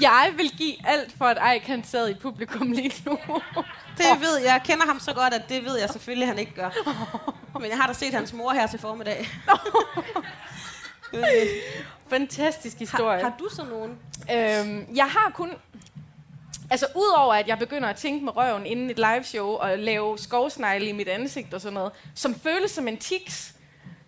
Jeg 0.00 0.32
vil 0.36 0.50
give 0.50 0.74
alt 0.86 1.12
for, 1.18 1.24
at 1.24 1.38
Ej 1.38 1.58
kan 1.58 1.84
sad 1.84 2.10
i 2.10 2.14
publikum 2.14 2.72
lige 2.72 3.02
nu. 3.06 3.18
Det 3.98 4.20
ved 4.20 4.38
jeg. 4.38 4.46
Jeg 4.46 4.62
kender 4.64 4.86
ham 4.86 5.00
så 5.00 5.14
godt, 5.14 5.34
at 5.34 5.48
det 5.48 5.64
ved 5.64 5.78
jeg 5.78 5.88
selvfølgelig, 5.90 6.28
han 6.28 6.38
ikke 6.38 6.54
gør. 6.54 6.70
Men 7.58 7.70
jeg 7.70 7.78
har 7.78 7.86
da 7.86 7.92
set 7.92 8.14
hans 8.14 8.32
mor 8.32 8.52
her 8.52 8.66
til 8.66 8.78
formiddag. 8.78 9.28
Fantastisk 12.10 12.78
historie. 12.78 13.22
har, 13.22 13.30
har 13.30 13.36
du 13.38 13.48
så 13.48 13.64
nogen? 13.64 13.90
Øhm, 14.32 14.96
jeg 14.96 15.06
har 15.06 15.30
kun... 15.34 15.50
Altså, 16.70 16.86
udover 16.96 17.34
at 17.34 17.48
jeg 17.48 17.58
begynder 17.58 17.88
at 17.88 17.96
tænke 17.96 18.24
med 18.24 18.36
røven 18.36 18.66
inden 18.66 18.90
et 18.90 18.96
liveshow 18.96 19.46
og 19.46 19.78
lave 19.78 20.18
skovsnegle 20.18 20.86
i 20.88 20.92
mit 20.92 21.08
ansigt 21.08 21.54
og 21.54 21.60
sådan 21.60 21.74
noget, 21.74 21.92
som 22.14 22.34
føles 22.34 22.70
som 22.70 22.88
en 22.88 22.96
tics, 22.96 23.54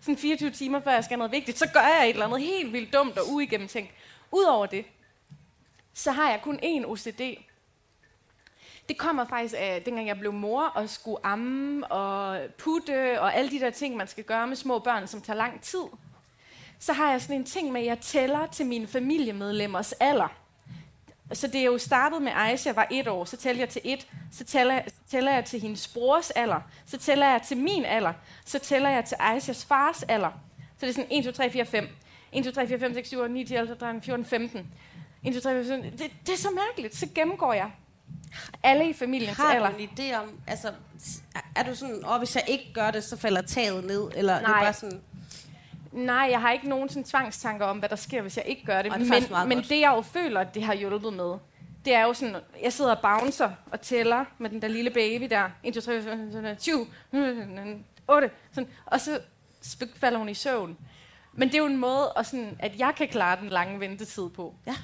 sådan 0.01 0.17
24 0.17 0.51
timer 0.51 0.81
før 0.83 0.91
jeg 0.91 1.03
skal 1.03 1.17
noget 1.17 1.31
vigtigt, 1.31 1.59
så 1.59 1.69
gør 1.73 1.79
jeg 1.79 2.09
et 2.09 2.13
eller 2.13 2.25
andet 2.25 2.41
helt 2.41 2.73
vildt 2.73 2.93
dumt 2.93 3.17
og 3.17 3.29
uigennemtænkt. 3.29 3.91
Udover 4.31 4.65
det, 4.65 4.85
så 5.93 6.11
har 6.11 6.29
jeg 6.29 6.41
kun 6.41 6.59
én 6.63 6.85
OCD. 6.85 7.21
Det 8.89 8.97
kommer 8.97 9.25
faktisk 9.25 9.55
af, 9.57 9.81
dengang 9.85 10.07
jeg 10.07 10.19
blev 10.19 10.33
mor 10.33 10.63
og 10.63 10.89
skulle 10.89 11.25
amme 11.25 11.87
og 11.87 12.41
putte 12.57 13.21
og 13.21 13.35
alle 13.35 13.51
de 13.51 13.59
der 13.59 13.69
ting, 13.69 13.97
man 13.97 14.07
skal 14.07 14.23
gøre 14.23 14.47
med 14.47 14.55
små 14.55 14.79
børn, 14.79 15.07
som 15.07 15.21
tager 15.21 15.37
lang 15.37 15.61
tid. 15.61 15.83
Så 16.79 16.93
har 16.93 17.11
jeg 17.11 17.21
sådan 17.21 17.35
en 17.35 17.45
ting 17.45 17.71
med, 17.71 17.81
at 17.81 17.87
jeg 17.87 17.99
tæller 17.99 18.47
til 18.47 18.65
mine 18.65 18.87
familiemedlemmers 18.87 19.91
alder. 19.91 20.27
Så 21.33 21.47
det 21.47 21.61
er 21.61 21.65
jo 21.65 21.77
startet 21.77 22.21
med 22.21 22.31
Aisha 22.35 22.71
var 22.71 22.87
et 22.91 23.07
år, 23.07 23.25
så 23.25 23.37
tæller 23.37 23.61
jeg 23.61 23.69
til 23.69 23.81
et, 23.83 24.07
så 24.31 24.43
tæller, 24.43 24.81
så 24.87 25.11
tæller 25.11 25.31
jeg 25.31 25.45
til 25.45 25.59
hendes 25.59 25.87
brors 25.87 26.31
alder, 26.31 26.61
så 26.85 26.97
tæller 26.97 27.27
jeg 27.27 27.41
til 27.41 27.57
min 27.57 27.85
alder, 27.85 28.13
så 28.45 28.59
tæller 28.59 28.89
jeg 28.89 29.05
til 29.05 29.17
Aishas 29.19 29.65
fars 29.65 30.03
alder. 30.03 30.31
Så 30.57 30.85
det 30.85 30.89
er 30.89 30.93
sådan 30.93 31.11
1, 31.11 31.23
2, 31.25 31.31
3, 31.31 31.51
4, 31.51 31.65
5. 31.65 31.87
1, 32.31 32.45
2, 32.45 32.51
3, 32.51 32.67
4, 32.67 32.79
5, 32.79 32.93
6, 32.93 33.07
7, 33.07 33.19
8, 33.19 33.33
9, 33.33 33.45
10, 33.45 33.55
11, 33.55 33.75
13, 33.75 34.01
14, 34.01 34.25
15. 34.25 34.73
1, 35.25 35.33
2, 35.33 35.39
3, 35.39 35.63
4, 35.63 35.81
5, 35.81 35.81
det, 35.81 36.11
det 36.25 36.33
er 36.33 36.37
så 36.37 36.49
mærkeligt. 36.67 36.95
Så 36.95 37.07
gennemgår 37.15 37.53
jeg 37.53 37.71
alle 38.63 38.89
i 38.89 38.93
familiens 38.93 39.37
Har 39.37 39.53
alder. 39.53 39.71
du 39.71 39.77
en 39.77 39.89
idé 39.97 40.15
om, 40.15 40.39
altså, 40.47 40.71
er 41.55 41.63
du 41.63 41.75
sådan, 41.75 42.05
åh, 42.05 42.17
hvis 42.17 42.35
jeg 42.35 42.43
ikke 42.47 42.73
gør 42.73 42.91
det, 42.91 43.03
så 43.03 43.17
falder 43.17 43.41
taget 43.41 43.83
ned? 43.83 44.11
Eller 44.15 44.33
er 44.33 44.39
det 44.39 44.47
Nej. 44.47 44.63
bare 44.63 44.73
sådan, 44.73 45.01
Nej, 45.91 46.27
jeg 46.31 46.41
har 46.41 46.51
ikke 46.51 46.69
nogen 46.69 46.89
sådan 46.89 47.03
tvangstanker 47.03 47.65
om, 47.65 47.77
hvad 47.77 47.89
der 47.89 47.95
sker, 47.95 48.21
hvis 48.21 48.37
jeg 48.37 48.45
ikke 48.45 48.65
gør 48.65 48.81
det. 48.81 48.91
Og 48.91 48.99
det 48.99 49.11
er 49.11 49.39
men, 49.39 49.49
men 49.49 49.57
godt. 49.57 49.69
det, 49.69 49.79
jeg 49.79 49.93
jo 49.95 50.01
føler, 50.01 50.39
at 50.39 50.55
det 50.55 50.63
har 50.63 50.73
hjulpet 50.73 51.13
med, 51.13 51.37
det 51.85 51.93
er 51.95 52.03
jo 52.03 52.13
sådan, 52.13 52.35
jeg 52.63 52.73
sidder 52.73 52.95
og 52.95 53.01
bouncer 53.01 53.49
og 53.71 53.81
tæller 53.81 54.25
med 54.37 54.49
den 54.49 54.61
der 54.61 54.67
lille 54.67 54.89
baby 54.89 55.25
der. 55.29 55.49
1, 55.63 55.73
2, 55.73 55.81
3, 55.81 56.01
4, 56.01 56.17
5, 56.17 56.31
6, 56.31 56.63
7, 56.63 56.87
8. 58.07 58.29
Sådan, 58.51 58.69
og 58.85 59.01
så 59.01 59.19
falder 59.95 60.17
hun 60.17 60.29
i 60.29 60.33
søvn. 60.33 60.77
Men 61.33 61.47
det 61.47 61.55
er 61.55 61.59
jo 61.59 61.65
en 61.65 61.77
måde, 61.77 62.13
at, 62.17 62.25
sådan, 62.25 62.55
at 62.59 62.79
jeg 62.79 62.93
kan 62.97 63.07
klare 63.07 63.39
den 63.41 63.49
lange 63.49 63.79
ventetid 63.79 64.29
på. 64.29 64.55
ja, 64.67 64.75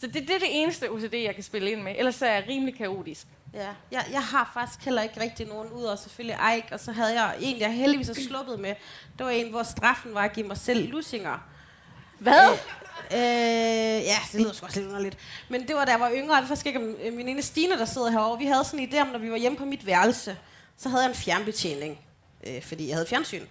Så 0.00 0.06
det, 0.06 0.14
det 0.14 0.30
er 0.30 0.38
det 0.38 0.62
eneste 0.62 0.90
OCD, 0.90 1.14
jeg 1.14 1.34
kan 1.34 1.44
spille 1.44 1.70
ind 1.70 1.82
med. 1.82 1.94
Ellers 1.98 2.22
er 2.22 2.32
jeg 2.32 2.44
rimelig 2.48 2.76
kaotisk. 2.76 3.26
Ja, 3.54 3.68
jeg, 3.90 4.06
jeg 4.12 4.22
har 4.22 4.50
faktisk 4.54 4.84
heller 4.84 5.02
ikke 5.02 5.20
rigtig 5.20 5.46
nogen 5.46 5.72
ud, 5.72 5.82
og 5.82 5.98
selvfølgelig 5.98 6.38
Ike, 6.56 6.68
og 6.72 6.80
så 6.80 6.92
havde 6.92 7.22
jeg 7.22 7.36
en, 7.40 7.60
jeg 7.60 7.72
heldigvis 7.72 8.06
har 8.06 8.14
sluppet 8.28 8.60
med. 8.60 8.74
Det 9.18 9.26
var 9.26 9.30
en, 9.30 9.50
hvor 9.50 9.62
straffen 9.62 10.14
var 10.14 10.20
at 10.20 10.32
give 10.32 10.46
mig 10.46 10.56
selv 10.56 10.90
lussinger. 10.90 11.38
Hvad? 12.18 12.50
Øh, 13.12 14.04
ja, 14.04 14.16
det 14.32 14.40
lyder 14.40 14.52
sgu 14.52 14.66
også 14.66 14.80
lidt 14.80 14.88
underligt. 14.88 15.18
Men 15.48 15.68
det 15.68 15.76
var 15.76 15.84
da 15.84 15.90
jeg 15.90 16.00
var 16.00 16.10
yngre, 16.14 16.34
og 16.34 16.40
det 16.40 16.48
faktisk 16.48 16.66
ikke 16.66 16.80
øh, 17.02 17.12
min 17.12 17.28
ene 17.28 17.42
Stine, 17.42 17.78
der 17.78 17.84
sidder 17.84 18.10
herovre. 18.10 18.38
Vi 18.38 18.46
havde 18.46 18.64
sådan 18.64 18.80
en 18.80 18.88
idé 18.92 19.00
om, 19.00 19.06
når 19.06 19.18
vi 19.18 19.30
var 19.30 19.36
hjemme 19.36 19.58
på 19.58 19.64
mit 19.64 19.86
værelse, 19.86 20.36
så 20.76 20.88
havde 20.88 21.02
jeg 21.02 21.08
en 21.10 21.16
fjernbetjening, 21.16 21.98
øh, 22.46 22.62
fordi 22.62 22.88
jeg 22.88 22.96
havde 22.96 23.06
fjernsyn. 23.08 23.46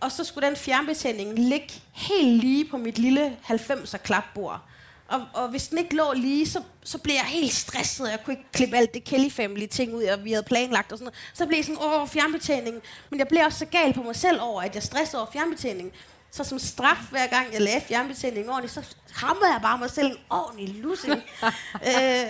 Og 0.00 0.12
så 0.12 0.24
skulle 0.24 0.48
den 0.48 0.56
fjernbetjening 0.56 1.38
ligge 1.38 1.72
helt 1.92 2.40
lige 2.40 2.64
på 2.64 2.76
mit 2.76 2.98
lille 2.98 3.36
90'er 3.50 3.96
klapbord. 3.96 4.60
Og, 5.08 5.26
og 5.34 5.48
hvis 5.48 5.68
den 5.68 5.78
ikke 5.78 5.96
lå 5.96 6.12
lige, 6.12 6.48
så, 6.48 6.62
så 6.84 6.98
blev 6.98 7.14
jeg 7.14 7.24
helt 7.24 7.54
stresset. 7.54 8.10
Jeg 8.10 8.18
kunne 8.24 8.34
ikke 8.34 8.52
klippe 8.52 8.76
alt 8.76 8.94
det 8.94 9.04
Kelly 9.04 9.30
Family 9.30 9.66
ting 9.66 9.94
ud, 9.94 10.04
og 10.04 10.24
vi 10.24 10.32
havde 10.32 10.42
planlagt 10.42 10.92
og 10.92 10.98
sådan 10.98 11.04
noget. 11.04 11.18
Så 11.34 11.46
blev 11.46 11.58
jeg 11.58 11.64
sådan, 11.64 11.82
åh, 11.82 12.08
fjernbetjeningen. 12.08 12.82
Men 13.10 13.18
jeg 13.18 13.28
blev 13.28 13.42
også 13.44 13.58
så 13.58 13.66
gal 13.66 13.92
på 13.94 14.02
mig 14.02 14.16
selv 14.16 14.40
over, 14.42 14.62
at 14.62 14.74
jeg 14.74 14.82
stressede 14.82 15.22
over 15.22 15.30
fjernbetjeningen. 15.32 15.94
Så 16.30 16.44
som 16.44 16.58
straf, 16.58 16.96
hver 17.10 17.26
gang 17.26 17.52
jeg 17.52 17.60
lagde 17.60 17.80
fjernbetjeningen 17.80 18.50
ordentligt, 18.50 18.74
så 18.74 18.96
hammer 19.12 19.46
jeg 19.46 19.58
bare 19.62 19.78
mig 19.78 19.90
selv 19.90 20.06
en 20.06 20.16
ordentlig 20.30 20.68
lussing. 20.68 21.22
øh, 21.88 22.26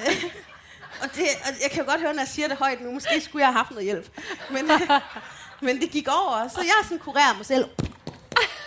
og, 1.03 1.15
det, 1.15 1.27
og 1.45 1.51
jeg 1.63 1.71
kan 1.71 1.85
jo 1.85 1.91
godt 1.91 2.01
høre, 2.01 2.13
når 2.15 2.21
jeg 2.21 2.29
siger 2.29 2.49
det 2.49 2.57
højt 2.57 2.81
nu, 2.81 2.91
måske 2.93 3.21
skulle 3.21 3.41
jeg 3.41 3.49
have 3.49 3.57
haft 3.57 3.71
noget 3.71 3.85
hjælp. 3.85 4.21
Men, 4.51 4.71
men 5.67 5.81
det 5.81 5.91
gik 5.91 6.09
over, 6.09 6.49
så 6.49 6.61
jeg 6.61 6.75
sådan 6.83 6.99
kurerede 6.99 7.37
mig 7.37 7.47
selv. 7.47 7.69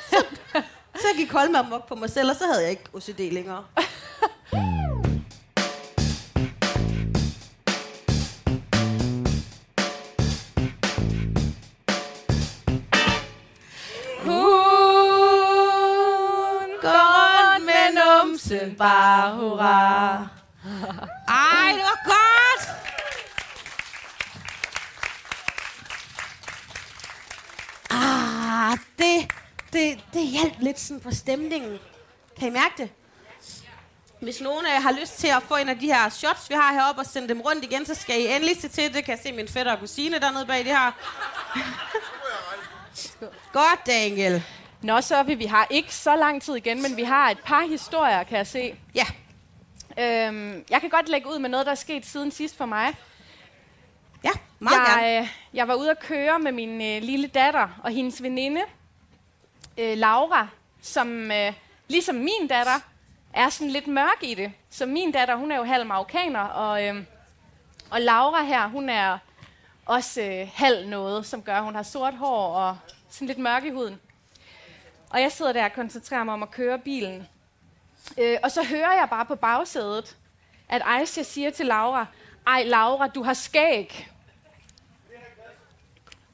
Så, 0.09 0.23
så 1.01 1.07
gik 1.17 1.31
hold 1.31 1.49
mig 1.49 1.59
amok 1.59 1.87
på 1.87 1.95
mig 1.95 2.09
selv, 2.09 2.29
og 2.29 2.35
så 2.35 2.45
havde 2.45 2.61
jeg 2.61 2.69
ikke 2.69 2.83
OCD 2.93 3.19
længere. 3.31 3.63
Hun 14.97 16.69
går 16.81 17.05
rundt 17.17 17.65
med 17.65 17.85
numsen, 17.99 18.75
bare 18.77 19.35
hurra. 19.35 20.27
Ej, 21.27 21.71
det 21.77 21.83
var 21.83 21.99
godt! 22.05 22.63
Ah, 27.89 28.77
det, 29.79 30.03
det, 30.13 30.27
hjalp 30.27 30.53
lidt 30.59 30.79
sådan 30.79 31.01
på 31.01 31.11
stemningen. 31.11 31.79
Kan 32.39 32.47
I 32.47 32.51
mærke 32.51 32.73
det? 32.77 32.89
Hvis 34.21 34.41
nogen 34.41 34.65
af 34.65 34.73
jer 34.73 34.79
har 34.79 34.91
lyst 35.01 35.17
til 35.17 35.27
at 35.27 35.43
få 35.43 35.55
en 35.55 35.69
af 35.69 35.79
de 35.79 35.85
her 35.85 36.09
shots, 36.09 36.49
vi 36.49 36.55
har 36.55 36.73
heroppe, 36.73 37.01
og 37.01 37.05
sende 37.05 37.27
dem 37.27 37.41
rundt 37.41 37.63
igen, 37.63 37.85
så 37.85 37.95
skal 37.95 38.21
I 38.21 38.27
endelig 38.27 38.61
se 38.61 38.67
til. 38.67 38.93
Det 38.93 39.05
kan 39.05 39.11
jeg 39.11 39.19
se 39.23 39.31
min 39.31 39.47
fætter 39.47 39.71
og 39.71 39.79
kusine 39.79 40.19
dernede 40.19 40.45
bag 40.45 40.57
det 40.57 40.65
her. 40.77 40.91
Godt, 43.53 43.85
Daniel. 43.87 44.43
Nå, 44.81 45.01
så 45.01 45.23
vi, 45.23 45.35
vi 45.35 45.45
har 45.45 45.67
ikke 45.69 45.95
så 45.95 46.15
lang 46.15 46.41
tid 46.41 46.55
igen, 46.55 46.81
men 46.81 46.97
vi 46.97 47.03
har 47.03 47.29
et 47.29 47.39
par 47.45 47.67
historier, 47.69 48.23
kan 48.23 48.37
jeg 48.37 48.47
se. 48.47 48.75
Ja, 48.95 49.05
Øhm, 49.99 50.63
jeg 50.69 50.81
kan 50.81 50.89
godt 50.89 51.09
lægge 51.09 51.29
ud 51.29 51.39
med 51.39 51.49
noget, 51.49 51.65
der 51.65 51.71
er 51.71 51.75
sket 51.75 52.05
siden 52.05 52.31
sidst 52.31 52.57
for 52.57 52.65
mig. 52.65 52.95
ja, 54.23 54.29
meget 54.59 54.87
gerne. 54.87 55.01
Jeg, 55.01 55.21
øh, 55.21 55.27
jeg 55.53 55.67
var 55.67 55.73
ude 55.73 55.91
at 55.91 55.99
køre 55.99 56.39
med 56.39 56.51
min 56.51 56.81
øh, 56.81 57.01
lille 57.01 57.27
datter 57.27 57.79
og 57.83 57.91
hendes 57.91 58.23
veninde, 58.23 58.61
øh, 59.77 59.97
Laura, 59.97 60.47
som 60.81 61.31
øh, 61.31 61.53
ligesom 61.87 62.15
min 62.15 62.47
datter 62.49 62.79
er 63.33 63.49
sådan 63.49 63.71
lidt 63.71 63.87
mørk 63.87 64.23
i 64.23 64.33
det. 64.33 64.51
Så 64.69 64.85
min 64.85 65.11
datter, 65.11 65.35
hun 65.35 65.51
er 65.51 65.57
jo 65.57 65.63
halv 65.63 65.85
marokkaner, 65.85 66.39
og, 66.41 66.85
øh, 66.85 67.03
og 67.89 68.01
Laura 68.01 68.43
her, 68.43 68.67
hun 68.67 68.89
er 68.89 69.17
også 69.85 70.21
øh, 70.21 70.49
halv 70.53 70.87
noget, 70.87 71.25
som 71.25 71.41
gør, 71.41 71.57
at 71.57 71.63
hun 71.63 71.75
har 71.75 71.83
sort 71.83 72.13
hår 72.13 72.53
og 72.53 72.77
sådan 73.09 73.27
lidt 73.27 73.37
mørk 73.37 73.63
i 73.63 73.69
huden. 73.69 73.99
Og 75.09 75.21
jeg 75.21 75.31
sidder 75.31 75.53
der 75.53 75.65
og 75.65 75.73
koncentrerer 75.73 76.23
mig 76.23 76.33
om 76.33 76.43
at 76.43 76.51
køre 76.51 76.79
bilen. 76.79 77.27
Øh, 78.17 78.37
og 78.43 78.51
så 78.51 78.63
hører 78.63 78.93
jeg 78.93 79.07
bare 79.09 79.25
på 79.25 79.35
bagsædet, 79.35 80.17
at 80.69 80.81
Aisha 80.85 81.23
siger 81.23 81.49
til 81.49 81.65
Laura, 81.65 82.05
ej 82.47 82.63
Laura, 82.63 83.07
du 83.07 83.23
har 83.23 83.33
skæg. 83.33 84.09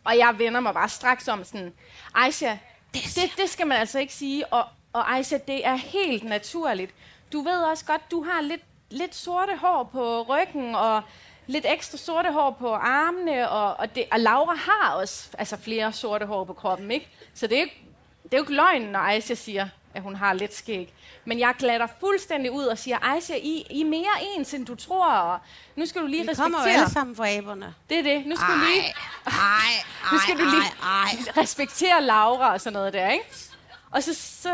Og 0.03 0.17
jeg 0.17 0.39
vender 0.39 0.59
mig 0.59 0.73
bare 0.73 0.89
straks 0.89 1.27
om 1.27 1.43
sådan, 1.43 1.73
Aisha, 2.15 2.55
det, 2.93 3.33
det 3.37 3.49
skal 3.49 3.67
man 3.67 3.77
altså 3.77 3.99
ikke 3.99 4.13
sige. 4.13 4.53
Og, 4.53 4.65
og 4.93 5.15
Aisha, 5.15 5.37
det 5.47 5.65
er 5.67 5.75
helt 5.75 6.23
naturligt. 6.23 6.93
Du 7.31 7.41
ved 7.41 7.63
også 7.63 7.85
godt, 7.85 8.11
du 8.11 8.23
har 8.23 8.41
lidt, 8.41 8.61
lidt 8.89 9.15
sorte 9.15 9.57
hår 9.57 9.83
på 9.83 10.21
ryggen, 10.21 10.75
og 10.75 11.01
lidt 11.47 11.65
ekstra 11.69 11.97
sorte 11.97 12.31
hår 12.31 12.51
på 12.59 12.73
armene, 12.73 13.49
og, 13.49 13.73
og, 13.73 13.95
det, 13.95 14.05
og 14.11 14.19
Laura 14.19 14.55
har 14.55 14.93
også 14.93 15.29
altså 15.37 15.57
flere 15.57 15.93
sorte 15.93 16.25
hår 16.25 16.43
på 16.43 16.53
kroppen, 16.53 16.91
ikke? 16.91 17.09
Så 17.33 17.47
det 17.47 17.61
er, 17.61 17.65
det 18.23 18.33
er 18.33 18.37
jo 18.37 18.43
ikke 18.43 18.55
løgn, 18.55 18.81
når 18.81 18.99
Aisha 18.99 19.33
siger, 19.33 19.67
at 19.93 20.01
hun 20.01 20.15
har 20.15 20.33
lidt 20.33 20.55
skæg. 20.55 20.93
Men 21.25 21.39
jeg 21.39 21.53
glatter 21.59 21.87
fuldstændig 21.99 22.51
ud 22.51 22.63
og 22.63 22.77
siger, 22.77 22.97
Aisha, 23.13 23.35
I, 23.35 23.65
I 23.69 23.81
er 23.81 23.85
mere 23.85 24.09
ens, 24.37 24.53
end 24.53 24.65
du 24.65 24.75
tror, 24.75 25.11
og 25.11 25.39
nu 25.75 25.85
skal 25.85 26.01
du 26.01 26.07
lige 26.07 26.27
Vi 26.27 26.35
kommer 26.35 26.57
jo 26.57 26.61
respektere. 26.63 26.81
alle 26.83 26.93
sammen 26.93 27.15
fra 27.15 27.29
aberne. 27.29 27.73
Det 27.89 27.99
er 27.99 28.03
det. 28.03 28.25
Nu 28.25 28.35
skal 28.35 28.47
du 28.53 28.59
lige 28.59 28.93
ej, 29.25 29.83
nu 30.11 30.17
skal 30.19 30.37
du 30.39 30.43
lige 30.45 31.41
respektere 31.41 32.01
Laura 32.03 32.53
og 32.53 32.61
sådan 32.61 32.73
noget 32.73 32.93
der, 32.93 33.09
ikke? 33.09 33.25
Og 33.91 34.03
så, 34.03 34.13
så, 34.13 34.51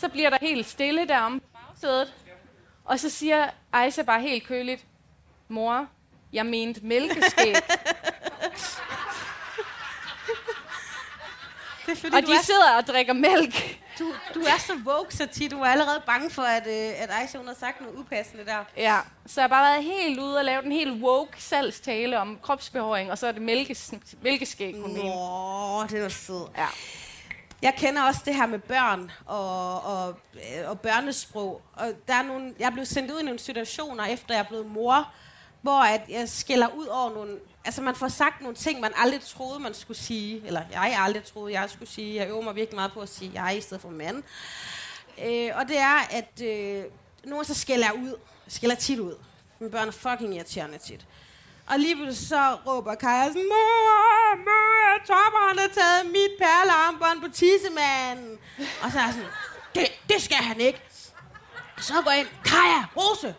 så 0.00 0.08
bliver 0.08 0.30
der 0.30 0.38
helt 0.40 0.66
stille 0.66 1.08
derom 1.08 1.40
på 1.40 1.46
bagsædet. 1.52 2.12
Og 2.84 3.00
så 3.00 3.10
siger 3.10 3.46
Aisha 3.72 4.02
bare 4.02 4.20
helt 4.20 4.46
køligt, 4.46 4.84
mor, 5.48 5.86
jeg 6.32 6.46
mente 6.46 6.80
mælkeskæg. 6.84 7.54
Det 11.86 11.92
er 11.92 11.96
fordi, 11.96 12.16
og 12.16 12.22
du, 12.22 12.26
de 12.26 12.32
er, 12.36 12.42
sidder 12.42 12.76
og 12.76 12.86
drikker 12.86 13.12
mælk. 13.12 13.75
Du, 13.98 14.14
du 14.34 14.40
er 14.40 14.58
så 14.58 14.72
woke, 14.86 15.14
så 15.14 15.26
tit. 15.26 15.50
Du 15.50 15.60
er 15.60 15.66
allerede 15.66 16.02
bange 16.06 16.30
for, 16.30 16.42
at, 16.42 16.66
øh, 16.66 17.02
at 17.02 17.10
Aisha 17.20 17.38
hun 17.38 17.46
har 17.46 17.54
sagt 17.54 17.80
noget 17.80 17.96
upassende 17.96 18.44
der. 18.44 18.64
Ja, 18.76 18.98
så 19.26 19.40
jeg 19.40 19.44
har 19.44 19.48
bare 19.48 19.72
været 19.72 19.84
helt 19.84 20.20
ude 20.20 20.38
og 20.38 20.44
lavet 20.44 20.64
en 20.64 20.72
helt 20.72 21.02
woke 21.02 21.42
salgstale 21.42 22.18
om 22.20 22.38
kropsbehåring, 22.42 23.10
og 23.10 23.18
så 23.18 23.26
er 23.26 23.32
det 23.32 23.42
mælkes, 23.42 23.94
mælkeskæg, 24.22 24.74
hun 24.74 24.92
mener. 24.92 25.80
Nå, 25.82 25.86
det 25.86 26.02
var 26.02 26.08
sød. 26.08 26.48
Ja. 26.56 26.66
jeg 27.62 27.74
kender 27.76 28.02
også 28.02 28.20
det 28.24 28.34
her 28.34 28.46
med 28.46 28.58
børn 28.58 29.10
og, 29.26 29.82
og, 29.82 30.18
øh, 30.34 30.70
og 30.70 30.80
børnesprog. 30.80 31.62
Og 31.72 31.86
der 32.08 32.14
er 32.14 32.22
nogle, 32.22 32.54
jeg 32.58 32.66
er 32.66 32.70
blevet 32.70 32.88
sendt 32.88 33.10
ud 33.10 33.20
i 33.20 33.24
nogle 33.24 33.38
situationer, 33.38 34.04
efter 34.04 34.34
jeg 34.34 34.40
er 34.40 34.48
blevet 34.48 34.66
mor, 34.66 35.12
hvor 35.62 35.80
at 35.80 36.00
jeg 36.08 36.28
skælder 36.28 36.68
ud 36.76 36.86
over 36.86 37.14
nogle... 37.14 37.38
Altså, 37.66 37.82
man 37.82 37.94
får 37.94 38.08
sagt 38.08 38.40
nogle 38.40 38.56
ting, 38.56 38.80
man 38.80 38.92
aldrig 38.96 39.20
troede, 39.20 39.60
man 39.60 39.74
skulle 39.74 39.98
sige. 39.98 40.42
Eller 40.46 40.62
jeg 40.72 40.98
aldrig 41.00 41.24
troede, 41.24 41.60
jeg 41.60 41.70
skulle 41.70 41.90
sige. 41.90 42.14
Jeg 42.14 42.28
øver 42.28 42.42
mig 42.42 42.54
virkelig 42.54 42.76
meget 42.76 42.92
på 42.92 43.00
at 43.00 43.08
sige 43.08 43.30
jeg 43.34 43.58
i 43.58 43.60
stedet 43.60 43.80
for 43.82 43.90
mand. 43.90 44.22
Øh, 45.24 45.50
og 45.54 45.68
det 45.68 45.78
er, 45.78 45.98
at 46.10 46.42
øh, 46.42 46.84
nogle 47.24 47.44
så 47.44 47.54
skælder 47.54 47.86
jeg 47.86 47.94
ud. 47.94 48.14
Skælder 48.48 48.76
tit 48.76 48.98
ud. 48.98 49.14
Mine 49.60 49.70
børn 49.70 49.88
er 49.88 49.92
fucking 49.92 50.34
irriterende 50.34 50.78
tit. 50.78 51.06
Og 51.66 51.78
lige 51.78 51.96
pludselig 51.96 52.28
så 52.28 52.56
råber 52.66 52.94
Kaja 52.94 53.26
sådan, 53.26 53.42
Mor, 53.48 54.36
mor, 54.36 54.98
topperen 55.06 55.58
har 55.58 55.68
taget 55.68 56.06
mit 56.06 56.32
perlearmbånd 56.38 57.20
på 57.20 57.28
tissemanden. 57.34 58.38
Og 58.82 58.92
så 58.92 58.98
er 58.98 59.02
jeg 59.02 59.12
sådan, 59.12 59.28
det, 59.74 59.86
det 60.08 60.22
skal 60.22 60.36
han 60.36 60.60
ikke. 60.60 60.82
Så 61.80 61.94
går 62.04 62.10
jeg 62.10 62.20
ind, 62.20 62.28
Kaja, 62.44 62.84
Rose, 62.96 63.34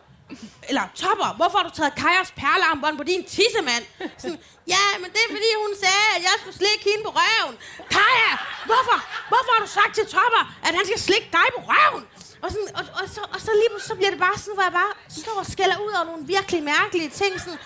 eller 0.69 0.84
Topper, 1.01 1.30
hvorfor 1.39 1.57
har 1.57 1.65
du 1.69 1.73
taget 1.80 1.93
Kajas 2.03 2.30
perlearmbånd 2.41 2.95
på 2.97 3.05
din 3.11 3.23
tissemand? 3.36 3.84
Sådan, 4.21 4.39
ja, 4.75 4.86
men 5.01 5.09
det 5.13 5.19
er 5.25 5.30
fordi 5.38 5.49
hun 5.63 5.71
sagde, 5.84 6.07
at 6.17 6.21
jeg 6.28 6.36
skulle 6.39 6.57
slikke 6.61 6.84
hende 6.89 7.03
på 7.07 7.11
røven. 7.19 7.55
Kaja, 7.95 8.32
hvorfor, 8.69 8.97
hvorfor 9.32 9.51
har 9.55 9.61
du 9.65 9.69
sagt 9.80 9.93
til 9.99 10.05
Topper, 10.15 10.43
at 10.67 10.71
han 10.78 10.86
skal 10.89 10.99
slikke 11.07 11.30
dig 11.38 11.47
på 11.55 11.61
røven? 11.71 12.03
Og, 12.43 12.49
sådan, 12.51 12.69
og, 12.75 12.83
og, 12.99 13.09
så, 13.09 13.21
og 13.33 13.39
så 13.41 13.51
lige 13.61 13.81
så 13.81 13.95
bliver 13.95 14.09
det 14.09 14.19
bare 14.19 14.38
sådan, 14.38 14.53
hvor 14.53 14.63
jeg 14.63 14.71
bare 14.71 14.93
står 15.09 15.38
og 15.39 15.45
skælder 15.45 15.77
ud 15.85 15.93
over 15.97 16.05
nogle 16.11 16.27
virkelig 16.27 16.63
mærkelige 16.63 17.09
ting. 17.09 17.39
Sådan, 17.39 17.59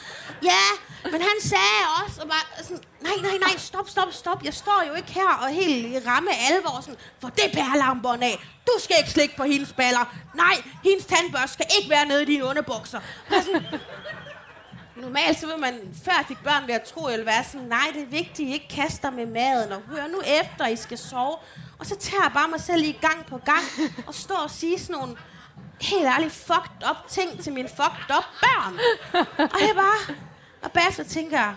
ja, 0.43 0.63
men 1.03 1.21
han 1.21 1.37
sagde 1.41 1.83
også, 1.99 2.21
og 2.21 2.27
bare 2.27 2.63
sådan, 2.63 2.83
nej, 3.01 3.17
nej, 3.21 3.37
nej, 3.37 3.57
stop, 3.57 3.89
stop, 3.89 4.13
stop. 4.13 4.43
Jeg 4.43 4.53
står 4.53 4.83
jo 4.87 4.93
ikke 4.93 5.11
her 5.11 5.31
og 5.43 5.49
helt 5.49 5.85
i 5.95 6.07
ramme 6.07 6.31
alvor, 6.49 6.81
sådan, 6.81 6.99
for 7.21 7.29
det 7.29 7.47
perlearmbånd 7.53 8.23
af. 8.23 8.37
Du 8.67 8.73
skal 8.79 8.95
ikke 8.99 9.11
slikke 9.11 9.35
på 9.37 9.43
hendes 9.43 9.73
baller. 9.73 10.15
Nej, 10.35 10.55
hendes 10.83 11.05
tandbørste 11.05 11.53
skal 11.53 11.65
ikke 11.79 11.89
være 11.89 12.05
nede 12.05 12.21
i 12.23 12.25
dine 12.25 12.45
underbukser. 12.45 12.99
Og 13.29 13.43
sådan, 13.45 13.63
Normalt 14.95 15.39
så 15.39 15.47
vil 15.47 15.59
man, 15.59 15.73
før 16.05 16.11
jeg 16.17 16.25
fik 16.27 16.43
børn, 16.43 16.67
ved 16.67 16.75
at 16.75 16.83
tro, 16.83 17.07
eller 17.07 17.25
være 17.25 17.43
sådan, 17.43 17.67
nej, 17.67 17.87
det 17.93 18.01
er 18.01 18.05
vigtigt, 18.05 18.49
I 18.49 18.53
ikke 18.53 18.67
kaster 18.67 19.09
med 19.09 19.25
maden, 19.25 19.71
og 19.71 19.81
hør 19.81 20.07
nu 20.07 20.21
efter, 20.21 20.67
I 20.67 20.75
skal 20.75 20.97
sove. 20.97 21.37
Og 21.81 21.87
så 21.87 21.95
tager 21.95 22.23
jeg 22.23 22.31
bare 22.33 22.47
mig 22.47 22.61
selv 22.61 22.83
i 22.83 22.97
gang 23.01 23.25
på 23.25 23.37
gang, 23.37 23.63
og 24.07 24.15
står 24.15 24.37
og 24.37 24.51
siger 24.51 24.77
sådan 24.77 24.95
nogle 24.95 25.17
helt 25.81 26.05
ærligt 26.05 26.33
fucked 26.33 26.89
up 26.89 27.07
ting 27.09 27.43
til 27.43 27.53
mine 27.53 27.69
fucked 27.69 28.15
up 28.17 28.23
børn. 28.41 28.79
Og 29.37 29.59
jeg 29.61 29.75
bare, 29.75 30.15
og 30.61 30.71
bagefter 30.71 31.03
tænker 31.03 31.37
jeg, 31.39 31.55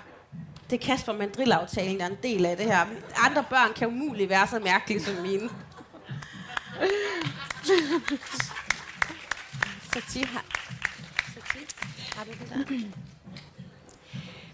det 0.71 0.81
er 0.81 0.87
Kasper 0.87 1.13
Mandrill-aftalen, 1.13 1.99
der 1.99 2.05
er 2.05 2.11
en 2.11 2.19
del 2.23 2.47
af 2.47 2.57
det 2.57 2.67
her. 2.67 2.87
Andre 3.17 3.45
børn 3.51 3.73
kan 3.73 3.89
umuligt 3.89 4.31
være 4.31 4.47
så 4.47 4.59
mærkelige 4.59 5.05
som 5.05 5.15
mine. 5.15 5.51
Satie 9.93 10.27
har... 10.27 10.45
Har 12.17 12.25
du 12.25 12.31
det 12.31 12.67
der? 12.69 12.79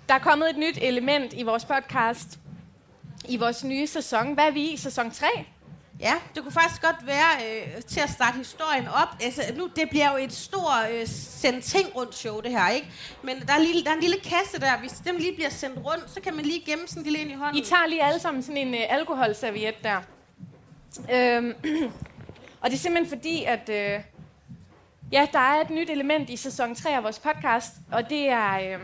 Der 0.09 0.15
er 0.15 0.19
kommet 0.19 0.51
et 0.51 0.57
nyt 0.57 0.79
element 0.83 1.33
i 1.33 1.43
vores 1.43 1.65
podcast, 1.65 2.39
i 3.29 3.37
vores 3.37 3.65
nye 3.65 3.87
sæson. 3.87 4.35
Hvad 4.35 4.45
er 4.45 4.51
vi 4.51 4.63
i? 4.63 4.77
Sæson 4.77 5.11
3? 5.11 5.27
Ja, 6.01 6.15
det 6.35 6.43
kunne 6.43 6.53
faktisk 6.53 6.83
godt 6.83 7.07
være 7.07 7.31
øh, 7.47 7.83
til 7.83 8.01
at 8.01 8.11
starte 8.11 8.37
historien 8.37 8.89
op. 8.89 9.09
Altså, 9.21 9.43
nu, 9.57 9.71
det 9.77 9.91
bliver 9.91 10.13
jo 10.13 10.25
et 10.25 10.33
stort 10.33 10.91
øh, 10.93 11.07
sendt 11.07 11.65
ting 11.65 11.97
rundt 11.97 12.15
show, 12.15 12.41
det 12.41 12.51
her, 12.51 12.69
ikke? 12.69 12.89
Men 13.23 13.41
der 13.47 13.53
er, 13.53 13.59
lille, 13.59 13.85
der 13.85 13.91
er 13.91 13.95
en 13.95 14.01
lille 14.01 14.17
kasse 14.17 14.61
der. 14.61 14.79
Hvis 14.79 14.93
dem 14.93 15.17
lige 15.17 15.35
bliver 15.35 15.51
sendt 15.51 15.79
rundt, 15.79 16.11
så 16.11 16.21
kan 16.21 16.37
man 16.37 16.45
lige 16.45 16.63
gemme 16.67 16.89
sådan 16.89 17.01
en 17.01 17.05
lille 17.05 17.19
ind 17.19 17.31
i 17.31 17.35
hånden. 17.35 17.63
I 17.63 17.65
tager 17.65 17.87
lige 17.87 18.05
alle 18.05 18.21
sammen 18.21 18.43
sådan 18.43 18.57
en 18.57 18.75
øh, 18.75 18.81
alkoholserviet 18.89 19.75
der. 19.83 20.01
Øhm, 21.13 21.55
og 22.61 22.71
det 22.71 22.77
er 22.77 22.81
simpelthen 22.81 23.19
fordi, 23.19 23.45
at 23.45 23.69
øh, 23.69 24.01
ja, 25.13 25.27
der 25.33 25.39
er 25.39 25.61
et 25.61 25.71
nyt 25.71 25.91
element 25.91 26.31
i 26.31 26.37
sæson 26.37 26.75
3 26.75 26.97
af 26.97 27.03
vores 27.03 27.19
podcast, 27.19 27.75
og 27.93 28.11
det 28.11 28.29
er, 28.29 28.55
øh, 28.55 28.79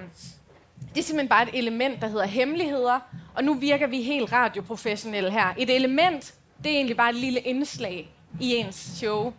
det 0.95 1.01
er 1.01 1.05
simpelthen 1.05 1.29
bare 1.29 1.43
et 1.43 1.59
element, 1.59 2.01
der 2.01 2.09
hedder 2.09 2.27
hemmeligheder. 2.27 3.01
Og 3.35 3.45
nu 3.45 3.55
virker 3.55 3.87
vi 3.87 4.03
helt 4.03 4.33
radioprofessionelle 4.33 5.31
her. 5.31 5.55
Et 5.59 5.77
element, 5.77 6.35
det 6.65 6.73
er 6.73 6.77
egentlig 6.77 6.97
bare 6.97 7.11
et 7.11 7.17
lille 7.17 7.41
indslag 7.41 8.09
i 8.41 8.55
ens 8.55 8.75
show. 8.75 9.33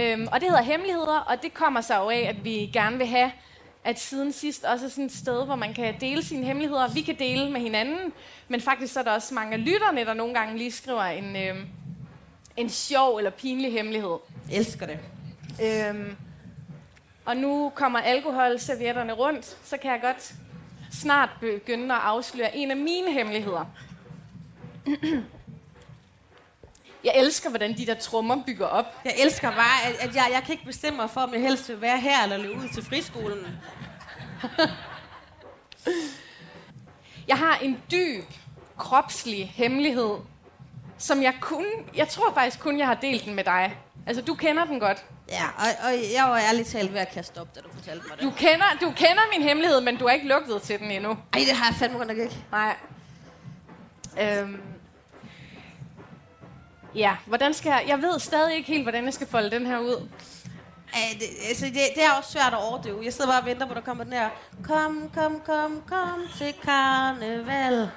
Øhm, 0.00 0.28
og 0.32 0.40
det 0.40 0.48
hedder 0.48 0.62
hemmeligheder, 0.62 1.18
og 1.18 1.42
det 1.42 1.54
kommer 1.54 1.80
sig 1.80 1.96
jo 1.96 2.10
af, 2.10 2.26
at 2.28 2.44
vi 2.44 2.70
gerne 2.72 2.98
vil 2.98 3.06
have, 3.06 3.32
at 3.84 4.00
siden 4.00 4.32
sidst 4.32 4.64
også 4.64 4.84
er 4.84 4.88
sådan 4.88 5.04
et 5.04 5.12
sted, 5.12 5.44
hvor 5.44 5.56
man 5.56 5.74
kan 5.74 5.94
dele 6.00 6.24
sine 6.24 6.46
hemmeligheder. 6.46 6.88
Vi 6.88 7.00
kan 7.00 7.18
dele 7.18 7.50
med 7.50 7.60
hinanden, 7.60 8.12
men 8.48 8.60
faktisk 8.60 8.92
så 8.92 9.00
er 9.00 9.04
der 9.04 9.10
også 9.10 9.34
mange 9.34 9.52
af 9.52 9.64
lytterne, 9.64 10.04
der 10.04 10.14
nogle 10.14 10.34
gange 10.34 10.58
lige 10.58 10.72
skriver 10.72 11.02
en, 11.02 11.36
øhm, 11.36 11.66
en 12.56 12.68
sjov 12.68 13.16
eller 13.16 13.30
pinlig 13.30 13.72
hemmelighed. 13.72 14.16
Jeg 14.50 14.58
elsker 14.58 14.86
det. 14.86 14.98
Øhm, 15.62 16.16
og 17.24 17.36
nu 17.36 17.72
kommer 17.74 17.98
alkoholservietterne 17.98 19.12
rundt, 19.12 19.56
så 19.64 19.76
kan 19.76 19.90
jeg 19.90 20.00
godt 20.00 20.34
snart 20.92 21.30
begynde 21.40 21.94
at 21.94 22.00
afsløre 22.00 22.56
en 22.56 22.70
af 22.70 22.76
mine 22.76 23.12
hemmeligheder. 23.12 23.64
Jeg 27.04 27.12
elsker, 27.16 27.48
hvordan 27.48 27.76
de 27.76 27.86
der 27.86 27.94
trommer 27.94 28.42
bygger 28.46 28.66
op. 28.66 28.84
Jeg 29.04 29.14
elsker 29.18 29.50
bare, 29.50 29.88
at, 29.88 30.08
at 30.08 30.14
jeg, 30.14 30.28
jeg 30.32 30.42
kan 30.42 30.52
ikke 30.52 30.64
bestemme 30.64 30.96
mig 30.96 31.10
for, 31.10 31.20
om 31.20 31.32
jeg 31.32 31.40
helst 31.40 31.68
vil 31.68 31.80
være 31.80 32.00
her 32.00 32.22
eller 32.22 32.36
løbe 32.36 32.60
ud 32.60 32.68
til 32.68 32.84
friskolen. 32.84 33.46
Jeg 37.28 37.38
har 37.38 37.56
en 37.56 37.82
dyb, 37.90 38.24
kropslig 38.78 39.52
hemmelighed, 39.54 40.14
som 40.98 41.22
jeg 41.22 41.34
kun, 41.40 41.64
jeg 41.96 42.08
tror 42.08 42.34
faktisk 42.34 42.60
kun, 42.60 42.78
jeg 42.78 42.86
har 42.86 42.94
delt 42.94 43.24
den 43.24 43.34
med 43.34 43.44
dig. 43.44 43.76
Altså, 44.06 44.22
du 44.22 44.34
kender 44.34 44.64
den 44.64 44.80
godt. 44.80 45.04
Ja, 45.28 45.44
og, 45.58 45.66
og 45.84 45.92
jeg 46.14 46.24
var 46.24 46.38
ærligt 46.38 46.68
talt 46.68 46.92
ved 46.92 47.00
at 47.00 47.10
kaste 47.12 47.38
op, 47.40 47.54
da 47.54 47.60
du 47.60 47.68
fortalte 47.74 48.08
mig 48.08 48.16
det. 48.16 48.24
Du 48.24 48.30
kender, 48.30 48.64
du 48.80 48.90
kender 48.90 49.22
min 49.38 49.42
hemmelighed, 49.48 49.80
men 49.80 49.96
du 49.96 50.06
har 50.06 50.14
ikke 50.14 50.28
lugtet 50.28 50.62
til 50.62 50.78
den 50.78 50.90
endnu. 50.90 51.10
Ej, 51.10 51.40
det 51.48 51.52
har 51.52 51.66
jeg 51.66 51.74
fandme 51.74 51.98
godt 51.98 52.08
nok 52.08 52.18
ikke. 52.18 52.36
Nej. 52.52 52.76
Øhm. 54.20 54.60
Ja, 56.94 57.16
hvordan 57.26 57.54
skal 57.54 57.70
jeg... 57.70 57.84
Jeg 57.88 58.02
ved 58.02 58.18
stadig 58.20 58.56
ikke 58.56 58.68
helt, 58.68 58.82
hvordan 58.84 59.04
jeg 59.04 59.14
skal 59.14 59.26
folde 59.26 59.50
den 59.50 59.66
her 59.66 59.78
ud. 59.78 60.08
Æh, 60.94 61.20
det, 61.20 61.26
altså, 61.48 61.66
det, 61.66 61.74
det 61.74 62.04
er 62.04 62.12
også 62.18 62.32
svært 62.32 62.52
at 62.52 62.58
overdøve. 62.58 63.00
Jeg 63.04 63.12
sidder 63.12 63.30
bare 63.30 63.40
og 63.40 63.46
venter 63.46 63.66
på, 63.66 63.72
at 63.72 63.76
der 63.76 63.82
kommer 63.82 64.04
den 64.04 64.12
her. 64.12 64.28
Kom, 64.64 65.10
kom, 65.14 65.40
kom, 65.46 65.82
kom 65.86 66.20
til 66.38 66.54
karneval. 66.64 67.90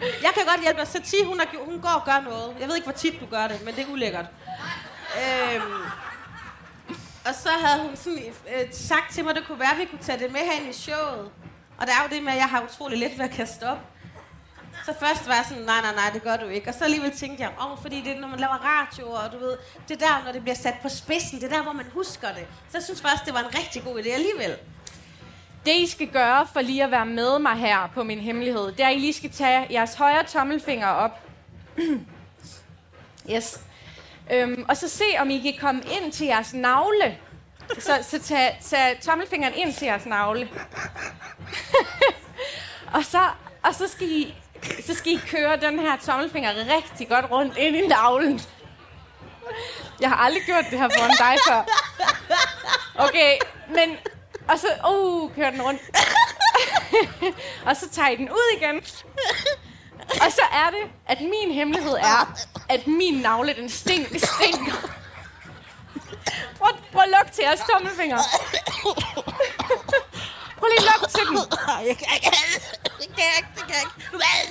Jeg 0.00 0.30
kan 0.34 0.44
godt 0.46 0.62
hjælpe 0.62 0.80
dig. 0.80 0.88
Sati, 0.88 1.16
hun, 1.24 1.40
er, 1.40 1.44
hun 1.64 1.80
går 1.80 1.88
og 1.88 2.04
gør 2.04 2.20
noget. 2.20 2.56
Jeg 2.60 2.68
ved 2.68 2.74
ikke, 2.74 2.86
hvor 2.86 2.96
tit 2.96 3.20
du 3.20 3.26
gør 3.26 3.48
det, 3.48 3.64
men 3.64 3.74
det 3.74 3.86
er 3.86 3.92
ulækkert. 3.92 4.26
Øhm, 5.22 5.82
og 7.28 7.34
så 7.34 7.48
havde 7.48 7.82
hun 7.82 7.96
sådan, 7.96 8.18
øh, 8.54 8.66
sagt 8.72 9.12
til 9.12 9.24
mig, 9.24 9.30
at 9.30 9.36
det 9.36 9.46
kunne 9.46 9.58
være, 9.58 9.72
at 9.72 9.78
vi 9.78 9.84
kunne 9.84 10.02
tage 10.02 10.18
det 10.18 10.32
med 10.32 10.40
herinde 10.40 10.70
i 10.70 10.72
showet. 10.72 11.30
Og 11.78 11.86
der 11.86 11.92
er 11.92 12.02
jo 12.02 12.14
det 12.16 12.22
med, 12.22 12.32
at 12.32 12.38
jeg 12.38 12.48
har 12.48 12.62
utrolig 12.62 12.98
let 12.98 13.18
ved 13.18 13.24
at 13.24 13.30
kaste 13.30 13.62
op. 13.70 13.78
Så 14.86 14.94
først 15.00 15.28
var 15.28 15.34
jeg 15.34 15.44
sådan, 15.48 15.62
nej, 15.62 15.80
nej, 15.80 15.94
nej, 15.94 16.10
det 16.12 16.22
gør 16.22 16.36
du 16.36 16.46
ikke. 16.46 16.68
Og 16.68 16.74
så 16.74 16.84
alligevel 16.84 17.10
tænkte 17.10 17.42
jeg, 17.42 17.52
åh, 17.60 17.72
oh, 17.72 17.78
fordi 17.82 18.00
det 18.00 18.16
er, 18.16 18.20
når 18.20 18.28
man 18.28 18.40
laver 18.40 18.54
radio, 18.54 19.10
og 19.10 19.32
du 19.32 19.38
ved, 19.38 19.56
det 19.88 20.00
der, 20.00 20.24
når 20.24 20.32
det 20.32 20.42
bliver 20.42 20.54
sat 20.54 20.74
på 20.82 20.88
spidsen, 20.88 21.40
det 21.40 21.52
er 21.52 21.56
der, 21.56 21.62
hvor 21.62 21.72
man 21.72 21.86
husker 21.92 22.28
det. 22.28 22.46
Så 22.68 22.78
jeg 22.78 22.82
synes 22.82 23.02
faktisk, 23.02 23.24
det 23.24 23.34
var 23.34 23.40
en 23.40 23.54
rigtig 23.58 23.82
god 23.84 24.02
idé 24.02 24.08
alligevel. 24.08 24.56
Det, 25.66 25.74
I 25.76 25.86
skal 25.86 26.08
gøre 26.08 26.46
for 26.52 26.60
lige 26.60 26.84
at 26.84 26.90
være 26.90 27.06
med 27.06 27.38
mig 27.38 27.56
her 27.56 27.90
på 27.94 28.02
min 28.02 28.20
hemmelighed, 28.20 28.72
det 28.72 28.80
er, 28.80 28.88
at 28.88 28.96
I 28.96 28.98
lige 28.98 29.12
skal 29.12 29.30
tage 29.30 29.66
jeres 29.70 29.94
højre 29.94 30.24
tommelfinger 30.24 30.88
op. 30.88 31.20
yes. 33.32 33.60
Øhm, 34.32 34.64
og 34.68 34.76
så 34.76 34.88
se, 34.88 35.04
om 35.18 35.30
I 35.30 35.38
kan 35.38 35.54
komme 35.60 35.82
ind 35.82 36.12
til 36.12 36.26
jeres 36.26 36.54
navle. 36.54 37.18
Så, 37.78 37.98
så 38.02 38.22
tag, 38.22 38.58
tag 38.62 39.00
tommelfingeren 39.02 39.54
ind 39.54 39.74
til 39.74 39.86
jeres 39.86 40.06
navle. 40.06 40.48
og, 42.94 43.04
så, 43.04 43.28
og 43.62 43.74
så 43.74 43.88
skal 43.88 44.10
I 44.10 44.34
så 44.86 44.94
skal 44.94 45.12
I 45.12 45.20
køre 45.26 45.56
den 45.56 45.78
her 45.78 45.96
tommelfinger 45.96 46.50
rigtig 46.76 47.08
godt 47.08 47.30
rundt 47.30 47.56
ind 47.56 47.76
i 47.76 47.86
navlen. 47.86 48.40
Jeg 50.00 50.08
har 50.08 50.16
aldrig 50.16 50.42
gjort 50.46 50.64
det 50.70 50.78
her 50.78 50.88
foran 50.88 51.10
dig 51.18 51.36
før. 51.48 51.62
Okay, 52.94 53.38
men... 53.68 53.96
Og 54.48 54.58
så... 54.58 54.66
Uh, 54.90 55.34
kører 55.34 55.50
den 55.50 55.62
rundt. 55.62 55.80
og 57.66 57.76
så 57.76 57.88
tager 57.88 58.08
I 58.08 58.16
den 58.16 58.30
ud 58.30 58.56
igen. 58.56 58.76
Og 60.00 60.32
så 60.32 60.42
er 60.52 60.70
det, 60.70 60.90
at 61.06 61.20
min 61.20 61.54
hemmelighed 61.54 61.92
er, 61.92 62.38
at 62.68 62.86
min 62.86 63.14
navle, 63.14 63.54
den 63.54 63.68
stink, 63.68 64.06
stinker. 64.08 64.90
Prøv, 66.58 66.70
prøv 66.92 67.02
at 67.02 67.08
lukke 67.18 67.32
til 67.32 67.42
jeres 67.42 67.60
tommelfinger. 67.70 68.18
Prøv 70.58 70.68
lige 70.68 70.78
at 70.78 70.88
lukke 70.92 71.06
til 71.14 71.26
den. 71.26 71.38
Det 73.04 73.14
kan 73.16 73.24
jeg 73.30 73.36
ikke. 73.40 73.48
Det 73.56 73.64
kan 73.68 73.74
jeg 73.74 73.84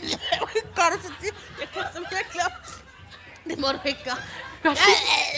ikke. 0.04 0.20
Gør 0.78 0.88
du 0.94 0.98
til 1.06 1.14
det? 1.22 1.34
Jeg 1.60 1.68
kaster 1.76 2.00
virkelig 2.16 2.42
op. 2.46 2.58
Det 3.48 3.60
må 3.60 3.68
du 3.68 3.80
ikke 3.86 4.04
gøre. 4.04 4.18
Ej, 4.66 4.72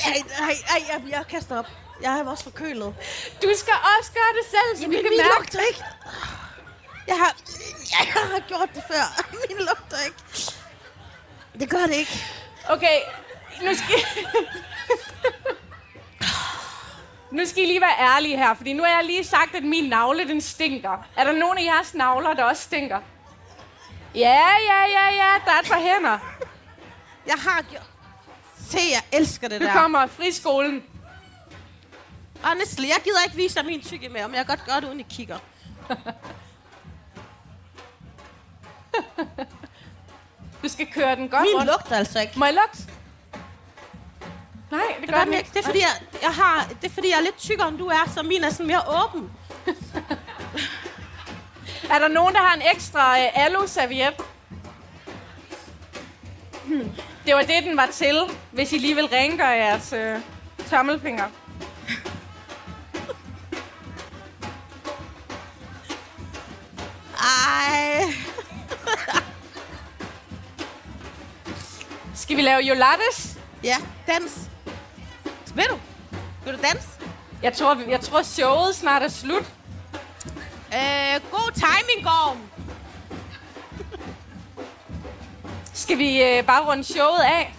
ej, 0.06 0.22
ej, 0.48 0.56
ej, 0.74 0.82
jeg, 0.90 1.02
jeg 1.10 1.24
kaster 1.30 1.60
op. 1.60 1.66
Jeg 2.02 2.20
er 2.20 2.26
også 2.30 2.44
forkølet. 2.44 2.94
Du 3.44 3.50
skal 3.58 3.74
også 4.00 4.12
gøre 4.12 4.32
det 4.40 4.46
selv, 4.56 4.70
så 4.78 4.88
vi 4.90 4.96
Jamen, 4.96 5.04
kan 5.04 5.10
min 5.10 5.18
mærke. 5.18 5.36
lugter 5.40 5.60
ikke. 5.70 5.84
Jeg 7.08 7.18
har, 7.18 7.36
jeg 7.92 8.14
har 8.14 8.40
gjort 8.48 8.70
det 8.76 8.84
før. 8.92 9.06
Min 9.48 9.58
lugter 9.68 9.98
ikke. 10.06 10.18
Det 11.60 11.70
gør 11.70 11.86
det 11.86 11.96
ikke. 11.96 12.24
Okay, 12.70 13.00
nu 13.62 13.74
skal... 13.76 13.96
nu 17.32 17.46
skal 17.46 17.64
I 17.64 17.66
lige 17.66 17.82
være 17.82 18.00
ærlige 18.16 18.38
her, 18.38 18.54
fordi 18.54 18.74
nu 18.74 18.84
har 18.84 18.90
jeg 18.90 19.06
lige 19.06 19.24
sagt, 19.24 19.56
at 19.56 19.64
min 19.64 19.84
navle, 19.90 20.28
den 20.28 20.42
stinker. 20.42 21.06
Er 21.18 21.24
der 21.24 21.32
nogen 21.32 21.58
af 21.58 21.64
jeres 21.64 21.94
navler, 21.94 22.34
der 22.34 22.44
også 22.44 22.62
stinker? 22.64 23.00
Ja, 24.16 24.46
ja, 24.70 24.82
ja, 24.92 25.06
ja, 25.16 25.34
der 25.46 25.52
er 25.52 25.60
et 25.60 25.68
par 25.72 25.80
hænder. 25.80 26.18
Jeg 27.28 27.36
har 27.38 27.62
gjort... 27.62 27.84
Se, 28.70 28.78
jeg 28.92 29.20
elsker 29.20 29.48
det 29.48 29.62
Nu 29.62 29.68
der. 29.68 29.74
kommer 29.74 30.08
friskolen. 30.08 30.84
Honestly, 32.44 32.84
jeg 32.88 32.98
gider 33.04 33.24
ikke 33.26 33.36
vise 33.36 33.56
dig 33.56 33.66
min 33.66 33.82
tykke 33.82 34.10
med, 34.10 34.28
men 34.28 34.36
jeg 34.36 34.46
kan 34.46 34.58
godt 34.58 34.66
gøre 34.68 34.82
det, 34.82 34.88
uden 34.88 35.00
I 35.00 35.06
kigger. 35.10 35.38
Du 40.64 40.70
skal 40.70 40.88
køre 40.94 41.16
den 41.16 41.30
godt 41.30 41.42
Min 41.42 41.56
rundt. 41.56 41.66
lugter 41.72 41.96
altså 41.96 42.20
ikke. 42.20 42.40
Må 42.40 42.46
jeg 42.46 42.54
lugte? 42.54 42.84
Nej, 44.72 44.82
det 45.02 45.08
Det, 45.08 45.16
gør 45.16 45.24
den 45.24 45.34
ikke. 45.34 45.38
ikke. 45.38 45.50
det, 45.54 45.60
er, 45.60 45.64
fordi 45.64 45.80
jeg, 45.80 46.22
jeg 46.22 46.32
har, 46.32 46.68
det 46.82 46.90
er 46.90 46.94
fordi, 46.94 47.10
jeg 47.10 47.18
er 47.18 47.22
lidt 47.22 47.38
tykkere, 47.38 47.68
end 47.68 47.78
du 47.78 47.88
er, 47.88 48.12
så 48.16 48.24
min 48.24 48.44
er 48.44 48.50
sådan 48.50 48.68
mere 48.68 48.82
åben. 49.04 49.32
Er 51.90 52.00
der 52.00 52.08
nogen, 52.08 52.34
der 52.34 52.40
har 52.42 52.56
en 52.56 52.62
ekstra 52.76 53.20
øh, 53.20 53.26
alu-serviet? 53.46 54.14
Hmm. 56.66 56.92
Det 57.26 57.36
var 57.36 57.42
det, 57.42 57.64
den 57.64 57.78
var 57.78 57.86
til, 57.94 58.22
hvis 58.52 58.74
I 58.74 58.78
lige 58.78 58.96
vil 58.96 59.06
rengøre 59.06 59.48
jeres 59.48 59.94
øh, 59.94 60.20
tommelfinger. 60.70 61.26
Ej. 67.20 68.04
Skal 72.16 72.38
vi 72.38 72.42
lave 72.42 72.60
jolattes? 72.62 73.38
Ja, 73.64 73.76
dans. 74.08 74.50
Vil 75.56 75.66
du? 75.70 75.80
Vil 76.46 76.54
du 76.54 76.62
danse? 76.62 76.88
Jeg 77.42 77.54
tror, 77.54 77.78
jeg 77.88 78.02
tror 78.02 78.24
showet 78.24 78.76
snart 78.76 79.04
er 79.04 79.08
slut. 79.08 79.44
Øh, 80.74 81.22
god 81.32 81.52
timing, 81.54 82.04
Gorm. 82.04 82.38
Skal 85.74 85.98
vi 85.98 86.24
øh, 86.24 86.44
bare 86.46 86.66
runde 86.66 86.84
showet 86.84 87.22
af? 87.22 87.56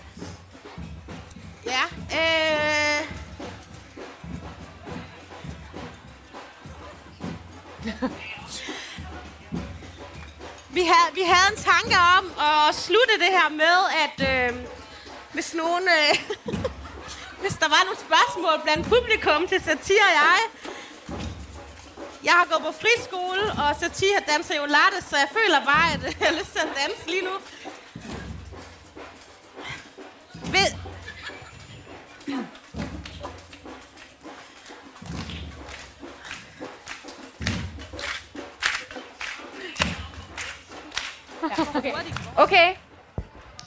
Ja. 1.67 1.83
Øh... 2.13 3.07
vi, 10.71 10.81
havde, 10.81 11.15
vi 11.15 11.21
havde 11.25 11.57
en 11.57 11.63
tanke 11.63 11.97
om 12.19 12.33
at 12.41 12.75
slutte 12.75 13.13
det 13.19 13.29
her 13.31 13.49
med, 13.49 13.77
at 14.05 14.51
øh, 14.51 14.67
hvis 15.33 15.55
nogen... 15.55 15.89
Øh, 15.89 16.57
hvis 17.47 17.59
der 17.65 17.69
var 17.69 17.83
nogle 17.85 18.01
spørgsmål 18.09 18.57
blandt 18.65 18.85
publikum 18.95 19.41
til 19.49 19.61
Satir 19.67 20.05
og 20.11 20.15
jeg... 20.23 20.41
Jeg 22.25 22.33
har 22.33 22.47
gået 22.51 22.63
på 22.69 22.73
friskole, 22.83 23.43
og 23.63 23.77
Satir 23.81 24.19
danser 24.33 24.57
jo 24.57 24.65
latte, 24.77 24.99
så 25.09 25.17
jeg 25.17 25.29
føler 25.39 25.61
bare, 25.73 25.87
at 25.95 26.03
jeg 26.21 26.29
har 26.29 26.35
lyst 26.41 26.53
til 26.53 26.59
at 26.59 26.69
danse 26.83 27.07
lige 27.07 27.25
nu. 27.29 27.35
Ved, 30.55 30.71
Okay. 41.77 41.93
okay. 42.37 42.75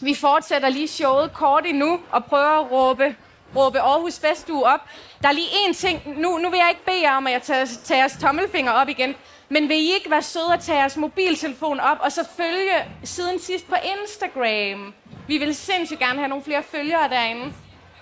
Vi 0.02 0.16
fortsætter 0.16 0.70
lige 0.70 0.88
showet 0.88 1.34
kort 1.34 1.66
endnu 1.66 2.00
og 2.12 2.26
prøver 2.26 2.60
at 2.60 2.72
råbe, 2.72 3.16
råbe 3.56 3.80
Aarhus 3.82 4.20
Festuge 4.20 4.66
op. 4.66 4.80
Der 5.22 5.28
er 5.28 5.32
lige 5.32 5.48
én 5.48 5.74
ting. 5.76 6.02
Nu, 6.20 6.38
nu 6.38 6.50
vil 6.50 6.58
jeg 6.58 6.70
ikke 6.70 6.86
bede 6.86 7.02
jer 7.02 7.16
om, 7.18 7.28
at 7.28 7.34
jeg 7.34 7.42
tager, 7.42 7.66
tager 7.86 8.00
jeres 8.00 8.18
tommelfinger 8.22 8.72
op 8.72 8.90
igen. 8.90 9.16
Men 9.50 9.70
vil 9.70 9.78
I 9.78 9.94
ikke 9.94 10.12
være 10.12 10.22
søde 10.22 10.54
at 10.54 10.60
tage 10.60 10.78
jeres 10.78 10.98
mobiltelefon 10.98 11.80
op 11.80 11.98
og 12.02 12.12
så 12.12 12.28
følge 12.38 12.86
siden 13.04 13.40
sidst 13.40 13.68
på 13.70 13.76
Instagram? 14.02 14.94
Vi 15.28 15.38
vil 15.38 15.56
sindssygt 15.56 16.00
gerne 16.00 16.18
have 16.20 16.28
nogle 16.30 16.44
flere 16.44 16.64
følgere 16.64 17.10
derinde. 17.10 17.54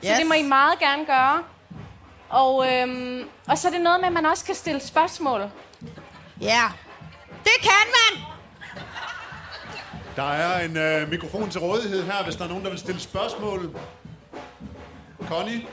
Så 0.01 0.09
Yes. 0.11 0.17
det 0.19 0.27
må 0.27 0.33
I 0.33 0.41
meget 0.43 0.79
gerne 0.79 1.05
gøre. 1.05 1.43
Og, 2.29 2.73
øhm, 2.73 3.23
og 3.47 3.57
så 3.57 3.67
er 3.67 3.71
det 3.71 3.81
noget 3.81 3.99
med, 3.99 4.07
at 4.07 4.13
man 4.13 4.25
også 4.25 4.45
kan 4.45 4.55
stille 4.55 4.81
spørgsmål. 4.81 5.41
Ja. 6.41 6.63
Det 7.43 7.53
kan 7.61 7.71
man! 7.87 8.23
Der 10.15 10.31
er 10.31 10.65
en 10.65 10.77
øh, 10.77 11.09
mikrofon 11.09 11.49
til 11.49 11.61
rådighed 11.61 12.03
her, 12.03 12.23
hvis 12.23 12.35
der 12.35 12.43
er 12.43 12.47
nogen, 12.47 12.63
der 12.63 12.69
vil 12.69 12.79
stille 12.79 13.01
spørgsmål. 13.01 13.75
Connie? 15.27 15.67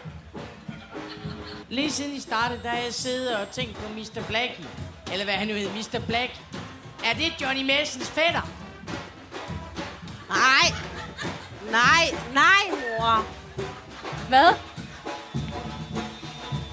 Lige 1.69 1.91
siden 1.91 2.13
I 2.13 2.21
startede, 2.21 2.61
der 2.63 2.69
har 2.69 2.79
jeg 2.79 2.95
siddet 2.95 3.37
og 3.37 3.51
tænkt 3.51 3.77
på 3.77 3.89
Mr. 3.89 4.23
Blackie. 4.29 4.67
Eller 5.13 5.25
hvad 5.25 5.35
han 5.35 5.49
nu 5.49 5.55
hedder, 5.55 5.75
Mr. 5.75 6.07
Black. 6.07 6.41
Er 7.05 7.15
det 7.15 7.33
Johnny 7.41 7.63
Messens 7.63 8.11
fætter? 8.11 8.49
Nej. 10.29 10.67
Nej, 11.71 12.05
nej, 12.35 12.63
mor. 12.71 13.27
Hvad? 14.29 14.55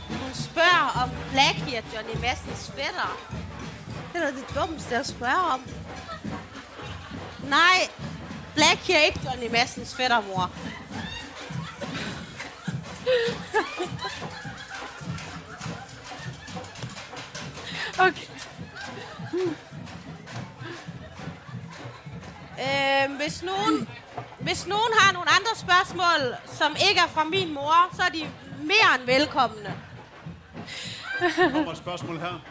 Hun 0.09 0.33
spørger 0.33 1.03
om 1.03 1.09
Blackie 1.31 1.77
er 1.77 1.81
Johnny 1.95 2.21
Massens 2.21 2.71
fætter. 2.75 3.17
Det 4.13 4.23
er 4.23 4.31
det 4.31 4.45
dummeste 4.55 4.95
at 4.95 5.07
spørge 5.07 5.53
om. 5.53 5.61
Nej, 7.49 7.89
Blackie 8.55 8.95
er 8.95 9.03
ikke 9.03 9.19
Johnny 9.25 9.51
Massens 9.51 9.95
fætter, 9.95 10.21
mor. 10.21 10.51
Okay. 17.99 18.27
Øh, 22.59 23.15
hvis, 23.21 23.43
nogen, 23.43 23.89
hvis 24.39 24.67
nogen 24.67 24.93
har 24.99 25.13
nogle 25.13 25.29
andre 25.29 25.55
spørgsmål, 25.55 26.35
som 26.45 26.75
ikke 26.89 27.01
er 27.01 27.07
fra 27.07 27.23
min 27.23 27.53
mor, 27.53 27.95
så 27.95 28.01
er 28.01 28.09
de 28.09 28.27
mere 28.59 28.95
end 28.95 29.05
velkomne. 29.05 29.73
Kommer 31.53 31.71
et 31.71 31.77
spørgsmål 31.77 32.19
her. 32.19 32.41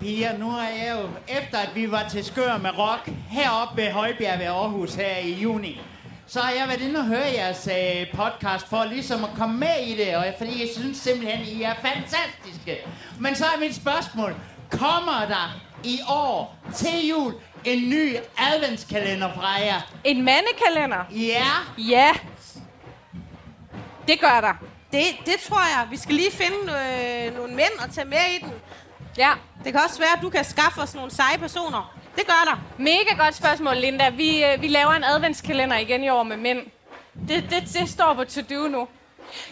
Pia, 0.00 0.36
nu 0.38 0.50
er 0.50 0.68
jeg 0.68 0.98
jo, 1.02 1.08
efter 1.38 1.58
at 1.58 1.74
vi 1.74 1.90
var 1.90 2.08
til 2.08 2.24
Skør 2.24 2.56
med 2.56 2.78
Rock 2.78 3.08
heroppe 3.28 3.82
ved 3.82 3.92
Højbjerg 3.92 4.38
ved 4.38 4.46
Aarhus 4.46 4.94
her 4.94 5.16
i 5.16 5.32
juni, 5.32 5.80
så 6.26 6.40
har 6.40 6.50
jeg 6.50 6.68
været 6.68 6.80
inde 6.80 7.00
og 7.00 7.06
høre 7.06 7.26
jeres 7.34 7.68
øh, 7.72 8.06
podcast 8.14 8.68
for 8.68 8.84
ligesom 8.84 9.24
at 9.24 9.30
komme 9.38 9.58
med 9.58 9.86
i 9.86 9.96
det, 9.96 10.16
og 10.16 10.24
fordi 10.38 10.60
jeg 10.60 10.68
synes 10.76 10.98
simpelthen, 10.98 11.40
I 11.46 11.62
er 11.62 11.74
fantastiske. 11.74 12.78
Men 13.20 13.34
så 13.34 13.44
er 13.44 13.60
mit 13.60 13.74
spørgsmål, 13.74 14.34
kommer 14.70 15.26
der 15.28 15.60
i 15.84 16.00
år 16.08 16.56
til 16.74 17.08
jul 17.08 17.34
en 17.64 17.90
ny 17.90 18.16
adventskalender 18.38 19.34
fra 19.34 19.48
jer? 19.48 19.80
En 20.04 20.24
mandekalender? 20.24 21.04
Ja, 21.10 21.44
Ja. 21.78 22.12
Det 24.08 24.20
gør 24.20 24.40
der. 24.40 24.52
Det, 24.92 25.02
det 25.26 25.34
tror 25.48 25.60
jeg. 25.60 25.86
Vi 25.90 25.96
skal 25.96 26.14
lige 26.14 26.30
finde 26.32 26.56
øh, 26.72 27.36
nogle 27.36 27.54
mænd 27.54 27.78
og 27.86 27.94
tage 27.94 28.04
med 28.04 28.18
i 28.36 28.44
den. 28.44 28.52
Ja. 29.18 29.32
Det 29.64 29.72
kan 29.72 29.82
også 29.88 29.98
være, 29.98 30.12
at 30.16 30.22
du 30.22 30.30
kan 30.30 30.44
skaffe 30.44 30.80
os 30.80 30.94
nogle 30.94 31.10
seje 31.10 31.38
personer. 31.38 31.96
Det 32.16 32.26
gør 32.26 32.42
der. 32.50 32.56
Mega 32.78 33.24
godt 33.24 33.34
spørgsmål, 33.34 33.76
Linda. 33.76 34.08
Vi, 34.08 34.44
øh, 34.44 34.62
vi 34.62 34.68
laver 34.68 34.90
en 34.90 35.04
adventskalender 35.04 35.76
igen 35.78 36.04
i 36.04 36.08
år 36.08 36.22
med 36.22 36.36
mænd. 36.36 36.66
Det, 37.28 37.44
det, 37.50 37.62
det 37.72 37.88
står 37.88 38.14
på 38.14 38.24
to-do 38.24 38.68
nu. 38.68 38.88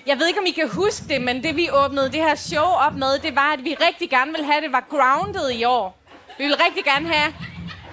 Jeg 0.06 0.18
ved 0.18 0.26
ikke, 0.26 0.40
om 0.40 0.46
I 0.46 0.50
kan 0.50 0.68
huske 0.68 1.08
det, 1.08 1.22
men 1.22 1.42
det 1.42 1.56
vi 1.56 1.70
åbnede 1.70 2.06
det 2.12 2.20
her 2.20 2.34
show 2.34 2.64
op 2.64 2.94
med, 2.94 3.18
det 3.18 3.36
var, 3.36 3.52
at 3.52 3.64
vi 3.64 3.74
rigtig 3.74 4.10
gerne 4.10 4.30
ville 4.30 4.46
have, 4.46 4.56
at 4.56 4.62
det 4.62 4.72
var 4.72 4.84
grounded 4.90 5.50
i 5.50 5.64
år. 5.64 5.98
Vi 6.38 6.44
vil 6.44 6.56
rigtig 6.56 6.84
gerne 6.84 7.08
have, 7.08 7.34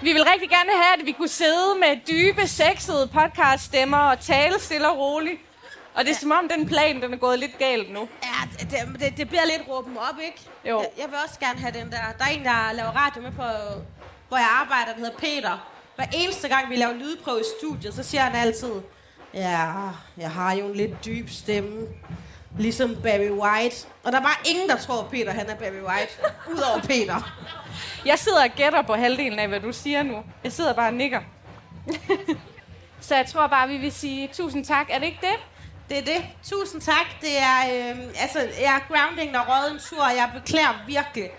vi 0.02 0.14
vil 0.14 0.24
rigtig 0.24 0.50
gerne 0.50 0.72
have, 0.84 1.00
at 1.00 1.06
vi 1.06 1.12
kunne 1.12 1.28
sidde 1.28 1.76
med 1.80 2.08
dybe, 2.08 2.48
sexede 2.48 3.10
podcaststemmer 3.14 3.98
og 3.98 4.20
tale 4.20 4.60
stille 4.60 4.90
og 4.90 4.98
roligt. 4.98 5.42
Og 5.94 6.06
det 6.06 6.12
er 6.12 6.16
som 6.16 6.32
om, 6.32 6.50
den 6.50 6.68
plan, 6.68 7.02
den 7.02 7.14
er 7.14 7.18
gået 7.18 7.40
lidt 7.40 7.58
galt 7.58 7.94
nu. 7.94 8.08
Ja, 8.24 8.66
det, 8.66 9.00
det, 9.00 9.18
det 9.18 9.28
bliver 9.30 9.46
lidt 9.46 9.70
råben 9.70 9.98
op, 9.98 10.20
ikke? 10.24 10.40
Jo. 10.70 10.80
Jeg, 10.80 10.90
jeg 10.98 11.06
vil 11.10 11.18
også 11.26 11.40
gerne 11.40 11.60
have 11.60 11.74
den 11.80 11.92
der. 11.92 11.98
Der 12.20 12.26
er 12.26 12.30
en, 12.30 12.46
der 12.46 12.74
laver 12.74 12.92
radio 12.92 13.22
med 13.22 13.32
på, 13.32 13.44
hvor 14.32 14.38
jeg 14.38 14.48
arbejder, 14.62 14.94
der 14.94 15.00
hedder 15.00 15.18
Peter. 15.18 15.58
Hver 15.96 16.06
eneste 16.14 16.48
gang, 16.48 16.70
vi 16.70 16.76
laver 16.76 16.94
lydprøve 16.94 17.40
i 17.40 17.44
studiet, 17.60 17.94
så 17.94 18.04
siger 18.04 18.22
han 18.22 18.36
altid, 18.36 18.72
ja, 19.34 19.70
jeg 20.18 20.32
har 20.32 20.54
jo 20.54 20.68
en 20.68 20.76
lidt 20.76 21.06
dyb 21.06 21.30
stemme. 21.30 21.88
Ligesom 22.58 22.96
Barry 23.04 23.30
White. 23.30 23.88
Og 24.04 24.12
der 24.12 24.18
er 24.18 24.24
bare 24.24 24.36
ingen, 24.46 24.70
der 24.70 24.78
tror, 24.78 25.08
Peter 25.12 25.32
han 25.32 25.50
er 25.50 25.56
Barry 25.56 25.82
White. 25.90 26.12
Udover 26.52 26.82
Peter. 26.82 27.32
Jeg 28.06 28.20
sidder 28.20 28.44
og 28.44 28.50
gætter 28.56 28.82
på 28.82 28.94
halvdelen 28.94 29.40
af, 29.40 29.48
hvad 29.48 29.60
du 29.60 29.74
siger 29.74 30.04
nu. 30.04 30.24
Jeg 30.44 30.52
sidder 30.52 30.74
bare 30.74 30.88
og 30.88 30.94
nikker. 30.94 31.22
Så 33.02 33.16
jeg 33.16 33.26
tror 33.26 33.48
bare, 33.48 33.68
vi 33.68 33.78
vil 33.78 33.92
sige 33.92 34.30
tusind 34.34 34.66
tak. 34.66 34.88
Er 34.90 35.00
det 35.00 35.06
ikke 35.06 35.20
det? 35.22 35.38
Det 35.90 35.98
er 35.98 36.18
det. 36.18 36.26
Tusind 36.44 36.82
tak. 36.82 37.22
Det 37.22 37.40
er, 37.40 37.60
øh, 37.60 38.00
altså, 38.20 38.40
jeg 38.40 38.82
er 38.82 38.94
grounding, 38.94 39.34
der 39.34 39.40
røget 39.40 39.72
en 39.72 39.80
tur, 39.80 40.04
og 40.04 40.16
jeg 40.16 40.32
beklager 40.34 40.84
virkelig. 40.88 41.30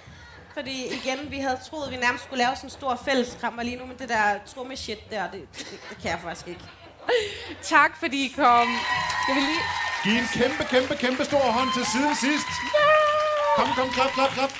Fordi 0.55 0.87
igen, 0.87 1.31
vi 1.31 1.39
havde 1.39 1.59
troet, 1.71 1.87
at 1.87 1.93
vi 1.93 1.97
nærmest 1.97 2.25
skulle 2.25 2.45
lave 2.45 2.57
sådan 2.57 2.67
en 2.67 2.71
stor 2.71 3.01
fælleskram, 3.05 3.59
og 3.59 3.65
lige 3.65 3.77
nu 3.77 3.87
med 3.87 3.97
det 3.97 4.09
der 4.09 4.39
tromme-shit 4.55 5.11
der, 5.11 5.31
det, 5.31 5.49
det, 5.59 5.67
det 5.89 5.99
kan 6.03 6.11
jeg 6.11 6.19
faktisk 6.23 6.49
ikke. 6.49 6.61
Tak, 7.63 7.97
fordi 7.99 8.25
I 8.27 8.33
kom. 8.37 8.69
Jeg 9.29 9.35
vil 9.37 9.43
lige... 9.43 9.61
Giv 10.05 10.13
en 10.13 10.29
kæmpe, 10.35 10.65
kæmpe, 10.65 10.97
kæmpe 10.97 11.25
stor 11.25 11.39
hånd 11.39 11.69
til 11.75 11.87
siden 11.87 12.17
sidst. 12.17 12.47
Kom, 13.57 13.69
kom, 13.77 13.91
klap, 13.91 14.11
klap, 14.11 14.31
klap. 14.31 14.51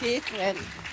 Fedt, 0.00 0.38
mand. 0.38 0.85